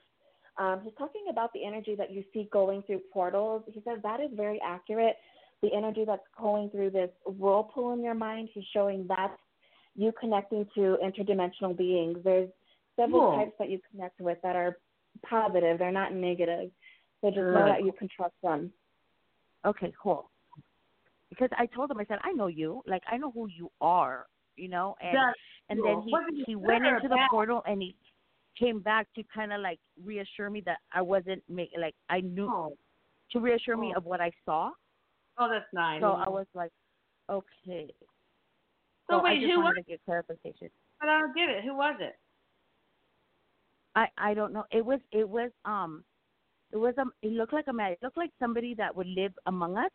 Um, 0.57 0.82
he's 0.84 0.93
talking 0.97 1.26
about 1.30 1.53
the 1.53 1.63
energy 1.63 1.95
that 1.95 2.11
you 2.11 2.24
see 2.34 2.49
going 2.51 2.82
through 2.84 3.01
portals. 3.13 3.63
He 3.68 3.82
says 3.86 3.99
that 4.01 4.20
is 4.20 4.30
very 4.34 4.59
accurate. 4.66 5.16
The 5.61 5.70
energy 5.76 6.03
that's 6.05 6.26
going 6.39 6.70
through 6.72 6.91
this 6.91 7.11
whirlpool 7.26 7.93
in 7.93 8.03
your 8.03 8.13
mind, 8.13 8.49
he's 8.53 8.63
showing 8.74 9.05
that's 9.07 9.39
you 9.95 10.11
connecting 10.20 10.66
to 10.76 10.97
interdimensional 11.03 11.78
beings. 11.78 12.18
There's 12.24 12.49
several 12.95 13.22
Cool. 13.22 13.38
types 13.38 13.53
that 13.59 13.70
you 13.70 13.80
connect 13.91 14.20
with 14.20 14.38
that 14.43 14.55
are 14.55 14.78
positive, 15.28 15.80
they're 15.80 15.91
not 15.91 16.13
negative. 16.13 16.72
So 17.26 17.32
just 17.32 17.51
know 17.51 17.65
that 17.65 17.84
you 17.84 17.91
can 17.91 18.07
trust 18.15 18.36
them. 18.43 18.71
Okay, 19.65 19.91
cool. 20.01 20.30
Because 21.30 21.49
I 21.57 21.65
told 21.65 21.89
him, 21.89 21.97
I 21.99 22.05
said, 22.05 22.19
I 22.23 22.32
know 22.32 22.47
you. 22.47 22.84
Like, 22.86 23.01
I 23.11 23.17
know 23.17 23.32
who 23.32 23.47
you 23.47 23.71
are, 23.82 24.28
you 24.55 24.69
know? 24.69 24.95
And 25.01 25.13
That's 25.17 25.39
and 25.69 25.80
cool. 25.82 26.03
then 26.05 26.36
he 26.36 26.43
he 26.45 26.55
went 26.55 26.86
into 26.86 27.07
the 27.07 27.17
portal 27.32 27.63
and 27.65 27.82
he 27.82 27.95
came 28.59 28.80
back 28.80 29.07
to 29.15 29.23
kind 29.34 29.51
of 29.51 29.61
like 29.61 29.80
reassure 30.03 30.51
me 30.51 30.61
that 30.67 30.78
I 30.93 31.01
wasn't 31.01 31.41
make 31.49 31.71
like 31.80 31.95
I 32.09 32.21
knew 32.21 32.47
Oh, 32.47 32.78
to 33.32 33.39
reassure 33.39 33.76
me 33.76 33.91
Oh. 33.95 33.97
of 33.97 34.05
what 34.05 34.21
I 34.21 34.32
saw. 34.45 34.69
oh 35.39 35.49
that's 35.49 35.65
nice. 35.73 35.99
So 36.01 36.11
I 36.13 36.30
was 36.30 36.45
like, 36.53 36.71
okay. 37.30 37.91
So 39.09 39.17
I 39.17 39.23
wait, 39.23 39.41
just 39.41 39.51
who 39.51 39.61
wanted 39.61 39.78
was? 39.78 39.86
to 39.86 39.91
get 39.91 40.05
clarification. 40.05 40.69
But 40.99 41.09
I 41.09 41.19
don't 41.19 41.36
get 41.36 41.49
it. 41.49 41.63
Who 41.63 41.76
was 41.76 41.95
it? 41.99 42.19
I 43.95 44.07
I 44.17 44.34
don't 44.36 44.53
know. 44.53 44.65
It 44.71 44.86
was 44.86 44.99
it 45.11 45.28
was 45.28 45.49
um 45.65 46.03
it 46.72 46.78
was 46.78 46.93
um 46.97 47.11
it 47.22 47.32
looked 47.32 47.53
like 47.53 47.68
a 47.68 47.74
man. 47.74 47.91
It 47.93 47.99
looked 48.01 48.18
like 48.18 48.32
somebody 48.39 48.74
that 48.76 48.95
would 48.95 49.07
live 49.07 49.34
among 49.45 49.78
us, 49.78 49.91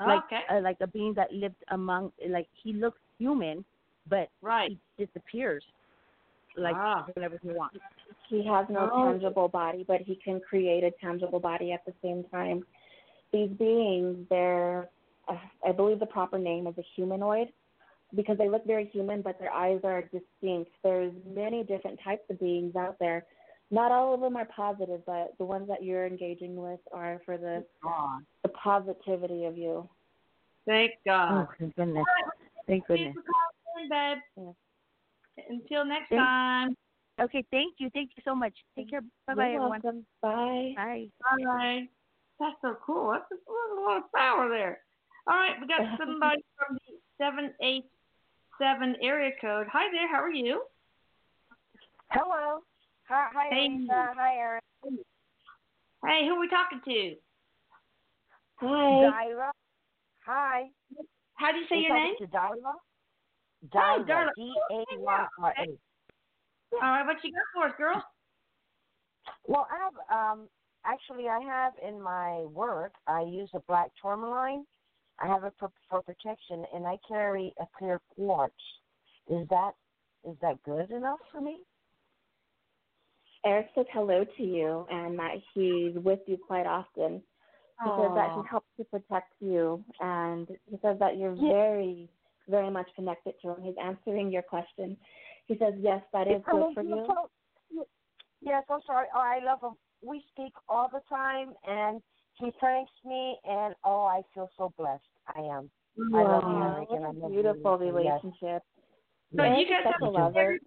like 0.00 0.22
okay, 0.24 0.40
uh, 0.50 0.60
like 0.60 0.76
a 0.80 0.86
being 0.86 1.14
that 1.14 1.32
lived 1.32 1.62
among. 1.70 2.12
Like 2.28 2.48
he 2.62 2.72
looks 2.72 3.00
human, 3.18 3.64
but 4.08 4.28
right. 4.40 4.70
he 4.96 5.04
disappears, 5.04 5.64
like 6.56 6.76
Ah. 6.76 7.06
whenever 7.14 7.38
he 7.42 7.48
wants. 7.48 7.76
He 8.28 8.46
has 8.46 8.66
no 8.70 8.90
Oh. 8.92 9.12
tangible 9.12 9.48
body, 9.48 9.84
but 9.86 10.00
he 10.00 10.16
can 10.16 10.40
create 10.40 10.84
a 10.84 10.90
tangible 11.00 11.40
body 11.40 11.72
at 11.72 11.84
the 11.84 11.92
same 12.02 12.24
time. 12.24 12.64
These 13.32 13.50
beings, 13.58 14.26
they're, 14.28 14.88
uh, 15.28 15.36
I 15.66 15.72
believe 15.72 15.98
the 16.00 16.06
proper 16.06 16.38
name 16.38 16.66
is 16.66 16.76
a 16.78 16.82
humanoid 16.94 17.48
because 18.14 18.36
they 18.38 18.48
look 18.48 18.66
very 18.66 18.86
human, 18.86 19.22
but 19.22 19.38
their 19.38 19.52
eyes 19.52 19.80
are 19.84 20.02
distinct. 20.02 20.70
There's 20.82 21.12
many 21.26 21.64
different 21.64 21.98
types 22.04 22.22
of 22.30 22.38
beings 22.38 22.76
out 22.76 22.98
there. 22.98 23.24
Not 23.72 23.90
all 23.90 24.12
of 24.14 24.20
them 24.20 24.36
are 24.36 24.44
positive, 24.54 25.00
but 25.06 25.32
the 25.38 25.44
ones 25.46 25.66
that 25.68 25.82
you're 25.82 26.06
engaging 26.06 26.54
with 26.56 26.78
are 26.92 27.20
for 27.24 27.38
the, 27.38 27.64
God. 27.82 28.20
the 28.42 28.50
positivity 28.50 29.46
of 29.46 29.56
you. 29.56 29.88
Thank 30.66 30.92
God. 31.06 31.48
Oh, 31.48 31.52
thank 31.58 31.74
goodness. 31.74 32.04
Thank 32.68 32.86
Thanks 32.86 32.86
goodness. 32.86 33.14
for 33.14 33.88
calling, 33.88 34.18
babe. 34.36 34.54
Until 35.48 35.84
next 35.86 36.10
Thank- 36.10 36.20
time. 36.20 36.76
Okay, 37.20 37.44
thank 37.50 37.74
you. 37.78 37.88
Thank 37.94 38.10
you 38.16 38.22
so 38.24 38.34
much. 38.34 38.52
Take 38.76 38.90
care. 38.90 39.00
Bye 39.26 39.34
bye, 39.34 39.48
You're 39.48 39.56
everyone. 39.62 39.80
welcome. 39.82 40.06
Bye. 40.20 40.72
Bye. 40.76 41.06
Bye. 41.44 41.88
That's 42.40 42.56
so 42.62 42.76
cool. 42.84 43.10
That's 43.12 43.24
a 43.32 43.80
lot 43.80 43.98
of 43.98 44.12
power 44.14 44.48
there. 44.48 44.80
All 45.26 45.36
right, 45.36 45.52
we 45.60 45.66
got 45.66 45.80
somebody 45.98 46.44
from 46.58 46.78
the 46.86 46.94
seven 47.18 47.52
eight 47.62 47.84
seven 48.60 48.96
area 49.02 49.30
code. 49.40 49.66
Hi 49.72 49.90
there. 49.92 50.08
How 50.08 50.22
are 50.22 50.30
you? 50.32 50.62
Hello. 52.10 52.60
Hi, 53.12 53.28
hi, 53.30 53.48
Hey. 53.50 53.68
Hi, 54.16 54.36
Erik. 54.38 54.64
Hey, 56.02 56.26
who 56.26 56.34
are 56.34 56.40
we 56.40 56.48
talking 56.48 56.80
to? 56.82 57.16
Hi. 58.56 59.26
Dyra. 59.26 59.50
Hi. 60.24 60.62
How 61.34 61.52
do 61.52 61.58
you 61.58 61.66
say 61.68 61.76
We're 61.76 61.82
your 61.82 61.94
name? 61.94 62.14
talking 62.14 62.26
To 62.26 62.32
Dyra. 62.32 62.74
Dyra. 63.74 64.08
Darla. 64.08 64.34
D 64.34 64.54
A 64.70 64.84
Y 64.98 65.26
R 65.42 65.54
A. 65.58 65.78
All 66.72 66.80
right, 66.80 67.06
what 67.06 67.22
you 67.22 67.32
got 67.32 67.44
for 67.52 67.68
us, 67.68 67.74
girl? 67.76 68.02
Well, 69.46 69.66
I 69.70 69.78
have 69.84 69.94
um 70.32 70.48
actually 70.86 71.28
I 71.28 71.40
have 71.40 71.74
in 71.86 72.00
my 72.00 72.44
work 72.44 72.94
I 73.06 73.22
use 73.22 73.50
a 73.54 73.60
black 73.68 73.90
tourmaline. 74.00 74.64
I 75.22 75.26
have 75.26 75.44
it 75.44 75.52
for, 75.58 75.70
for 75.90 76.02
protection, 76.02 76.64
and 76.74 76.86
I 76.86 76.96
carry 77.06 77.52
a 77.60 77.66
clear 77.78 78.00
quartz. 78.14 78.54
Is 79.28 79.46
that 79.50 79.72
is 80.24 80.36
that 80.40 80.62
good 80.64 80.90
enough 80.90 81.20
for 81.30 81.42
me? 81.42 81.58
Erik 83.44 83.68
says 83.74 83.86
hello 83.92 84.24
to 84.36 84.42
you 84.42 84.86
and 84.90 85.18
that 85.18 85.34
he's 85.54 85.94
with 85.96 86.20
you 86.26 86.36
quite 86.36 86.66
often. 86.66 87.22
He 87.84 87.90
says 87.98 88.12
that 88.14 88.32
he 88.36 88.40
helps 88.48 88.68
to 88.76 88.84
protect 88.84 89.32
you 89.40 89.84
and 90.00 90.46
he 90.70 90.78
says 90.82 90.98
that 91.00 91.16
you're 91.16 91.32
Yeah. 91.34 91.52
very, 91.52 92.08
very 92.48 92.70
much 92.70 92.88
connected 92.94 93.34
to 93.40 93.50
him. 93.54 93.62
He's 93.62 93.76
answering 93.78 94.30
your 94.30 94.42
question. 94.42 94.96
He 95.46 95.56
says, 95.58 95.74
Yes, 95.78 96.02
that 96.12 96.28
is 96.28 96.42
good 96.44 96.74
for 96.74 96.82
you. 96.82 97.04
so- 97.06 97.30
Yes, 98.40 98.64
I'm 98.68 98.80
sorry. 98.82 99.06
Oh, 99.14 99.20
I 99.20 99.38
love 99.40 99.60
him. 99.62 99.76
We 100.02 100.20
speak 100.32 100.52
all 100.68 100.88
the 100.88 101.00
time, 101.08 101.54
and 101.64 102.02
he 102.34 102.50
thanks 102.60 102.90
me, 103.04 103.38
and 103.44 103.72
oh, 103.84 104.04
I 104.04 104.22
feel 104.34 104.50
so 104.58 104.72
blessed. 104.76 105.04
I 105.28 105.42
am. 105.42 105.70
I 106.12 106.22
love 106.24 106.42
you, 106.42 106.50
Aw, 106.56 106.74
Erik, 106.74 106.90
what 106.90 106.96
and 106.98 107.06
I 107.06 107.10
a 107.10 107.12
love 107.12 107.30
beautiful 107.30 107.78
you. 107.78 107.84
Yes. 107.86 107.94
relationship. 108.24 108.62
So 109.36 109.42
Erik's 109.44 109.60
you 109.60 109.66
guys 109.68 109.84
a 109.86 109.92
have 109.92 110.02
a 110.02 110.10
lover. 110.10 110.58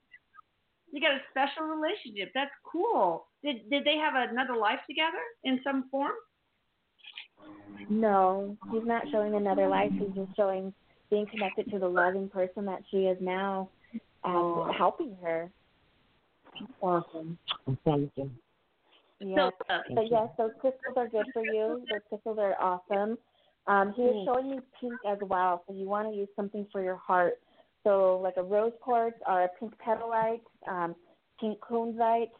Very- 0.99 1.13
you 1.13 1.19
got 1.19 1.45
a 1.47 1.49
special 1.49 1.67
relationship. 1.67 2.31
That's 2.33 2.51
cool. 2.63 3.27
Did 3.43 3.69
did 3.69 3.85
they 3.85 3.97
have 3.97 4.13
another 4.15 4.55
life 4.55 4.79
together 4.87 5.21
in 5.43 5.61
some 5.63 5.89
form? 5.89 6.13
No, 7.89 8.57
he's 8.71 8.85
not 8.85 9.03
showing 9.11 9.35
another 9.35 9.67
life. 9.67 9.91
He's 9.91 10.15
just 10.15 10.35
showing 10.35 10.73
being 11.09 11.27
connected 11.27 11.69
to 11.71 11.79
the 11.79 11.87
loving 11.87 12.29
person 12.29 12.65
that 12.65 12.81
she 12.89 13.05
is 13.05 13.17
now 13.21 13.69
and 14.23 14.35
Aw. 14.35 14.71
helping 14.73 15.15
her. 15.23 15.51
Awesome. 16.81 17.37
Thank 17.83 18.11
you. 18.15 18.31
Yes. 19.19 19.53
So, 19.67 19.73
uh, 19.73 19.81
But 19.93 20.09
yes, 20.11 20.29
those 20.37 20.51
crystals 20.59 20.97
are 20.97 21.07
good 21.07 21.27
for 21.33 21.43
you. 21.43 21.85
Those 21.89 22.01
crystals 22.09 22.37
are 22.39 22.55
awesome. 22.59 23.17
Um, 23.67 23.93
he 23.93 24.03
is 24.03 24.15
Mm. 24.15 24.25
showing 24.25 24.49
me 24.51 24.59
pink 24.79 24.99
as 25.05 25.19
well, 25.21 25.63
so 25.67 25.73
you 25.73 25.87
want 25.87 26.07
to 26.09 26.15
use 26.15 26.29
something 26.35 26.65
for 26.71 26.81
your 26.81 26.97
heart. 26.97 27.41
So 27.86 28.19
like 28.21 28.36
a 28.36 28.43
rose 28.43 28.73
quartz 28.81 29.15
or 29.25 29.43
a 29.43 29.49
pink 29.57 29.73
petalite, 29.86 30.41
um, 30.67 30.93
pink 31.39 31.59
kunzite. 31.59 32.31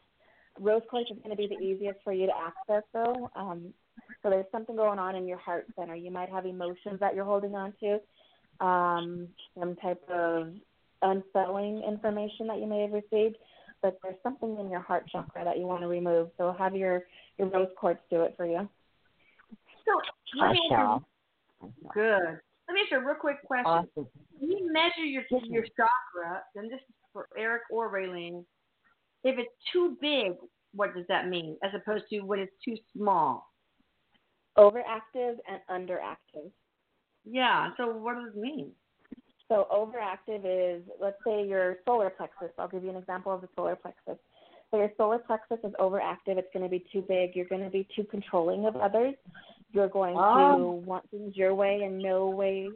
Rose 0.60 0.82
quartz 0.90 1.10
is 1.10 1.18
going 1.18 1.30
to 1.30 1.36
be 1.36 1.48
the 1.48 1.64
easiest 1.64 2.00
for 2.04 2.12
you 2.12 2.26
to 2.26 2.34
access 2.36 2.84
though. 2.94 3.30
Um, 3.36 3.74
so 4.22 4.30
there's 4.30 4.46
something 4.52 4.76
going 4.76 5.00
on 5.00 5.16
in 5.16 5.28
your 5.28 5.38
heart 5.38 5.68
center. 5.78 5.96
You 5.96 6.12
might 6.12 6.30
have 6.30 6.46
emotions 6.46 7.00
that 7.00 7.16
you're 7.16 7.26
holding 7.26 7.56
on 7.56 7.74
to, 7.80 8.66
um, 8.66 9.28
some 9.58 9.76
type 9.78 10.02
of 10.10 10.54
unsettling 11.02 11.84
information 11.88 12.48
that 12.48 12.60
you 12.60 12.68
may 12.68 12.82
have 12.82 12.92
received 12.92 13.38
but 13.86 14.00
there's 14.02 14.16
something 14.24 14.58
in 14.60 14.72
your 14.72 14.80
heart 14.80 15.08
chakra 15.12 15.44
that 15.44 15.60
you 15.60 15.68
want 15.68 15.82
to 15.82 15.88
remove. 15.88 16.30
So 16.38 16.56
have 16.58 16.76
your 16.76 17.04
your 17.38 17.50
rose 17.50 17.70
quartz 17.78 18.00
do 18.10 18.24
it 18.24 18.34
for 18.36 18.46
you. 18.48 18.68
so 19.86 19.92
let 20.40 20.50
I 20.50 20.54
me 20.54 20.60
ask 20.72 20.80
shall. 20.82 21.06
you, 21.62 21.74
good. 21.94 22.40
Let 22.68 22.74
me 22.74 22.82
ask 22.82 22.92
you 22.92 22.98
a 22.98 23.06
real 23.06 23.16
quick 23.16 23.44
question. 23.46 23.66
Awesome. 23.66 24.08
When 24.40 24.52
you 24.52 24.72
measure 24.72 25.06
your 25.06 25.24
your 25.44 25.64
chakra, 25.64 26.42
and 26.56 26.70
this 26.72 26.80
is 26.80 26.96
for 27.14 27.28
Erik 27.38 27.64
or 27.72 27.92
Raylene, 27.92 28.44
if 29.24 29.38
it's 29.38 29.54
too 29.72 29.98
big, 30.02 30.34
what 30.74 30.96
does 30.96 31.06
that 31.08 31.28
mean? 31.28 31.58
As 31.64 31.72
opposed 31.76 32.06
to 32.10 32.20
when 32.22 32.40
it's 32.40 32.52
too 32.64 32.76
small. 32.96 33.52
Overactive 34.58 35.36
and 35.50 35.62
underactive. 35.70 36.52
Yeah. 37.24 37.70
So 37.78 37.88
what 37.88 38.16
does 38.16 38.34
it 38.36 38.40
mean? 38.40 38.72
So 39.48 39.68
overactive 39.72 40.42
is 40.46 40.84
let's 41.00 41.18
say 41.26 41.46
your 41.46 41.78
solar 41.86 42.10
plexus. 42.10 42.50
I'll 42.58 42.68
give 42.68 42.84
you 42.84 42.90
an 42.90 42.96
example 42.96 43.34
of 43.34 43.42
the 43.42 43.50
solar 43.56 43.76
plexus. 43.76 44.18
So 44.72 44.78
your 44.78 44.92
solar 44.98 45.20
plexus 45.20 45.60
is 45.64 45.74
overactive. 45.80 46.38
It's 46.38 46.48
going 46.52 46.64
to 46.64 46.70
be 46.70 46.84
too 46.92 47.04
big. 47.08 47.36
You're 47.36 47.46
going 47.46 47.64
to 47.64 47.70
be 47.70 47.88
too 47.96 48.04
controlling 48.06 48.66
of 48.66 48.76
others. 48.76 49.14
You're 49.76 49.90
going 49.90 50.16
Oh. 50.18 50.58
to 50.58 50.66
want 50.88 51.10
things 51.12 51.36
your 51.36 51.54
way 51.54 51.84
and 51.84 52.00
no 52.00 52.30
way. 52.30 52.70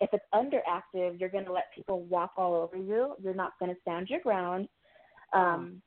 If 0.00 0.10
it's 0.12 0.24
underactive, 0.32 1.18
you're 1.18 1.28
going 1.28 1.44
to 1.46 1.52
let 1.52 1.64
people 1.74 2.02
walk 2.04 2.32
all 2.36 2.54
over 2.54 2.76
you. 2.76 3.16
You're 3.20 3.34
not 3.34 3.58
going 3.58 3.74
to 3.74 3.80
stand 3.80 4.08
your 4.08 4.20
ground. 4.20 4.68
Um, 5.32 5.82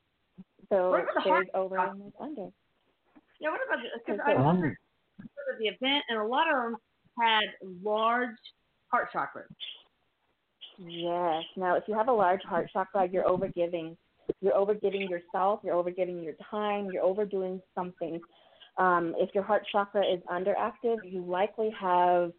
so 0.70 0.92
What 0.92 1.04
about 1.04 1.14
the 1.16 1.22
there's 1.24 1.28
heart 1.32 1.48
over 1.54 1.78
and 1.78 2.02
there's 2.02 2.14
under. 2.20 2.50
Yeah, 3.40 3.50
what 3.52 3.62
about 3.66 3.80
the, 3.82 4.00
because 4.06 4.20
I 4.26 4.36
so- 4.36 4.44
wondered 4.44 4.78
at 5.22 5.58
the 5.60 5.68
event, 5.68 6.04
and 6.10 6.20
a 6.20 6.24
lot 6.26 6.48
of 6.50 6.56
them 6.56 6.76
had 7.18 7.44
large 7.84 8.36
heart 8.88 9.08
chakras. 9.14 9.46
Yes. 10.78 11.44
Now, 11.56 11.76
if 11.76 11.84
you 11.88 11.94
have 11.96 12.08
a 12.10 12.14
large 12.14 12.42
heart 12.44 12.70
chakra, 12.74 13.08
you're 13.08 13.24
overgiving. 13.24 13.96
You're 14.42 14.54
overgiving 14.54 15.10
yourself. 15.10 15.62
You're 15.64 15.76
overgiving 15.82 16.24
your 16.24 16.34
time. 16.50 16.90
You're 16.92 17.04
overdoing 17.04 17.62
something. 17.76 18.20
Um, 18.82 19.14
if 19.18 19.30
your 19.36 19.44
heart 19.44 19.64
chakra 19.72 20.02
is 20.02 20.22
underactive, 20.32 20.98
you 21.04 21.24
likely 21.24 21.70
have 21.80 22.32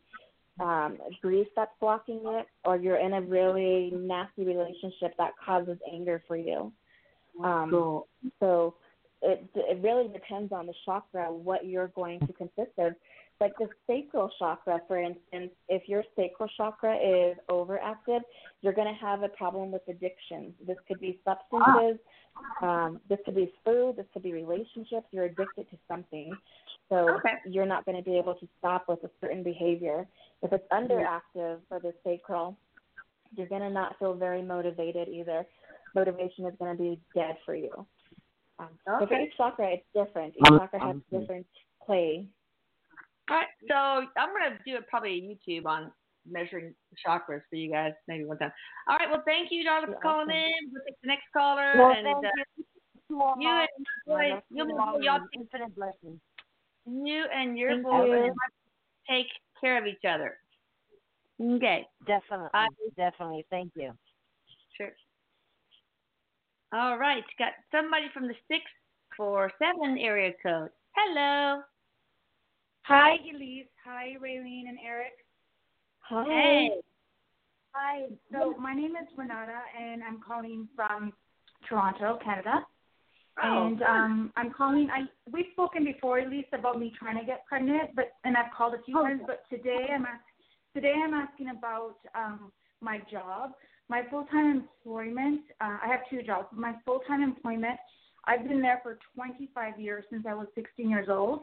um, 0.61 0.99
grief 1.20 1.47
that's 1.55 1.70
blocking 1.80 2.20
it, 2.24 2.47
or 2.64 2.76
you're 2.76 2.97
in 2.97 3.12
a 3.14 3.20
really 3.20 3.93
nasty 3.95 4.45
relationship 4.45 5.14
that 5.18 5.32
causes 5.45 5.78
anger 5.90 6.20
for 6.26 6.36
you. 6.36 6.72
Um, 7.43 7.70
Cool. 7.70 8.09
So 8.40 8.74
it 9.22 9.49
it 9.55 9.78
really 9.82 10.09
depends 10.09 10.53
on 10.53 10.66
the 10.66 10.74
chakra 10.84 11.32
what 11.32 11.64
you're 11.64 11.88
going 11.88 12.18
to 12.20 12.32
consist 12.32 12.76
of. 12.78 12.93
Like 13.41 13.57
the 13.59 13.68
sacral 13.89 14.30
chakra, 14.39 14.80
for 14.87 15.01
instance, 15.03 15.51
if 15.68 15.89
your 15.89 16.05
sacral 16.14 16.49
chakra 16.57 16.97
is 16.97 17.37
overactive, 17.49 18.20
you're 18.61 18.72
going 18.72 18.87
to 18.93 19.01
have 19.01 19.24
a 19.24 19.28
problem 19.30 19.72
with 19.72 19.83
addictions. 19.89 20.53
This 20.64 20.78
could 20.87 21.01
be 21.01 21.18
substances, 21.24 21.99
um, 22.62 23.01
this 23.09 23.18
could 23.24 23.35
be 23.35 23.53
food, 23.64 23.97
this 23.97 24.07
could 24.12 24.22
be 24.22 24.33
relationships. 24.33 25.07
You're 25.11 25.24
addicted 25.24 25.68
to 25.70 25.76
something, 25.89 26.39
so 26.89 27.16
Okay. 27.16 27.35
you're 27.47 27.66
not 27.66 27.85
going 27.85 27.97
to 27.97 28.03
be 28.09 28.16
able 28.16 28.35
to 28.37 28.49
stop 28.59 28.89
with 28.89 29.03
a 29.03 29.11
certain 29.20 29.43
behavior. 29.43 30.07
If 30.43 30.53
it's 30.53 30.66
underactive 30.72 31.59
for 31.68 31.80
the 31.80 31.93
sacral, 32.05 32.57
you're 33.35 33.49
going 33.49 33.62
to 33.62 33.70
not 33.70 33.99
feel 33.99 34.14
very 34.14 34.43
motivated 34.43 35.09
either. 35.09 35.45
Motivation 35.95 36.47
is 36.47 36.55
going 36.61 36.76
to 36.76 36.80
be 36.83 37.01
dead 37.14 37.37
for 37.45 37.57
you. 37.57 37.87
Um, 38.59 38.68
So 38.87 39.07
for 39.07 39.18
each 39.18 39.37
chakra, 39.37 39.70
it's 39.72 39.87
different. 39.95 40.35
Each 40.37 40.49
Um, 40.49 40.59
chakra 40.59 40.78
has 40.78 40.91
um, 40.91 41.05
different 41.11 41.47
play. 41.85 42.28
All 43.31 43.37
right, 43.37 43.47
so 43.68 43.75
I'm 43.75 44.29
gonna 44.33 44.59
do 44.66 44.77
it 44.77 44.89
probably 44.89 45.18
a 45.47 45.51
YouTube 45.53 45.66
on 45.66 45.93
measuring 46.29 46.75
chakras 47.07 47.43
for 47.51 47.57
you 47.57 47.70
guys 47.70 47.93
maybe 48.09 48.25
one 48.25 48.39
time. 48.39 48.53
All 48.89 48.97
right, 48.97 49.09
well 49.11 49.23
thank 49.25 49.49
you, 49.51 49.64
Donna, 49.64 49.87
for 49.87 49.95
calling 50.03 50.31
in. 50.31 50.70
We'll 50.73 50.83
take 50.85 51.01
the 51.03 51.09
next 51.09 51.25
caller, 51.33 51.73
Well, 51.77 51.93
and 51.93 52.07
uh, 52.07 52.31
you. 52.57 52.64
You 53.39 53.49
and 53.49 53.68
your 54.07 54.16
my 54.16 54.29
boy, 54.29 54.35
love 54.35 54.43
you 54.51 54.62
and 54.62 54.81
all 54.81 55.03
y'all, 55.03 55.20
infinite 55.35 55.75
blessings. 55.77 56.18
you 56.87 57.25
and 57.35 57.59
your 57.59 57.70
Thank 57.75 57.83
boy 57.83 58.07
you. 58.07 58.35
take 59.09 59.27
care 59.61 59.79
of 59.79 59.87
each 59.87 60.05
other. 60.09 60.39
Okay, 61.41 61.87
Definitely, 62.07 62.49
I- 62.55 62.68
definitely. 62.97 63.45
Thank 63.51 63.73
you. 63.77 63.93
sure. 64.77 64.91
All 66.73 66.97
right, 66.99 67.25
got 67.39 67.53
somebody 67.70 68.07
from 68.14 68.29
the 68.29 68.35
six 68.49 68.62
four 69.16 69.51
seven 69.59 69.99
area 69.99 70.33
code. 70.43 70.70
Hello. 70.97 71.61
Hi, 72.85 73.12
Elise. 73.33 73.66
Hi, 73.85 74.14
Raylene 74.22 74.68
and 74.68 74.78
Erik. 74.85 75.12
Hi. 76.01 76.24
Hey. 76.24 76.70
Hi. 77.74 78.07
So 78.33 78.55
my 78.59 78.74
name 78.74 78.93
is 78.97 79.09
Renata, 79.16 79.61
and 79.80 80.03
I'm 80.03 80.20
calling 80.20 80.68
from 80.74 81.12
Toronto, 81.68 82.18
Canada. 82.24 82.66
Oh, 83.43 83.66
and 83.66 83.83
um, 83.83 84.33
I'm 84.37 84.53
calling. 84.53 84.89
I 84.93 85.03
we've 85.33 85.47
spoken 85.53 85.85
before, 85.85 86.18
Elise, 86.18 86.45
about 86.53 86.78
me 86.78 86.93
trying 86.99 87.18
to 87.18 87.24
get 87.24 87.47
pregnant, 87.47 87.91
but 87.95 88.12
and 88.24 88.37
I've 88.37 88.53
called 88.57 88.74
a 88.74 88.83
few 88.83 88.99
Oh. 88.99 89.05
times. 89.05 89.22
But 89.26 89.45
today 89.49 89.87
I'm 89.95 90.05
ask, 90.05 90.24
today 90.74 90.95
I'm 91.03 91.14
asking 91.14 91.51
about 91.51 91.97
um, 92.14 92.53
my 92.80 92.99
job, 93.11 93.53
my 93.89 94.03
full-time 94.11 94.51
employment. 94.85 95.43
Uh, 95.61 95.78
I 95.83 95.89
have 95.89 96.01
two 96.11 96.22
jobs. 96.22 96.49
My 96.53 96.74
full-time 96.85 97.22
employment. 97.22 97.78
I've 98.24 98.47
been 98.47 98.61
there 98.62 98.80
for 98.85 98.99
25 99.16 99.80
years 99.80 100.05
since 100.11 100.24
I 100.28 100.35
was 100.35 100.47
16 100.55 100.89
years 100.91 101.09
old, 101.09 101.41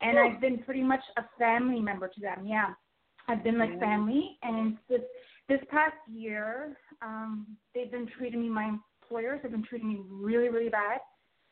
and 0.00 0.18
I've 0.18 0.40
been 0.40 0.58
pretty 0.58 0.82
much 0.82 1.00
a 1.16 1.22
family 1.38 1.80
member 1.80 2.08
to 2.08 2.20
them. 2.20 2.46
Yeah, 2.46 2.74
I've 3.28 3.42
been 3.42 3.58
like 3.58 3.78
family, 3.80 4.38
and 4.42 4.76
this 4.88 5.00
this 5.48 5.60
past 5.70 5.96
year, 6.10 6.76
um, 7.02 7.46
they've 7.74 7.90
been 7.90 8.08
treating 8.18 8.42
me. 8.42 8.48
My 8.48 8.72
employers 9.02 9.40
have 9.42 9.52
been 9.52 9.64
treating 9.64 9.88
me 9.88 10.00
really, 10.08 10.48
really 10.48 10.68
bad, 10.68 11.00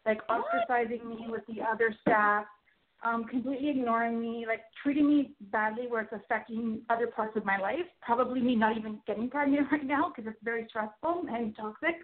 like 0.05 0.21
ostracizing 0.29 1.05
me 1.07 1.27
with 1.29 1.43
the 1.49 1.63
other 1.63 1.95
staff, 2.03 2.45
um, 3.05 3.25
completely 3.25 3.71
ignoring 3.71 4.21
me, 4.21 4.45
like 4.47 4.61
treating 4.83 5.09
me 5.09 5.35
badly 5.53 5.87
where 5.89 6.03
it's 6.03 6.13
affecting 6.13 6.83
other 6.91 7.07
parts 7.07 7.37
of 7.37 7.45
my 7.45 7.59
life. 7.59 7.87
Probably 8.03 8.41
me 8.41 8.55
not 8.55 8.77
even 8.77 9.01
getting 9.07 9.29
pregnant 9.29 9.69
right 9.73 9.85
now 9.85 10.13
because 10.15 10.31
it's 10.31 10.43
very 10.45 10.67
stressful 10.69 11.25
and 11.29 11.57
toxic. 11.57 11.97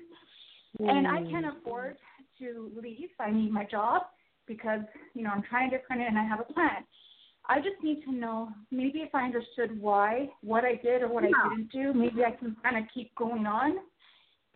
And 0.79 1.07
I 1.07 1.23
can't 1.31 1.45
afford 1.59 1.97
to 2.39 2.71
leave. 2.83 3.11
I 3.21 3.31
need 3.31 3.53
my 3.53 3.65
job 3.65 4.03
because, 4.57 4.81
you 5.15 5.23
know, 5.23 5.31
I'm 5.31 5.43
trying 5.43 5.71
to 5.71 5.77
get 5.77 5.87
pregnant 5.87 6.11
and 6.11 6.19
I 6.19 6.25
have 6.25 6.41
a 6.41 6.53
plan. 6.53 6.85
I 7.49 7.59
just 7.59 7.83
need 7.83 8.03
to 8.05 8.13
know 8.13 8.49
maybe 8.71 9.01
if 9.01 9.15
I 9.15 9.25
understood 9.25 9.81
why, 9.81 10.31
what 10.43 10.65
I 10.65 10.77
did 10.77 11.03
or 11.03 11.09
what 11.09 11.25
I 11.25 11.31
didn't 11.49 11.73
do, 11.73 11.93
maybe 11.93 12.25
I 12.25 12.31
can 12.31 12.57
kind 12.63 12.77
of 12.77 12.85
keep 12.95 13.15
going 13.17 13.47
on. 13.47 13.79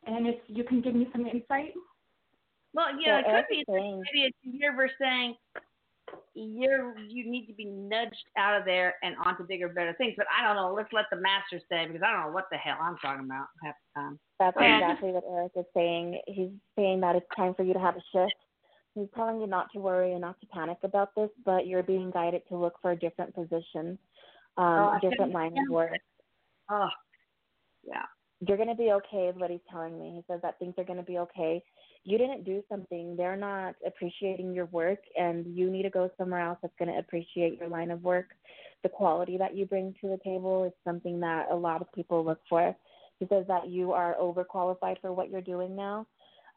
And 0.07 0.27
if 0.27 0.37
you 0.47 0.63
can 0.63 0.81
give 0.81 0.95
me 0.95 1.09
some 1.13 1.27
insight. 1.27 1.75
Well, 2.75 2.89
yeah, 3.01 3.23
So 3.23 3.31
it 3.31 3.37
could 3.37 3.45
be 3.51 3.65
saying- 3.69 4.05
maybe 4.13 4.27
it's 4.27 4.39
you're 4.43 4.91
saying 5.01 5.37
you're 6.35 6.97
you 6.99 7.29
need 7.29 7.47
to 7.47 7.53
be 7.55 7.65
nudged 7.65 8.15
out 8.37 8.59
of 8.59 8.65
there 8.65 8.95
and 9.03 9.17
onto 9.25 9.45
bigger, 9.45 9.69
better 9.69 9.95
things. 9.95 10.15
But 10.17 10.27
I 10.31 10.47
don't 10.47 10.55
know. 10.55 10.73
Let's 10.73 10.93
let 10.93 11.07
the 11.11 11.17
master 11.17 11.61
say 11.69 11.87
because 11.87 12.03
I 12.03 12.13
don't 12.13 12.27
know 12.27 12.33
what 12.33 12.47
the 12.53 12.59
hell 12.59 12.77
I'm 12.81 12.97
talking 12.99 13.25
about 13.25 13.47
half 13.65 13.75
the 13.95 14.01
time. 14.01 14.19
That's 14.39 14.57
exactly 14.57 15.11
what 15.11 15.25
Erik 15.29 15.53
is 15.57 15.65
saying. 15.75 16.21
He's 16.27 16.51
saying 16.77 17.01
that 17.01 17.17
it's 17.17 17.27
time 17.35 17.55
for 17.55 17.63
you 17.65 17.73
to 17.73 17.81
have 17.81 17.97
a 17.97 18.03
shift. 18.13 18.35
He's 18.97 19.09
telling 19.15 19.43
you 19.43 19.47
not 19.47 19.71
to 19.75 19.79
worry 19.79 20.13
and 20.13 20.23
not 20.23 20.41
to 20.41 20.47
panic 20.47 20.79
about 20.83 21.15
this, 21.15 21.29
but 21.45 21.67
you're 21.67 21.83
being 21.83 22.11
guided 22.11 22.41
to 22.49 22.57
look 22.57 22.75
for 22.81 22.93
a 22.93 22.99
different 22.99 23.35
position, 23.35 23.99
um, 24.57 24.67
Oh, 24.67 24.99
different 25.03 25.33
line 25.33 25.53
of 25.59 25.71
work. 25.71 25.99
Oh, 26.71 26.89
yeah. 27.87 28.07
You're 28.41 28.57
going 28.57 28.71
to 28.71 28.75
be 28.75 28.93
okay, 28.93 29.29
is 29.29 29.37
what 29.37 29.51
he's 29.51 29.61
telling 29.71 30.01
me. 30.01 30.15
He 30.17 30.25
says 30.33 30.41
that 30.43 30.59
things 30.59 30.75
are 30.79 30.85
going 30.85 30.99
to 30.99 31.05
be 31.05 31.19
okay. 31.19 31.63
You 32.05 32.17
didn't 32.17 32.45
do 32.45 32.63
something. 32.71 33.17
They're 33.17 33.37
not 33.37 33.75
appreciating 33.87 34.55
your 34.55 34.67
work, 34.67 35.01
and 35.19 35.47
you 35.47 35.71
need 35.71 35.83
to 35.83 35.91
go 35.91 36.11
somewhere 36.17 36.41
else 36.41 36.59
that's 36.63 36.75
going 36.79 36.93
to 36.93 36.99
appreciate 36.99 37.59
your 37.61 37.69
line 37.69 37.91
of 37.91 38.03
work. 38.03 38.29
The 38.83 38.89
quality 38.89 39.37
that 39.37 39.55
you 39.55 39.67
bring 39.67 39.95
to 40.01 40.09
the 40.09 40.19
table 40.25 40.65
is 40.65 40.73
something 40.85 41.21
that 41.21 41.49
a 41.51 41.55
lot 41.55 41.83
of 41.83 41.93
people 41.93 42.25
look 42.25 42.41
for. 42.49 42.75
He 43.19 43.27
says 43.27 43.45
that 43.49 43.69
you 43.69 43.93
are 43.93 44.17
overqualified 44.21 45.01
for 45.03 45.13
what 45.13 45.31
you're 45.31 45.41
doing 45.43 45.77
now. 45.77 46.07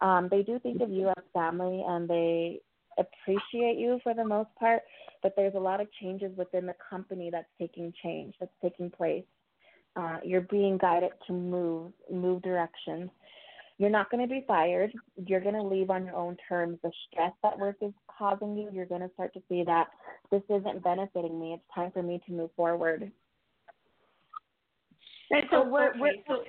Um, 0.01 0.27
they 0.31 0.43
do 0.43 0.59
think 0.59 0.81
of 0.81 0.89
you 0.89 1.09
as 1.09 1.23
family, 1.33 1.83
and 1.85 2.09
they 2.09 2.61
appreciate 2.97 3.77
you 3.77 3.99
for 4.03 4.13
the 4.13 4.23
most 4.23 4.49
part, 4.57 4.81
but 5.23 5.33
there's 5.35 5.55
a 5.55 5.59
lot 5.59 5.81
of 5.81 5.87
changes 6.01 6.35
within 6.37 6.65
the 6.65 6.75
company 6.89 7.29
that's 7.31 7.47
taking 7.57 7.93
change, 8.03 8.35
that's 8.39 8.51
taking 8.61 8.89
place. 8.89 9.23
Uh, 9.95 10.17
you're 10.23 10.41
being 10.41 10.77
guided 10.77 11.11
to 11.27 11.33
move, 11.33 11.91
move 12.11 12.41
directions. 12.41 13.09
You're 13.77 13.89
not 13.89 14.11
going 14.11 14.27
to 14.27 14.33
be 14.33 14.43
fired. 14.45 14.91
You're 15.25 15.39
going 15.39 15.55
to 15.55 15.63
leave 15.63 15.89
on 15.89 16.05
your 16.05 16.15
own 16.15 16.37
terms. 16.47 16.77
The 16.83 16.91
stress 17.09 17.31
that 17.43 17.57
work 17.57 17.77
is 17.81 17.93
causing 18.17 18.55
you, 18.57 18.69
you're 18.73 18.85
going 18.85 19.01
to 19.01 19.09
start 19.13 19.33
to 19.33 19.41
see 19.47 19.63
that 19.65 19.87
this 20.31 20.43
isn't 20.49 20.83
benefiting 20.83 21.39
me. 21.39 21.53
It's 21.53 21.63
time 21.73 21.91
for 21.91 22.03
me 22.03 22.21
to 22.25 22.33
move 22.33 22.49
forward. 22.55 23.09
And 25.31 25.43
so, 25.49 25.63
Oh, 25.63 25.69
what, 25.69 25.93
so 26.27 26.43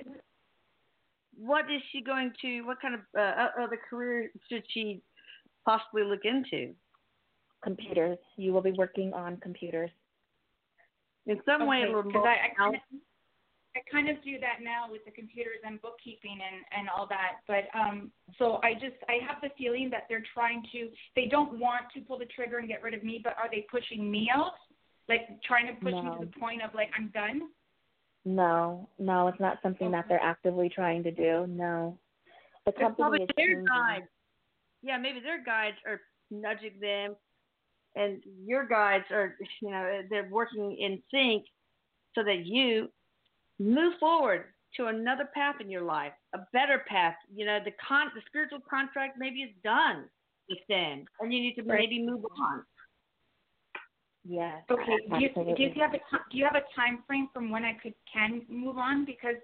what 1.37 1.65
is 1.71 1.81
she 1.91 2.01
going 2.01 2.31
to? 2.41 2.61
What 2.61 2.81
kind 2.81 2.95
of 2.95 3.01
uh, 3.17 3.47
other 3.61 3.79
career 3.89 4.31
should 4.49 4.63
she 4.69 5.01
possibly 5.65 6.03
look 6.03 6.25
into? 6.25 6.73
Computers. 7.63 8.17
You 8.37 8.53
will 8.53 8.61
be 8.61 8.71
working 8.71 9.13
on 9.13 9.37
computers. 9.37 9.91
In 11.27 11.39
some 11.45 11.67
way, 11.67 11.77
a 11.77 11.85
Okay, 11.85 11.87
little 11.93 12.03
'cause 12.11 12.13
more. 12.13 12.27
I, 12.27 12.47
I, 12.47 12.53
kind 12.57 12.75
of, 12.75 12.81
I 13.75 13.79
kind 13.91 14.09
of 14.09 14.23
do 14.23 14.39
that 14.39 14.57
now 14.63 14.91
with 14.91 15.05
the 15.05 15.11
computers 15.11 15.59
and 15.63 15.79
bookkeeping 15.81 16.39
and 16.41 16.65
and 16.71 16.89
all 16.89 17.07
that. 17.07 17.41
But 17.47 17.69
um, 17.77 18.11
so 18.39 18.59
I 18.63 18.73
just 18.73 18.97
I 19.07 19.19
have 19.25 19.37
the 19.41 19.49
feeling 19.57 19.89
that 19.91 20.05
they're 20.09 20.23
trying 20.33 20.63
to. 20.71 20.89
They 21.15 21.27
don't 21.27 21.59
want 21.59 21.83
to 21.93 22.01
pull 22.01 22.17
the 22.17 22.25
trigger 22.25 22.57
and 22.57 22.67
get 22.67 22.81
rid 22.81 22.93
of 22.95 23.03
me, 23.03 23.21
but 23.23 23.37
are 23.37 23.49
they 23.49 23.65
pushing 23.69 24.09
me 24.09 24.29
out? 24.33 24.53
Like 25.07 25.27
trying 25.43 25.67
to 25.67 25.73
push 25.73 25.93
me 25.93 26.09
to 26.19 26.25
the 26.25 26.39
point 26.39 26.61
of 26.63 26.73
like 26.73 26.89
I'm 26.97 27.09
done. 27.13 27.49
No, 28.23 28.87
no, 28.99 29.27
it's 29.27 29.39
not 29.39 29.57
something 29.63 29.91
that 29.91 30.05
they're 30.07 30.21
actively 30.21 30.69
trying 30.69 31.03
to 31.03 31.11
do. 31.11 31.47
No. 31.47 31.97
The 32.65 32.71
It's 32.71 32.79
company 32.79 33.03
probably 33.03 33.23
is 33.23 33.29
their 33.35 33.61
guides. 33.63 34.05
Yeah, 34.83 34.97
maybe 34.97 35.19
their 35.19 35.43
guides 35.43 35.77
are 35.87 36.01
nudging 36.29 36.79
them, 36.79 37.15
and 37.95 38.21
your 38.45 38.67
guides 38.67 39.05
are, 39.11 39.37
you 39.61 39.71
know, 39.71 40.01
they're 40.09 40.29
working 40.31 40.77
in 40.77 41.01
sync 41.11 41.45
so 42.13 42.23
that 42.23 42.45
you 42.45 42.91
move 43.59 43.93
forward 43.99 44.45
to 44.77 44.87
another 44.87 45.29
path 45.33 45.55
in 45.59 45.69
your 45.69 45.81
life, 45.81 46.13
a 46.33 46.39
better 46.53 46.83
path. 46.87 47.15
You 47.33 47.45
know, 47.45 47.59
the 47.63 47.71
con, 47.85 48.11
the 48.15 48.21
spiritual 48.27 48.59
contract 48.69 49.15
maybe 49.17 49.41
is 49.41 49.51
done 49.63 50.05
with 50.49 50.59
them, 50.69 51.05
and 51.19 51.33
you 51.33 51.41
need 51.41 51.55
to 51.55 51.63
Right. 51.63 51.79
maybe 51.79 52.03
move 52.05 52.23
on. 52.39 52.63
Yes. 54.23 54.63
Okay. 54.69 54.97
Do 55.09 55.19
you, 55.19 55.29
do 55.55 55.63
you 55.63 55.71
have 55.81 55.93
a 55.93 55.99
do 56.31 56.37
you 56.37 56.45
have 56.45 56.55
a 56.55 56.65
time 56.75 57.03
frame 57.07 57.27
from 57.33 57.49
when 57.49 57.63
I 57.65 57.73
could 57.81 57.95
can 58.11 58.43
move 58.47 58.77
on? 58.77 59.03
Because 59.05 59.35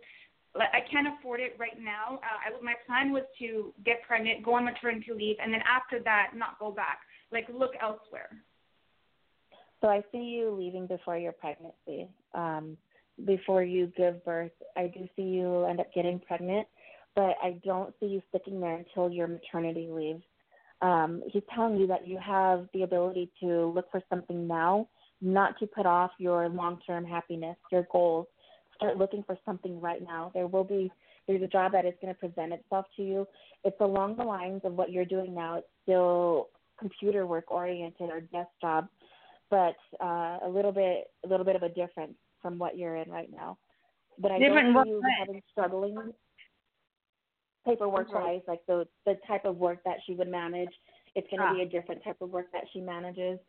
I 0.56 0.80
can't 0.90 1.08
afford 1.08 1.40
it 1.40 1.56
right 1.60 1.80
now. 1.80 2.20
Uh, 2.24 2.58
I, 2.58 2.64
my 2.64 2.74
plan 2.86 3.12
was 3.12 3.24
to 3.40 3.74
get 3.86 4.02
pregnant, 4.08 4.44
go 4.44 4.54
on 4.54 4.66
maternity 4.66 5.12
leave, 5.14 5.38
and 5.42 5.54
then 5.54 5.62
after 5.68 6.02
that, 6.04 6.32
not 6.36 6.60
go 6.60 6.72
back. 6.72 7.00
Like 7.32 7.48
look 7.54 7.72
elsewhere. 7.82 8.30
So 9.82 9.88
I 9.88 10.04
see 10.12 10.20
you 10.20 10.56
leaving 10.58 10.88
before 10.88 11.18
your 11.18 11.34
pregnancy. 11.34 12.08
Um, 12.34 12.78
before 13.26 13.64
you 13.64 13.92
give 13.98 14.24
birth, 14.24 14.52
I 14.76 14.88
do 14.88 15.08
see 15.16 15.24
you 15.24 15.66
end 15.66 15.80
up 15.80 15.94
getting 15.94 16.20
pregnant, 16.20 16.68
but 17.16 17.36
I 17.44 17.60
don't 17.64 17.94
see 18.00 18.08
you 18.08 18.22
sticking 18.30 18.60
there 18.60 18.76
until 18.76 19.10
your 19.10 19.28
maternity 19.28 19.88
leave. 19.90 20.22
Um, 20.82 21.24
he's 21.32 21.44
telling 21.54 21.78
you 21.78 21.88
that 21.88 22.08
you 22.08 22.20
have 22.20 22.68
the 22.74 22.84
ability 22.84 23.32
to 23.42 23.68
look 23.74 23.90
for 23.92 24.02
something 24.10 24.48
now, 24.48 24.88
not 25.22 25.58
to 25.60 25.68
put 25.68 25.86
off 25.86 26.12
your 26.20 26.50
long 26.50 26.80
term 26.86 27.04
happiness, 27.04 27.58
your 27.72 27.88
goals. 27.92 28.28
Start 28.76 28.98
looking 28.98 29.24
for 29.24 29.38
something 29.44 29.82
right 29.82 30.04
now. 30.04 30.32
There 30.36 30.46
will 30.46 30.64
be 30.64 30.92
there's 31.28 31.42
a 31.42 31.48
job 31.48 31.74
that 31.74 31.86
is 31.86 31.94
going 32.02 32.14
to 32.14 32.20
present 32.20 32.54
itself 32.54 32.86
to 32.96 33.04
you. 33.04 33.28
It's 33.64 33.80
along 33.82 34.18
the 34.18 34.24
lines 34.24 34.62
of 34.64 34.74
what 34.74 34.92
you're 34.92 35.06
doing 35.06 35.34
now. 35.36 35.56
It's 35.56 35.68
still 35.84 36.48
computer 36.80 37.26
work 37.26 37.52
oriented 37.52 38.10
or 38.10 38.22
desk 38.22 38.50
job, 38.62 38.88
but 39.50 39.76
uh, 40.02 40.38
a 40.44 40.50
little 40.50 40.72
bit 40.72 41.10
a 41.26 41.28
little 41.28 41.46
bit 41.46 41.56
of 41.56 41.64
a 41.64 41.70
difference 41.70 42.14
from 42.42 42.60
what 42.60 42.78
you're 42.78 42.98
in 42.98 43.10
right 43.10 43.30
now. 43.32 43.58
But 44.20 44.32
I 44.32 44.40
Different 44.40 44.74
don't 44.74 44.86
see 44.86 44.90
you 44.92 45.02
having 45.20 45.42
struggling 45.52 46.14
paperwork 47.68 48.14
wise, 48.14 48.42
like 48.48 48.66
the 48.68 48.88
the 49.06 49.16
type 49.28 49.46
of 49.46 49.58
work 49.58 49.84
that 49.86 49.98
she 50.06 50.14
would 50.16 50.28
manage. 50.30 50.72
It's 51.16 51.28
going 51.30 51.40
to 51.42 51.48
Ah. 51.48 51.54
be 51.54 51.62
a 51.62 51.66
different 51.66 52.04
type 52.04 52.22
of 52.22 52.30
work 52.30 52.52
that 52.52 52.64
she 52.72 52.80
manages. 52.82 53.40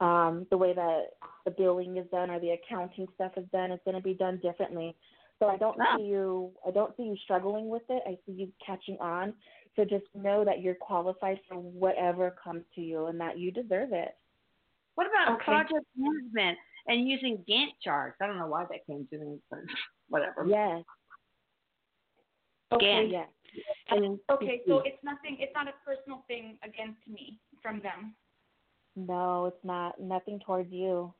Um, 0.00 0.46
the 0.50 0.56
way 0.56 0.72
that 0.72 1.10
the 1.44 1.50
billing 1.50 1.96
is 1.98 2.06
done 2.10 2.30
or 2.30 2.40
the 2.40 2.50
accounting 2.52 3.06
stuff 3.14 3.32
is 3.36 3.44
done 3.52 3.70
is 3.70 3.80
going 3.84 3.96
to 3.96 4.02
be 4.02 4.14
done 4.14 4.38
differently. 4.38 4.96
So 5.38 5.46
I 5.48 5.56
don't 5.56 5.78
Ah. 5.80 5.96
see 5.96 6.04
you. 6.04 6.52
I 6.66 6.70
don't 6.70 6.96
see 6.96 7.04
you 7.04 7.16
struggling 7.18 7.68
with 7.68 7.82
it. 7.90 8.02
I 8.06 8.18
see 8.26 8.32
you 8.32 8.52
catching 8.64 8.98
on. 9.00 9.34
So 9.76 9.84
just 9.84 10.04
know 10.14 10.44
that 10.44 10.60
you're 10.60 10.74
qualified 10.74 11.40
for 11.48 11.56
whatever 11.56 12.30
comes 12.32 12.64
to 12.74 12.80
you, 12.80 13.06
and 13.06 13.20
that 13.20 13.38
you 13.38 13.50
deserve 13.50 13.92
it. 13.92 14.16
What 14.96 15.06
about 15.06 15.34
Okay. 15.36 15.44
project 15.44 15.86
management 15.96 16.58
and 16.88 17.08
using 17.08 17.38
Gantt 17.48 17.78
charts? 17.80 18.16
I 18.20 18.26
don't 18.26 18.38
know 18.38 18.48
why 18.48 18.64
that 18.64 18.84
came 18.86 19.06
to 19.08 19.18
me, 19.18 19.40
but 19.50 19.60
whatever. 20.08 20.44
Yes. 20.46 20.84
Okay. 22.72 22.86
Gantt. 22.86 23.10
Yes. 23.12 23.28
And 23.90 24.18
Okay, 24.30 24.62
so 24.66 24.78
it's 24.80 25.02
nothing. 25.02 25.36
It's 25.40 25.52
not 25.54 25.66
a 25.68 25.72
personal 25.84 26.24
thing 26.28 26.58
against 26.62 27.00
me 27.08 27.38
from 27.62 27.80
them. 27.80 28.14
no, 28.96 29.46
it's 29.46 29.64
not 29.64 30.00
nothing 30.00 30.40
towards 30.44 30.70
you. 30.72 31.12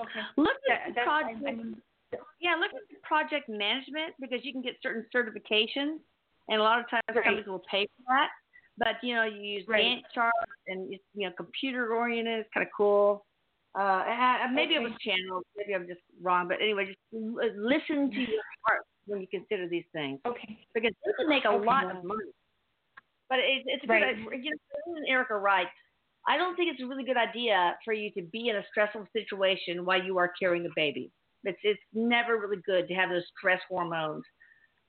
Okay. 0.00 0.20
Look 0.36 0.56
That, 0.68 0.80
at 0.88 0.94
that's, 0.94 1.06
project. 1.06 1.38
I, 1.44 1.48
I 1.50 1.54
mean, 1.54 1.76
yeah, 2.40 2.54
look 2.54 2.70
at 2.72 2.86
the 2.88 2.96
project 3.02 3.48
management 3.48 4.14
because 4.20 4.44
you 4.44 4.52
can 4.52 4.62
get 4.62 4.76
certain 4.82 5.04
certifications, 5.14 5.98
and 6.48 6.60
a 6.60 6.62
lot 6.62 6.78
of 6.80 6.88
times 6.88 7.02
Right. 7.14 7.24
companies 7.24 7.46
will 7.46 7.62
pay 7.70 7.86
for 7.96 8.04
that. 8.08 8.28
But 8.78 9.02
you 9.02 9.14
know, 9.14 9.24
you 9.24 9.40
use 9.40 9.64
Right. 9.66 9.82
Gantt 9.98 10.02
charts 10.14 10.36
and 10.68 10.92
it's 10.92 11.02
you 11.14 11.26
know 11.28 11.34
computer 11.36 11.92
oriented. 11.94 12.40
It's 12.40 12.48
kind 12.54 12.64
of 12.66 12.72
cool. 12.76 13.26
Uh, 13.74 14.04
and 14.06 14.22
I- 14.22 14.50
maybe 14.52 14.74
it 14.74 14.82
was 14.82 14.92
channeled. 15.00 15.44
Maybe 15.56 15.74
I'm 15.74 15.86
just 15.86 16.00
wrong. 16.22 16.46
But 16.48 16.60
anyway, 16.62 16.86
just 16.86 16.98
listen 17.12 18.10
to 18.10 18.20
your 18.20 18.42
heart 18.64 18.82
when 19.08 19.20
you 19.20 19.26
consider 19.28 19.68
these 19.68 19.84
things 19.92 20.20
okay. 20.26 20.58
because 20.74 20.92
you 21.04 21.14
can 21.18 21.28
make 21.28 21.44
a 21.44 21.48
Okay. 21.48 21.64
lot 21.64 21.84
of 21.84 22.04
money. 22.04 22.30
But 23.28 23.40
it's 23.40 23.64
it's 23.66 23.84
a 23.84 23.88
Right. 23.88 24.16
good. 24.16 24.44
You 24.44 24.52
know, 24.52 25.02
Erica 25.08 25.36
writes. 25.36 25.70
I 26.26 26.36
don't 26.36 26.56
think 26.56 26.70
it's 26.70 26.82
a 26.82 26.86
really 26.86 27.04
good 27.04 27.16
idea 27.16 27.78
for 27.84 27.94
you 27.94 28.10
to 28.12 28.22
be 28.22 28.48
in 28.48 28.56
a 28.56 28.64
stressful 28.70 29.06
situation 29.12 29.84
while 29.86 30.02
you 30.02 30.18
are 30.18 30.28
carrying 30.38 30.66
a 30.66 30.74
baby. 30.76 31.10
It's 31.44 31.58
it's 31.62 31.80
never 31.92 32.38
really 32.38 32.60
good 32.66 32.88
to 32.88 32.94
have 32.94 33.10
those 33.10 33.24
stress 33.36 33.60
hormones. 33.68 34.24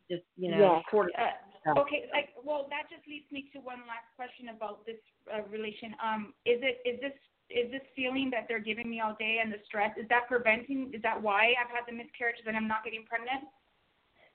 Just 0.09 0.23
you 0.35 0.51
know, 0.51 0.81
quarter. 0.89 1.11
Uh, 1.17 1.79
okay. 1.79 2.09
Like, 2.11 2.29
well, 2.43 2.67
that 2.69 2.89
just 2.89 3.07
leads 3.07 3.31
me 3.31 3.49
to 3.53 3.59
one 3.59 3.79
last 3.87 4.09
question 4.15 4.49
about 4.49 4.85
this 4.85 4.97
uh, 5.31 5.43
relation. 5.49 5.95
Um, 6.03 6.33
is 6.45 6.59
it 6.63 6.81
is 6.83 6.99
this 6.99 7.13
is 7.49 7.71
this 7.71 7.85
feeling 7.95 8.29
that 8.31 8.45
they're 8.47 8.61
giving 8.61 8.89
me 8.89 9.01
all 9.01 9.15
day 9.19 9.39
and 9.41 9.51
the 9.51 9.57
stress 9.65 9.91
is 9.97 10.07
that 10.09 10.27
preventing? 10.27 10.91
Is 10.93 11.01
that 11.01 11.21
why 11.21 11.53
I've 11.57 11.69
had 11.69 11.85
the 11.87 11.93
miscarriages 11.93 12.45
and 12.47 12.57
I'm 12.57 12.67
not 12.67 12.83
getting 12.83 13.05
pregnant? 13.05 13.49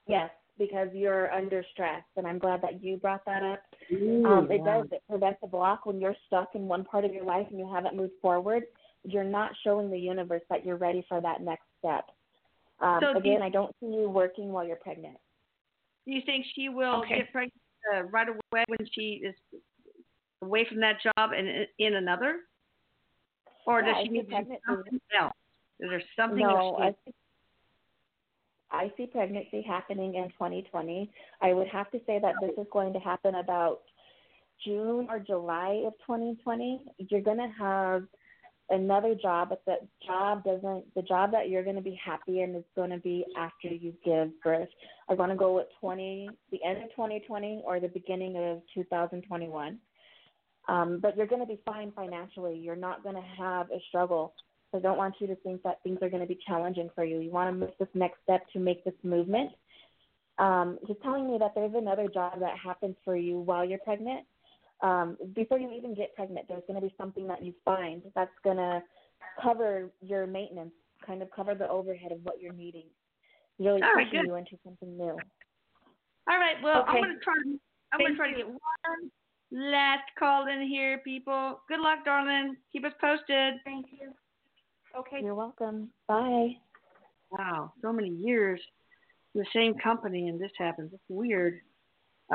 Yes, 0.06 0.30
because 0.58 0.88
you're 0.92 1.32
under 1.32 1.64
stress, 1.72 2.02
and 2.16 2.26
I'm 2.26 2.38
glad 2.38 2.60
that 2.62 2.82
you 2.82 2.96
brought 2.98 3.24
that 3.24 3.42
up. 3.42 3.62
Um, 3.90 4.48
it 4.50 4.62
does. 4.64 4.86
It 4.92 5.02
prevents 5.08 5.40
a 5.42 5.46
block 5.46 5.86
when 5.86 6.00
you're 6.00 6.16
stuck 6.26 6.54
in 6.54 6.68
one 6.68 6.84
part 6.84 7.04
of 7.04 7.12
your 7.12 7.24
life 7.24 7.46
and 7.50 7.58
you 7.58 7.70
haven't 7.72 7.96
moved 7.96 8.12
forward. 8.20 8.64
You're 9.04 9.24
not 9.24 9.52
showing 9.62 9.90
the 9.90 9.98
universe 9.98 10.42
that 10.50 10.64
you're 10.64 10.76
ready 10.76 11.04
for 11.08 11.20
that 11.20 11.40
next 11.40 11.64
step. 11.78 12.04
Um, 12.80 13.00
So 13.00 13.16
again, 13.16 13.40
you- 13.40 13.46
I 13.46 13.48
don't 13.48 13.74
see 13.80 13.86
you 13.86 14.08
working 14.10 14.52
while 14.52 14.64
you're 14.64 14.76
pregnant. 14.76 15.18
Do 16.06 16.12
you 16.12 16.22
think 16.22 16.44
she 16.46 16.68
will 16.68 17.00
Okay. 17.02 17.18
get 17.18 17.32
pregnant 17.32 17.60
uh, 17.92 18.02
right 18.04 18.28
away 18.28 18.64
when 18.68 18.86
she 18.92 19.16
is 19.24 19.34
away 20.42 20.64
from 20.64 20.80
that 20.80 21.00
job 21.00 21.32
and 21.32 21.46
in- 21.48 21.68
in 21.78 21.94
another, 21.94 22.40
or 23.66 23.80
Yeah, 23.80 23.92
does 23.92 24.02
she 24.04 24.08
need 24.10 24.18
to 24.20 24.24
do 24.24 24.30
pregnancy- 24.32 24.64
something 24.66 25.00
else? 25.12 25.36
Is 25.80 25.90
there 25.90 26.02
something 26.16 26.38
No, 26.46 26.92
I 28.74 28.92
see, 28.96 29.06
pregnancy 29.06 29.62
happening 29.62 30.14
in 30.16 30.28
2020. 30.30 31.10
I 31.40 31.52
would 31.52 31.68
have 31.68 31.90
to 31.92 32.00
say 32.06 32.18
that 32.20 32.34
this 32.40 32.52
is 32.58 32.66
going 32.72 32.92
to 32.92 32.98
happen 32.98 33.36
about 33.36 33.80
June 34.64 35.06
or 35.10 35.18
July 35.18 35.82
of 35.86 35.92
2020. 36.06 36.82
You're 36.98 37.20
going 37.20 37.38
to 37.38 37.52
have 37.58 38.04
another 38.70 39.14
job, 39.14 39.50
but 39.50 39.62
the 39.66 39.76
job 40.06 40.44
doesn't. 40.44 40.94
The 40.94 41.02
job 41.02 41.32
that 41.32 41.48
you're 41.48 41.64
going 41.64 41.76
to 41.76 41.82
be 41.82 41.98
happy 42.02 42.42
in 42.42 42.54
is 42.54 42.64
going 42.74 42.90
to 42.90 42.98
be 42.98 43.24
after 43.36 43.68
you 43.68 43.94
give 44.04 44.30
birth. 44.42 44.68
I'm 45.08 45.16
going 45.16 45.30
to 45.30 45.36
go 45.36 45.54
with 45.54 45.66
20, 45.80 46.30
the 46.50 46.60
end 46.64 46.82
of 46.82 46.90
2020 46.90 47.62
or 47.64 47.80
the 47.80 47.88
beginning 47.88 48.36
of 48.36 48.62
2021. 48.74 49.78
Um, 50.66 50.98
but 51.02 51.16
you're 51.16 51.26
going 51.26 51.42
to 51.42 51.46
be 51.46 51.60
fine 51.66 51.92
financially. 51.94 52.56
You're 52.56 52.76
not 52.76 53.02
going 53.02 53.16
to 53.16 53.42
have 53.42 53.70
a 53.70 53.78
struggle. 53.88 54.32
So 54.74 54.78
I 54.78 54.82
don't 54.82 54.98
want 54.98 55.14
you 55.20 55.28
to 55.28 55.36
think 55.36 55.62
that 55.62 55.80
things 55.84 55.98
are 56.02 56.08
going 56.08 56.20
to 56.20 56.26
be 56.26 56.36
challenging 56.44 56.90
for 56.96 57.04
you. 57.04 57.20
You 57.20 57.30
want 57.30 57.48
to 57.48 57.66
make 57.66 57.78
this 57.78 57.86
next 57.94 58.18
step 58.24 58.42
to 58.54 58.58
make 58.58 58.84
this 58.84 58.94
movement. 59.04 59.52
Um, 60.38 60.80
he's 60.84 60.96
telling 61.00 61.30
me 61.30 61.38
that 61.38 61.52
there's 61.54 61.74
another 61.76 62.08
job 62.08 62.40
that 62.40 62.58
happens 62.58 62.96
for 63.04 63.14
you 63.14 63.38
while 63.38 63.64
you're 63.64 63.78
pregnant. 63.78 64.26
Um, 64.80 65.16
before 65.32 65.60
you 65.60 65.70
even 65.70 65.94
get 65.94 66.12
pregnant, 66.16 66.46
there's 66.48 66.64
going 66.66 66.80
to 66.80 66.84
be 66.84 66.92
something 66.98 67.28
that 67.28 67.44
you 67.44 67.54
find 67.64 68.02
that's 68.16 68.34
going 68.42 68.56
to 68.56 68.82
cover 69.40 69.90
your 70.00 70.26
maintenance, 70.26 70.72
kind 71.06 71.22
of 71.22 71.30
cover 71.30 71.54
the 71.54 71.68
overhead 71.68 72.10
of 72.10 72.18
what 72.24 72.42
you're 72.42 72.52
needing. 72.52 72.86
Really 73.60 73.80
All 73.80 73.94
right, 73.94 74.08
pushing 74.08 74.22
good. 74.22 74.26
you 74.26 74.34
into 74.34 74.58
something 74.64 74.98
new. 74.98 75.20
All 76.28 76.38
right. 76.38 76.56
Well, 76.64 76.84
I'm 76.88 76.96
gonna 76.96 77.14
try. 77.22 77.34
I'm 77.92 78.00
gonna 78.00 78.16
try 78.16 78.30
to 78.30 78.36
get 78.36 78.48
one 78.48 79.10
last 79.52 80.02
call 80.18 80.48
in 80.48 80.66
here, 80.66 80.98
people. 81.04 81.60
Good 81.68 81.78
luck, 81.78 82.04
darling. 82.04 82.56
Keep 82.72 82.86
us 82.86 82.92
posted. 83.00 83.54
Thank 83.64 83.86
you. 83.92 84.12
Okay. 84.98 85.20
You're 85.22 85.34
welcome. 85.34 85.90
Bye. 86.08 86.56
Wow, 87.30 87.72
so 87.82 87.92
many 87.92 88.10
years 88.10 88.60
in 89.34 89.40
the 89.40 89.46
same 89.52 89.74
company, 89.82 90.28
and 90.28 90.40
this 90.40 90.52
happens. 90.56 90.92
It's 90.92 91.02
weird. 91.08 91.60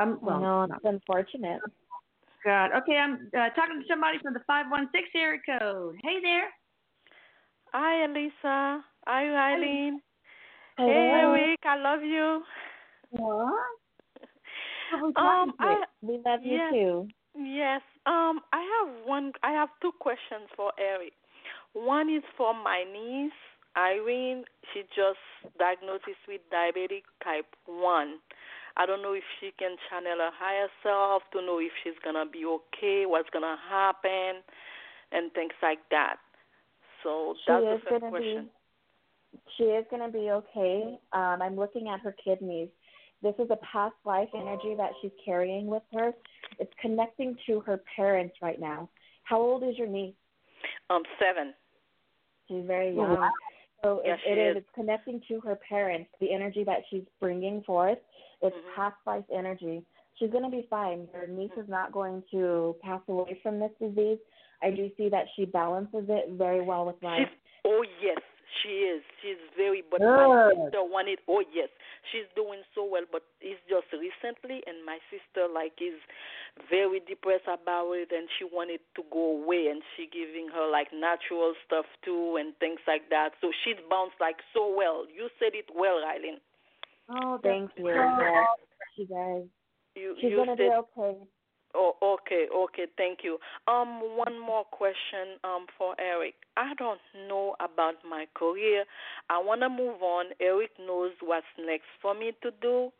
Um, 0.00 0.18
well, 0.20 0.36
I 0.36 0.40
know 0.40 0.66
not- 0.66 0.76
it's 0.78 0.84
unfortunate. 0.84 1.60
God. 2.44 2.70
Okay, 2.74 2.96
I'm 2.96 3.30
uh, 3.36 3.50
talking 3.50 3.80
to 3.80 3.86
somebody 3.88 4.18
from 4.18 4.34
the 4.34 4.40
516 4.46 5.20
area 5.20 5.40
code. 5.58 5.96
Hey 6.02 6.20
there. 6.22 6.48
Hi, 7.72 8.04
Elisa. 8.04 8.84
Hi, 9.06 9.52
Eileen. 9.54 10.00
Hey, 10.76 10.84
Hello. 10.86 11.32
Erik. 11.34 11.58
I 11.64 11.76
love 11.76 12.02
you. 12.02 12.42
What? 13.10 13.54
Um, 15.16 15.52
I 15.60 15.84
We 16.02 16.20
love 16.24 16.40
you 16.42 16.52
Yes. 16.56 16.72
too. 16.72 17.08
yes. 17.36 17.82
Um, 18.06 18.40
I 18.52 18.60
have 18.86 19.04
one. 19.06 19.32
I 19.42 19.52
have 19.52 19.68
two 19.82 19.92
questions 20.00 20.48
for 20.56 20.72
Erik. 20.78 21.12
One 21.72 22.10
is 22.10 22.24
for 22.36 22.52
my 22.52 22.84
niece 22.84 23.32
Irene. 23.76 24.44
She 24.72 24.82
just 24.94 25.22
diagnosed 25.58 26.04
with 26.26 26.40
diabetic 26.52 27.02
type 27.22 27.46
one. 27.66 28.18
I 28.76 28.86
don't 28.86 29.02
know 29.02 29.12
if 29.12 29.24
she 29.40 29.52
can 29.58 29.76
channel 29.88 30.18
her 30.18 30.30
higher 30.32 30.68
self 30.82 31.22
to 31.32 31.42
know 31.42 31.58
if 31.58 31.72
she's 31.82 31.98
gonna 32.04 32.26
be 32.26 32.44
okay, 32.44 33.04
what's 33.06 33.30
gonna 33.30 33.56
happen, 33.68 34.42
and 35.12 35.32
things 35.32 35.52
like 35.62 35.80
that. 35.90 36.16
So 37.02 37.34
She 37.44 37.52
that's 37.52 37.62
the 37.62 37.78
first 37.90 38.00
gonna 38.00 38.10
question. 38.10 38.44
be 38.44 38.50
she 39.56 39.64
is 39.64 39.86
gonna 39.90 40.10
be 40.10 40.30
okay. 40.30 40.98
Um, 41.12 41.42
I'm 41.42 41.56
looking 41.56 41.88
at 41.88 42.00
her 42.00 42.14
kidneys. 42.24 42.68
This 43.22 43.34
is 43.38 43.50
a 43.50 43.56
past 43.56 43.94
life 44.04 44.28
energy 44.34 44.74
that 44.76 44.90
she's 45.00 45.12
carrying 45.24 45.66
with 45.66 45.82
her. 45.92 46.12
It's 46.58 46.72
connecting 46.80 47.36
to 47.46 47.60
her 47.60 47.80
parents 47.94 48.34
right 48.42 48.58
now. 48.58 48.88
How 49.24 49.38
old 49.40 49.62
is 49.62 49.76
your 49.76 49.86
niece? 49.86 50.14
Um, 50.90 51.02
seven. 51.18 51.54
She's 52.48 52.64
very 52.66 52.90
Oh, 52.90 53.02
young. 53.02 53.16
wow. 53.20 53.30
So 53.82 54.02
Yes, 54.04 54.18
it, 54.18 54.24
she 54.24 54.30
it 54.30 54.38
is. 54.38 54.56
is. 54.56 54.62
It's 54.62 54.70
connecting 54.74 55.20
to 55.28 55.40
her 55.40 55.56
parents. 55.56 56.10
The 56.20 56.32
energy 56.32 56.64
that 56.64 56.80
she's 56.90 57.04
bringing 57.18 57.62
forth. 57.62 57.98
It's 58.42 58.56
Mhm. 58.56 58.74
past 58.74 58.96
life 59.06 59.24
energy. 59.30 59.84
She's 60.14 60.30
going 60.30 60.44
to 60.44 60.50
be 60.50 60.62
fine. 60.68 61.08
Your 61.14 61.26
niece 61.26 61.52
is 61.56 61.68
not 61.68 61.92
going 61.92 62.22
to 62.30 62.76
pass 62.82 63.00
away 63.08 63.34
from 63.42 63.58
this 63.58 63.72
disease. 63.80 64.18
I 64.62 64.70
do 64.70 64.90
see 64.96 65.08
that 65.08 65.26
she 65.34 65.46
balances 65.46 66.04
it 66.10 66.28
very 66.30 66.60
well 66.60 66.84
with 66.84 67.02
life. 67.02 67.28
She's, 67.30 67.38
oh 67.64 67.82
yes, 68.02 68.18
She 68.62 68.82
is. 68.90 69.02
She's 69.22 69.38
very. 69.56 69.82
But 69.86 70.00
Good. 70.00 70.10
my 70.10 70.50
sister 70.50 70.82
wanted. 70.82 71.18
Oh 71.28 71.42
yes, 71.54 71.70
she's 72.10 72.26
doing 72.34 72.62
so 72.74 72.82
well. 72.84 73.06
But 73.10 73.22
it's 73.40 73.60
just 73.70 73.86
recently, 73.94 74.62
and 74.66 74.82
my 74.84 74.98
sister 75.06 75.46
like 75.46 75.78
is 75.78 75.94
very 76.68 76.98
depressed 77.06 77.46
about 77.46 77.92
it, 77.94 78.10
and 78.10 78.26
she 78.38 78.44
wanted 78.44 78.80
to 78.98 79.02
go 79.12 79.38
away, 79.42 79.70
and 79.70 79.82
she 79.94 80.10
giving 80.10 80.50
her 80.50 80.66
like 80.66 80.88
natural 80.90 81.54
stuff 81.64 81.86
too, 82.04 82.36
and 82.42 82.56
things 82.58 82.80
like 82.90 83.06
that. 83.10 83.38
So 83.40 83.52
she's 83.62 83.78
bounced 83.88 84.18
like 84.20 84.42
so 84.52 84.66
well. 84.74 85.06
You 85.06 85.30
said 85.38 85.54
it 85.54 85.70
well, 85.70 86.02
Eileen. 86.02 86.42
Oh, 87.08 87.38
Thank 87.42 87.70
you. 87.78 87.86
so- 87.86 87.94
Yes, 87.94 88.46
she 88.96 89.04
does. 89.06 89.46
You 89.94 90.14
She's 90.20 90.30
you 90.30 90.36
gonna 90.38 90.52
said 90.58 90.70
be 90.70 90.70
okay. 90.98 91.18
Oh, 91.74 91.94
okay, 92.02 92.46
okay, 92.52 92.86
thank 92.96 93.20
you. 93.22 93.38
Um, 93.68 94.00
one 94.16 94.38
more 94.40 94.64
question 94.64 95.38
um 95.44 95.66
for 95.78 95.94
Erik. 96.00 96.34
I 96.56 96.74
don't 96.74 97.00
know 97.28 97.54
about 97.60 97.94
my 98.08 98.26
career. 98.34 98.84
I 99.28 99.38
wanna 99.38 99.68
move 99.68 100.02
on. 100.02 100.26
Erik 100.40 100.70
knows 100.78 101.12
what's 101.20 101.46
next 101.58 101.86
for 102.02 102.14
me 102.14 102.32
to 102.42 102.50
do. 102.60 102.90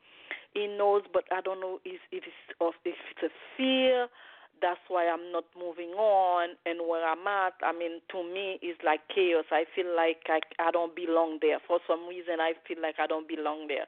He 0.55 0.67
knows, 0.67 1.03
but 1.13 1.25
I 1.33 1.41
don't 1.41 1.61
know 1.61 1.81
if, 1.85 2.01
if 2.13 2.25
it's 2.25 2.59
of 2.61 2.75
if 2.85 2.95
it's 3.11 3.23
a 3.25 3.31
fear. 3.57 4.09
That's 4.63 4.81
why 4.89 5.09
I'm 5.09 5.33
not 5.33 5.45
moving 5.59 5.91
on. 5.97 6.51
And 6.67 6.87
where 6.87 7.07
I'm 7.09 7.27
at, 7.27 7.55
I 7.65 7.73
mean, 7.73 8.01
to 8.13 8.23
me, 8.23 8.59
it's 8.63 8.79
like 8.85 9.01
chaos. 9.15 9.47
I 9.51 9.65
feel 9.75 9.89
like 9.97 10.23
I 10.29 10.41
I 10.63 10.71
don't 10.71 10.95
belong 10.95 11.39
there. 11.41 11.59
For 11.67 11.81
some 11.89 12.07
reason, 12.09 12.41
I 12.41 12.53
feel 12.69 12.79
like 12.81 12.97
I 13.03 13.07
don't 13.07 13.27
belong 13.27 13.67
there, 13.69 13.87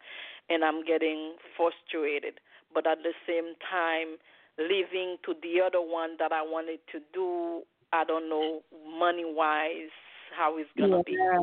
and 0.51 0.65
I'm 0.65 0.85
getting 0.85 1.35
frustrated. 1.57 2.41
But 2.75 2.87
at 2.87 2.99
the 3.03 3.13
same 3.29 3.55
time, 3.71 4.17
leaving 4.59 5.17
to 5.25 5.35
the 5.43 5.61
other 5.65 5.81
one 5.81 6.17
that 6.19 6.33
I 6.33 6.43
wanted 6.43 6.81
to 6.93 7.01
do. 7.13 7.63
I 7.93 8.05
don't 8.05 8.29
know 8.29 8.61
money 8.99 9.25
wise 9.25 9.91
how 10.37 10.57
it's 10.59 10.71
gonna 10.79 11.03
be. 11.03 11.13
Yeah. 11.13 11.41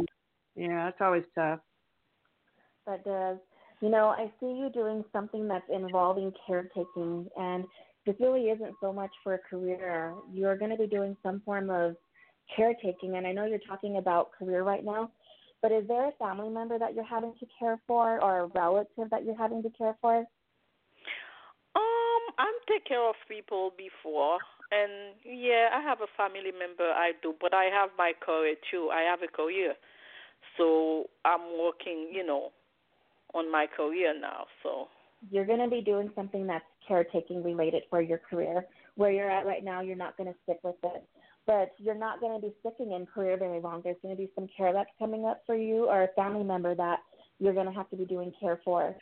Yeah, 0.56 0.86
that's 0.86 1.00
always 1.00 1.24
tough. 1.36 1.60
That 2.86 3.04
does. 3.06 3.38
You 3.82 3.90
know, 3.90 4.08
I 4.08 4.30
see 4.40 4.48
you 4.48 4.70
doing 4.74 5.06
something 5.14 5.48
that's 5.48 5.70
involving 5.72 6.34
caretaking, 6.46 7.30
and 7.38 7.64
this 8.06 8.16
really 8.20 8.46
isn't 8.50 8.74
so 8.82 8.92
much 8.92 9.12
for 9.24 9.36
a 9.36 9.40
career. 9.40 10.14
You're 10.34 10.58
going 10.58 10.72
to 10.72 10.78
be 10.78 10.88
doing 10.88 11.16
some 11.24 11.42
form 11.46 11.70
of 11.70 11.96
caretaking, 12.54 13.16
and 13.16 13.26
I 13.26 13.32
know 13.32 13.46
you're 13.46 13.60
talking 13.60 13.98
about 13.98 14.32
career 14.38 14.64
right 14.64 14.84
now, 14.84 15.12
but 15.62 15.72
is 15.72 15.88
there 15.88 16.10
a 16.10 16.12
family 16.14 16.50
member 16.50 16.78
that 16.78 16.94
you're 16.94 17.06
having 17.06 17.34
to 17.40 17.46
care 17.58 17.80
for 17.88 18.22
or 18.22 18.40
a 18.42 18.48
relative 18.48 19.10
that 19.12 19.24
you're 19.24 19.38
having 19.38 19.64
to 19.64 19.70
care 19.70 19.96
for? 20.02 20.26
Take 22.70 22.86
care 22.86 23.02
of 23.10 23.16
people 23.28 23.74
before, 23.78 24.38
and 24.72 25.16
yeah, 25.26 25.70
I 25.74 25.82
have 25.82 26.00
a 26.02 26.08
family 26.16 26.52
member 26.52 26.84
I 26.86 27.14
do, 27.24 27.34
but 27.42 27.54
I 27.54 27.66
have 27.66 27.90
my 27.98 28.14
career 28.24 28.56
too. 28.70 28.90
I 28.94 29.02
have 29.02 29.20
a 29.24 29.28
career, 29.28 29.74
so 30.58 31.10
I'm 31.26 31.58
working, 31.60 32.10
you 32.14 32.24
know, 32.26 32.52
on 33.34 33.52
my 33.52 33.66
career 33.66 34.14
now. 34.20 34.46
So 34.62 34.88
You're 35.32 35.46
going 35.46 35.60
to 35.60 35.68
be 35.70 35.82
doing 35.82 36.12
something 36.16 36.48
that's 36.48 36.66
caretaking 36.88 37.44
related 37.44 37.84
for 37.90 38.02
your 38.02 38.20
career. 38.20 38.66
Where 38.96 39.12
you're 39.12 39.30
at 39.32 39.46
right 39.46 39.64
now, 39.64 39.82
you're 39.82 39.96
not 39.96 40.18
going 40.18 40.32
to 40.32 40.40
stick 40.44 40.60
with 40.64 40.76
it. 40.84 41.04
But 41.46 41.74
you're 41.78 41.96
not 41.96 42.20
going 42.20 42.40
to 42.40 42.48
be 42.48 42.54
sticking 42.62 42.94
in 42.94 43.06
career 43.06 43.38
very 43.38 43.60
long. 43.60 43.82
There's 43.84 43.98
going 44.02 44.16
to 44.16 44.22
be 44.22 44.30
some 44.36 44.48
care 44.56 44.72
that's 44.72 44.90
coming 44.98 45.26
up 45.26 45.42
for 45.46 45.56
you 45.56 45.86
or 45.86 46.04
a 46.04 46.08
family 46.16 46.44
member 46.44 46.76
that 46.76 47.00
you're 47.40 47.54
going 47.54 47.66
to 47.66 47.74
have 47.74 47.90
to 47.90 47.96
be 47.98 48.06
doing 48.06 48.32
care 48.40 48.60
for. 48.64 48.96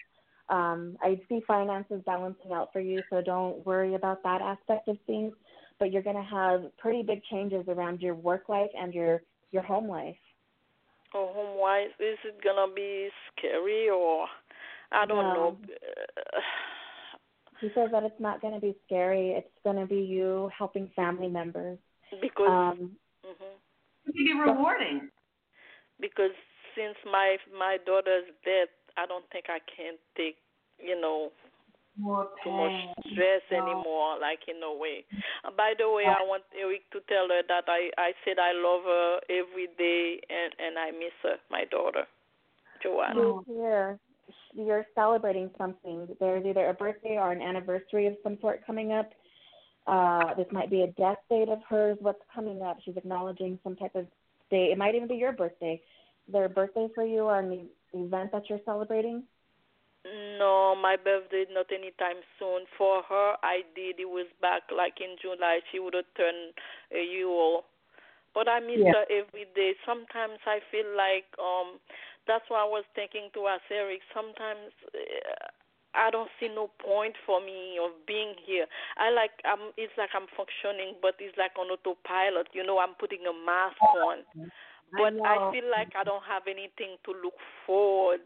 Um, 0.50 0.98
I 1.02 1.20
see 1.28 1.42
finances 1.48 2.02
balancing 2.06 2.52
out 2.54 2.72
for 2.72 2.80
you, 2.80 3.04
so 3.10 3.22
don't 3.22 3.66
worry 3.66 3.96
about 3.96 4.24
that 4.24 4.42
aspect 4.42 4.88
of 4.88 4.98
things. 5.06 5.34
But 5.80 5.92
you're 5.92 6.02
going 6.04 6.16
to 6.16 6.22
have 6.24 6.76
pretty 6.78 7.04
big 7.04 7.22
changes 7.26 7.66
around 7.68 8.02
your 8.02 8.16
work 8.16 8.50
life 8.50 8.72
and 8.80 8.94
your 8.94 9.22
your 9.52 9.64
home 9.64 9.88
life. 9.88 10.16
oh, 11.14 11.32
home 11.34 11.60
life 11.62 11.92
is 12.00 12.18
it 12.26 12.44
gonna 12.44 12.72
be 12.74 13.10
scary 13.32 13.90
or 13.90 14.28
I 14.92 15.06
don't 15.06 15.34
No. 15.34 15.34
know. 15.34 15.58
He 17.60 17.70
says 17.74 17.90
that 17.92 18.04
it's 18.04 18.20
not 18.20 18.42
going 18.42 18.54
to 18.54 18.60
be 18.62 18.76
scary. 18.86 19.32
It's 19.32 19.48
going 19.64 19.78
to 19.78 19.86
be 19.88 20.02
you 20.02 20.50
helping 20.58 20.90
family 20.96 21.28
members. 21.28 21.80
because 22.22 22.48
Um, 22.48 22.98
mhm. 23.26 23.54
It 24.06 24.14
can 24.16 24.26
be 24.26 24.34
rewarding. 24.40 25.10
because 26.00 26.32
since 26.76 26.96
my 27.06 27.38
my 27.58 27.78
daughter's 27.86 28.26
death, 28.46 28.70
I 28.98 29.06
don't 29.06 29.26
think 29.32 29.46
I 29.50 29.60
can 29.66 29.96
take 30.16 30.38
you 30.80 31.00
know 31.00 31.32
More 31.98 32.30
too 32.44 32.52
much 32.52 32.78
stress 33.12 33.42
anymore. 33.52 34.20
Like 34.20 34.40
in 34.48 34.62
a 34.64 34.74
way. 34.74 35.06
Uh, 35.46 35.52
by 35.56 35.74
the 35.78 35.90
way, 35.90 36.06
I 36.06 36.22
want 36.24 36.44
Erik 36.60 36.90
to 36.92 37.00
tell 37.08 37.28
her 37.30 37.42
that 37.48 37.66
I 37.68 37.90
I 37.98 38.12
said 38.26 38.38
I 38.40 38.54
love 38.54 38.84
her 38.84 39.20
every 39.30 39.68
day 39.78 40.22
and 40.30 40.54
and 40.60 40.78
I 40.78 40.92
miss 40.92 41.16
her, 41.24 41.38
my 41.50 41.66
daughter, 41.66 42.06
Joanna. 42.84 43.42
Here. 43.48 44.00
You're 44.54 44.86
celebrating 44.96 45.50
something. 45.58 46.08
There's 46.20 46.46
either 46.46 46.68
a 46.70 46.74
birthday 46.74 47.18
or 47.18 47.32
an 47.32 47.42
anniversary 47.42 48.08
of 48.08 48.16
some 48.24 48.38
sort 48.42 48.66
coming 48.66 48.92
up. 48.92 49.10
Uh, 49.86 50.34
this 50.36 50.48
might 50.52 50.70
be 50.70 50.82
a 50.82 50.88
death 50.88 51.18
date 51.30 51.48
of 51.48 51.60
hers. 51.70 51.98
What's 52.02 52.22
coming 52.34 52.62
up? 52.62 52.78
She's 52.84 52.98
acknowledging 52.98 53.58
some 53.64 53.76
type 53.76 53.96
of 53.96 54.06
day. 54.50 54.70
It 54.72 54.78
might 54.78 54.96
even 54.96 55.08
be 55.08 55.16
your 55.16 55.32
birthday. 55.32 55.82
A 56.34 56.50
birthday 56.50 56.88
for 56.94 57.06
you 57.06 57.22
or 57.22 57.40
an 57.40 57.54
e- 57.54 57.72
event 57.94 58.32
that 58.32 58.50
you're 58.50 58.62
celebrating? 58.66 59.24
No, 60.40 60.76
my 60.76 60.96
birthday 60.96 61.46
not 61.52 61.72
anytime 61.72 62.24
soon. 62.40 62.66
For 62.78 63.04
her, 63.04 63.36
I 63.44 63.64
did. 63.76 64.00
It 64.00 64.08
was 64.10 64.28
back 64.42 64.64
like 64.72 65.02
in 65.02 65.18
July. 65.22 65.60
She 65.72 65.80
would 65.80 65.94
have 65.96 66.08
turned 66.16 66.54
a 66.96 67.04
year 67.04 67.28
old. 67.28 67.66
But 68.34 68.48
I 68.48 68.60
miss 68.60 68.80
Yeah. 68.86 68.94
her 68.94 69.06
every 69.10 69.46
day. 69.56 69.76
Sometimes 69.86 70.40
I 70.46 70.60
feel 70.72 70.88
like 70.96 71.28
um 71.40 71.80
that's 72.28 72.46
why 72.50 72.62
I 72.62 72.70
was 72.70 72.86
thinking 72.96 73.30
to 73.34 73.48
ask 73.48 73.64
Erik. 73.72 74.02
Sometimes 74.14 74.72
uh, 74.94 75.48
I 75.96 76.12
don't 76.12 76.30
see 76.40 76.48
no 76.48 76.70
point 76.80 77.16
for 77.26 77.42
me 77.42 77.80
of 77.82 77.92
being 78.06 78.36
here. 78.46 78.68
I 78.98 79.10
like 79.10 79.32
I'm. 79.44 79.74
It's 79.78 79.94
like 79.98 80.12
I'm 80.14 80.28
functioning, 80.38 80.96
but 81.02 81.16
it's 81.20 81.36
like 81.38 81.58
on 81.60 81.68
autopilot. 81.74 82.48
You 82.54 82.64
know, 82.64 82.80
I'm 82.80 82.94
putting 83.00 83.26
a 83.28 83.34
mask 83.34 83.82
on, 83.96 84.24
but 84.92 85.14
I, 85.26 85.36
know. 85.36 85.52
feel 85.52 85.70
like 85.70 85.92
I 86.00 86.04
don't 86.04 86.24
have 86.24 86.44
anything 86.48 86.98
to 87.06 87.12
look 87.24 87.36
forward 87.66 88.22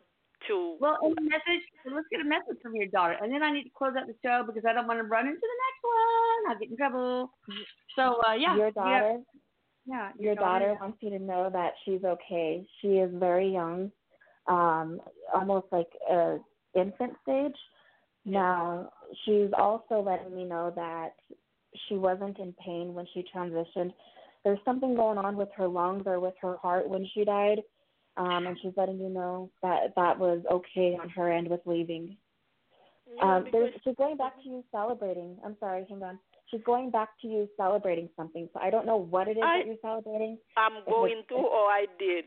to. 0.48 0.78
Well, 0.80 0.98
and 1.02 1.18
a 1.18 1.22
message. 1.22 1.64
Let's 1.86 2.08
get 2.12 2.22
a 2.22 2.26
message 2.26 2.62
from 2.62 2.76
your 2.76 2.88
daughter, 2.88 3.18
and 3.22 3.32
then 3.34 3.44
I 3.44 3.52
need 3.52 3.64
to 3.64 3.70
close 3.78 3.94
out 4.00 4.08
the 4.08 4.16
show 4.24 4.44
because 4.46 4.64
I 4.68 4.74
don't 4.74 4.88
want 4.88 5.00
to 5.00 5.04
run 5.04 5.28
into 5.28 5.40
the 5.42 5.60
next 5.66 5.82
one. 5.84 6.52
I'll 6.52 6.60
get 6.60 6.70
in 6.70 6.78
trouble. 6.78 7.32
So 7.96 8.22
uh, 8.28 8.34
yeah, 8.34 8.56
Your 8.56 8.72
daughter. 8.72 9.20
yeah, 9.86 10.12
your 10.20 10.36
daughter 10.36 10.76
wants 10.80 10.98
you 11.02 11.10
to 11.12 11.20
know 11.20 11.50
that 11.52 11.74
she's 11.86 12.04
okay. 12.04 12.66
She 12.82 12.88
is 12.98 13.12
very 13.14 13.52
young, 13.52 13.92
um, 14.48 15.02
almost 15.34 15.68
like 15.72 15.90
a 16.10 16.38
infant 16.76 17.14
stage. 17.24 17.56
Now 18.26 18.92
she's 19.26 19.50
also 19.58 20.02
letting 20.02 20.36
me 20.36 20.44
know 20.44 20.72
that 20.76 21.14
she 21.88 21.96
wasn't 21.96 22.38
in 22.40 22.54
pain 22.64 22.94
when 22.94 23.06
she 23.14 23.26
transitioned. 23.36 23.94
There's 24.44 24.60
something 24.66 24.96
going 24.96 25.18
on 25.18 25.36
with 25.36 25.50
her 25.56 25.68
lungs 25.68 26.04
or 26.06 26.20
with 26.20 26.34
her 26.42 26.58
heart 26.58 26.90
when 26.90 27.08
she 27.14 27.24
died, 27.24 27.62
um, 28.18 28.48
and 28.48 28.58
she's 28.62 28.74
letting 28.76 29.00
you 29.00 29.10
know 29.10 29.52
that 29.62 29.94
that 29.96 30.18
was 30.18 30.42
okay 30.52 30.98
on 31.02 31.10
her 31.10 31.32
end 31.32 31.48
with 31.48 31.62
leaving. 31.66 32.18
Yeah, 33.18 33.38
Um, 33.38 33.48
there's, 33.52 33.74
she's 33.84 33.96
going 33.98 34.18
back 34.18 34.42
to 34.42 34.50
you 34.50 34.64
celebrating. 34.72 35.38
I'm 35.46 35.58
sorry, 35.60 35.86
hang 35.88 36.02
on. 36.02 36.20
She's 36.48 36.62
going 36.66 36.90
back 36.90 37.10
to 37.22 37.28
you 37.28 37.48
celebrating 37.56 38.10
something. 38.16 38.50
So 38.54 38.60
I 38.60 38.70
don't 38.70 38.86
know 38.86 38.98
what 38.98 39.28
it 39.28 39.38
is 39.38 39.44
I- 39.44 39.60
that 39.60 39.68
you're 39.68 39.78
celebrating. 39.82 40.38
I'm 40.58 40.84
going 40.86 41.24
to, 41.30 41.36
or 41.36 41.68
I 41.68 41.86
did. 42.00 42.26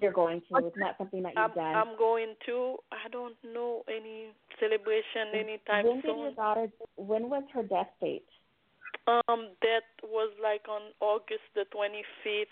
You're 0.00 0.12
going 0.12 0.42
to. 0.50 0.66
It's 0.66 0.76
not 0.76 0.96
something 0.98 1.22
that 1.22 1.34
you've 1.34 1.42
I'm 1.42 1.54
done. 1.54 1.74
I'm 1.76 1.98
going 1.98 2.34
to. 2.46 2.76
I 2.92 3.08
don't 3.08 3.36
know 3.44 3.82
any 3.88 4.28
celebration 4.58 5.34
anytime 5.34 5.84
when 5.84 6.00
did 6.00 6.16
your 6.16 6.32
daughter? 6.32 6.68
When 6.96 7.28
was 7.28 7.44
her 7.54 7.62
death 7.62 7.88
date? 8.00 8.26
Um, 9.06 9.56
that 9.62 9.88
was 10.02 10.30
like 10.42 10.68
on 10.68 10.92
August 11.00 11.46
the 11.54 11.64
25th, 11.74 12.46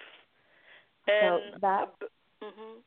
So 1.07 1.13
and 1.13 1.61
that 1.61 1.95
hmm 2.43 2.81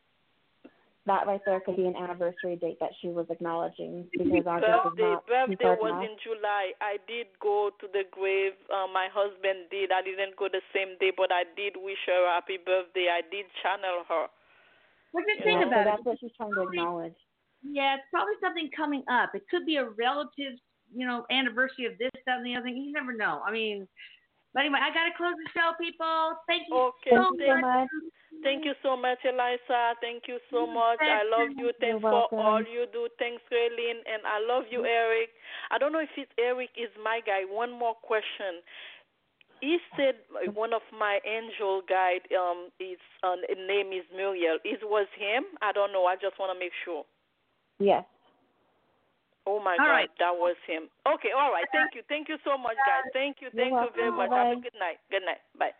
that 1.07 1.26
right 1.26 1.41
there 1.45 1.59
could 1.59 1.78
be 1.78 1.86
an 1.88 1.95
anniversary 1.95 2.55
date 2.62 2.78
that 2.80 2.91
she 3.01 3.09
was 3.09 3.26
acknowledging 3.30 4.05
because 4.14 4.45
August 4.45 4.93
is 4.93 4.99
not 5.01 5.26
too 5.26 5.57
birthday 5.57 5.74
was 5.82 5.97
now. 5.97 6.05
in 6.05 6.14
July. 6.22 6.78
I 6.78 6.97
did 7.09 7.26
go 7.41 7.72
to 7.82 7.88
the 7.89 8.05
grave. 8.12 8.53
Uh, 8.70 8.86
my 8.86 9.09
husband 9.09 9.66
did. 9.74 9.89
I 9.91 10.01
didn't 10.05 10.38
go 10.38 10.45
the 10.45 10.62
same 10.70 11.01
day, 11.01 11.12
but 11.16 11.34
I 11.34 11.43
did 11.57 11.74
wish 11.74 11.97
her 12.05 12.30
happy 12.30 12.62
birthday. 12.62 13.09
I 13.09 13.26
did 13.26 13.49
channel 13.66 14.05
her. 14.09 14.28
What 15.12 15.26
do 15.26 15.34
you 15.34 15.39
You 15.39 15.43
think 15.43 15.57
Yeah, 15.57 15.66
so 15.66 15.70
about 15.74 15.86
that's 15.86 16.05
what 16.05 16.20
she's 16.20 16.36
trying 16.38 16.53
to 16.53 16.62
acknowledge. 16.62 17.18
Yeah, 17.66 17.95
it's 17.97 18.05
probably 18.14 18.38
something 18.41 18.70
coming 18.76 19.03
up. 19.09 19.34
It 19.34 19.49
could 19.49 19.66
be 19.66 19.78
a 19.78 19.86
relative's, 19.89 20.62
you 20.93 21.07
know, 21.07 21.25
anniversary 21.31 21.85
of 21.85 21.97
this, 21.97 22.11
that, 22.25 22.37
and 22.37 22.45
the 22.45 22.55
other 22.55 22.65
thing. 22.65 22.77
You 22.77 22.91
never 22.91 23.13
know. 23.13 23.41
I 23.45 23.51
mean, 23.51 23.87
but 24.53 24.61
anyway, 24.61 24.79
I 24.83 24.93
gotta 24.93 25.15
close 25.15 25.35
the 25.39 25.49
show, 25.55 25.71
people. 25.79 26.35
Thank 26.47 26.67
you 26.67 26.91
Okay, 26.99 27.15
so 27.15 27.31
Thank 27.31 27.39
you 27.39 27.47
so 27.47 27.61
much. 27.61 27.87
Thank 28.43 28.65
you 28.65 28.73
so 28.81 28.97
much, 28.97 29.19
Eliza. 29.23 29.93
Thank 30.01 30.23
you 30.27 30.39
so 30.49 30.65
much. 30.65 30.99
I 30.99 31.23
love 31.23 31.53
you. 31.55 31.71
Thanks 31.79 32.01
for 32.01 32.27
all 32.31 32.59
you 32.59 32.85
do. 32.91 33.07
Thanks, 33.19 33.43
Raylene. 33.51 34.01
And 34.07 34.25
I 34.25 34.41
love 34.41 34.65
you, 34.71 34.83
Erik. 34.83 35.29
I 35.69 35.77
don't 35.77 35.93
know 35.93 35.99
if 35.99 36.09
it's 36.17 36.31
Erik 36.39 36.71
is 36.75 36.89
my 37.03 37.21
guy. 37.25 37.43
One 37.45 37.71
more 37.71 37.93
question. 37.93 38.63
he 39.61 39.77
said 39.95 40.15
one 40.53 40.73
of 40.73 40.81
my 40.97 41.19
angel 41.23 41.81
guide 41.87 42.25
um 42.33 42.69
is 42.79 42.97
uh, 43.23 43.35
name 43.55 43.93
is 43.93 44.05
Muriel. 44.13 44.57
It 44.65 44.81
was 44.83 45.07
him. 45.17 45.43
I 45.61 45.71
don't 45.71 45.93
know. 45.93 46.05
I 46.05 46.15
just 46.15 46.39
want 46.39 46.51
to 46.51 46.59
make 46.59 46.73
sure. 46.83 47.05
Yes. 47.79 48.03
Oh 49.47 49.59
my 49.59 49.73
All 49.73 49.89
God, 49.89 50.05
right. 50.05 50.09
that 50.19 50.35
was 50.37 50.55
him. 50.67 50.85
Okay, 51.07 51.33
all 51.35 51.51
right. 51.51 51.65
Thank 51.73 51.95
you. 51.95 52.03
Thank 52.07 52.29
you 52.29 52.37
so 52.45 52.57
much, 52.57 52.77
guys. 52.85 53.09
Thank 53.11 53.37
you. 53.41 53.49
You're 53.53 53.65
Thank 53.65 53.73
you 53.73 53.89
very 53.95 54.11
much. 54.11 54.29
Have 54.29 54.57
a 54.57 54.61
good 54.61 54.77
night. 54.77 55.01
Good 55.09 55.25
night. 55.25 55.41
Bye. 55.57 55.73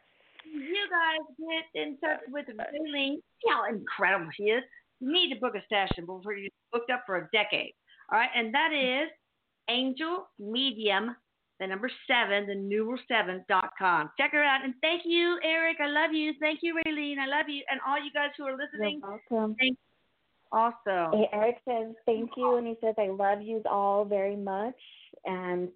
You 0.43 0.89
guys 0.89 1.22
get 1.38 1.82
in 1.82 1.97
touch 2.01 2.22
with 2.32 2.47
Raylene. 2.47 3.18
See 3.22 3.49
how 3.49 3.70
incredible 3.70 4.32
she 4.36 4.45
is. 4.45 4.64
You 4.99 5.14
need 5.14 5.34
to 5.34 5.39
book 5.39 5.53
a 5.53 5.62
session 5.70 6.05
before 6.05 6.34
you're 6.34 6.49
booked 6.74 6.89
up 6.89 7.03
for 7.05 7.18
a 7.18 7.30
decade. 7.32 7.74
All 8.12 8.18
right, 8.18 8.30
and 8.36 8.53
that 8.53 8.74
is 8.74 9.09
Angel 9.70 10.28
Medium, 10.39 11.16
the 11.59 11.68
number 11.68 11.89
seven, 12.07 12.47
the 12.47 12.55
numeral 12.55 12.99
seven 13.07 13.45
dot 13.47 13.70
com. 13.78 14.09
Check 14.20 14.32
her 14.32 14.43
out, 14.43 14.66
and 14.66 14.74
thank 14.82 15.03
you, 15.05 15.39
Erik. 15.43 15.78
I 15.80 15.88
love 15.88 16.14
you. 16.14 16.34
Thank 16.39 16.59
you, 16.64 16.76
Raylene. 16.76 17.20
I 17.20 17.28
love 17.28 17.47
you, 17.47 17.64
and 17.70 17.80
all 17.88 18.03
you 18.03 18.12
guys 18.12 18.32
who 18.38 18.45
are 18.45 18.57
listening. 18.57 18.99
You're 19.01 19.22
welcome. 19.30 19.55
Thank 19.59 19.78
also. 20.52 21.12
Hey, 21.14 21.30
Erik 21.32 21.58
says 21.68 21.93
thank 22.06 22.32
you, 22.38 22.58
and 22.58 22.68
he 22.68 22.76
says 22.82 22.95
I 22.97 23.08
love 23.08 23.41
you 23.41 23.62
all 23.70 24.06
very 24.06 24.36
much, 24.36 24.76
and 25.26 25.70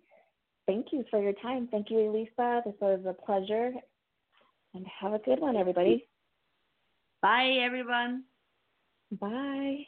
thank 0.67 0.88
you 0.91 1.03
for 1.09 1.21
your 1.21 1.34
time. 1.34 1.67
Thank 1.71 1.89
you, 1.89 2.09
Elisa. 2.09 2.61
This 2.65 2.76
was 2.80 3.01
a 3.07 3.13
pleasure, 3.13 3.71
and 4.73 4.86
have 5.01 5.13
a 5.13 5.19
good 5.19 5.39
one, 5.39 5.55
everybody. 5.55 6.07
Bye, 7.21 7.57
everyone. 7.61 8.23
Bye. 9.11 9.88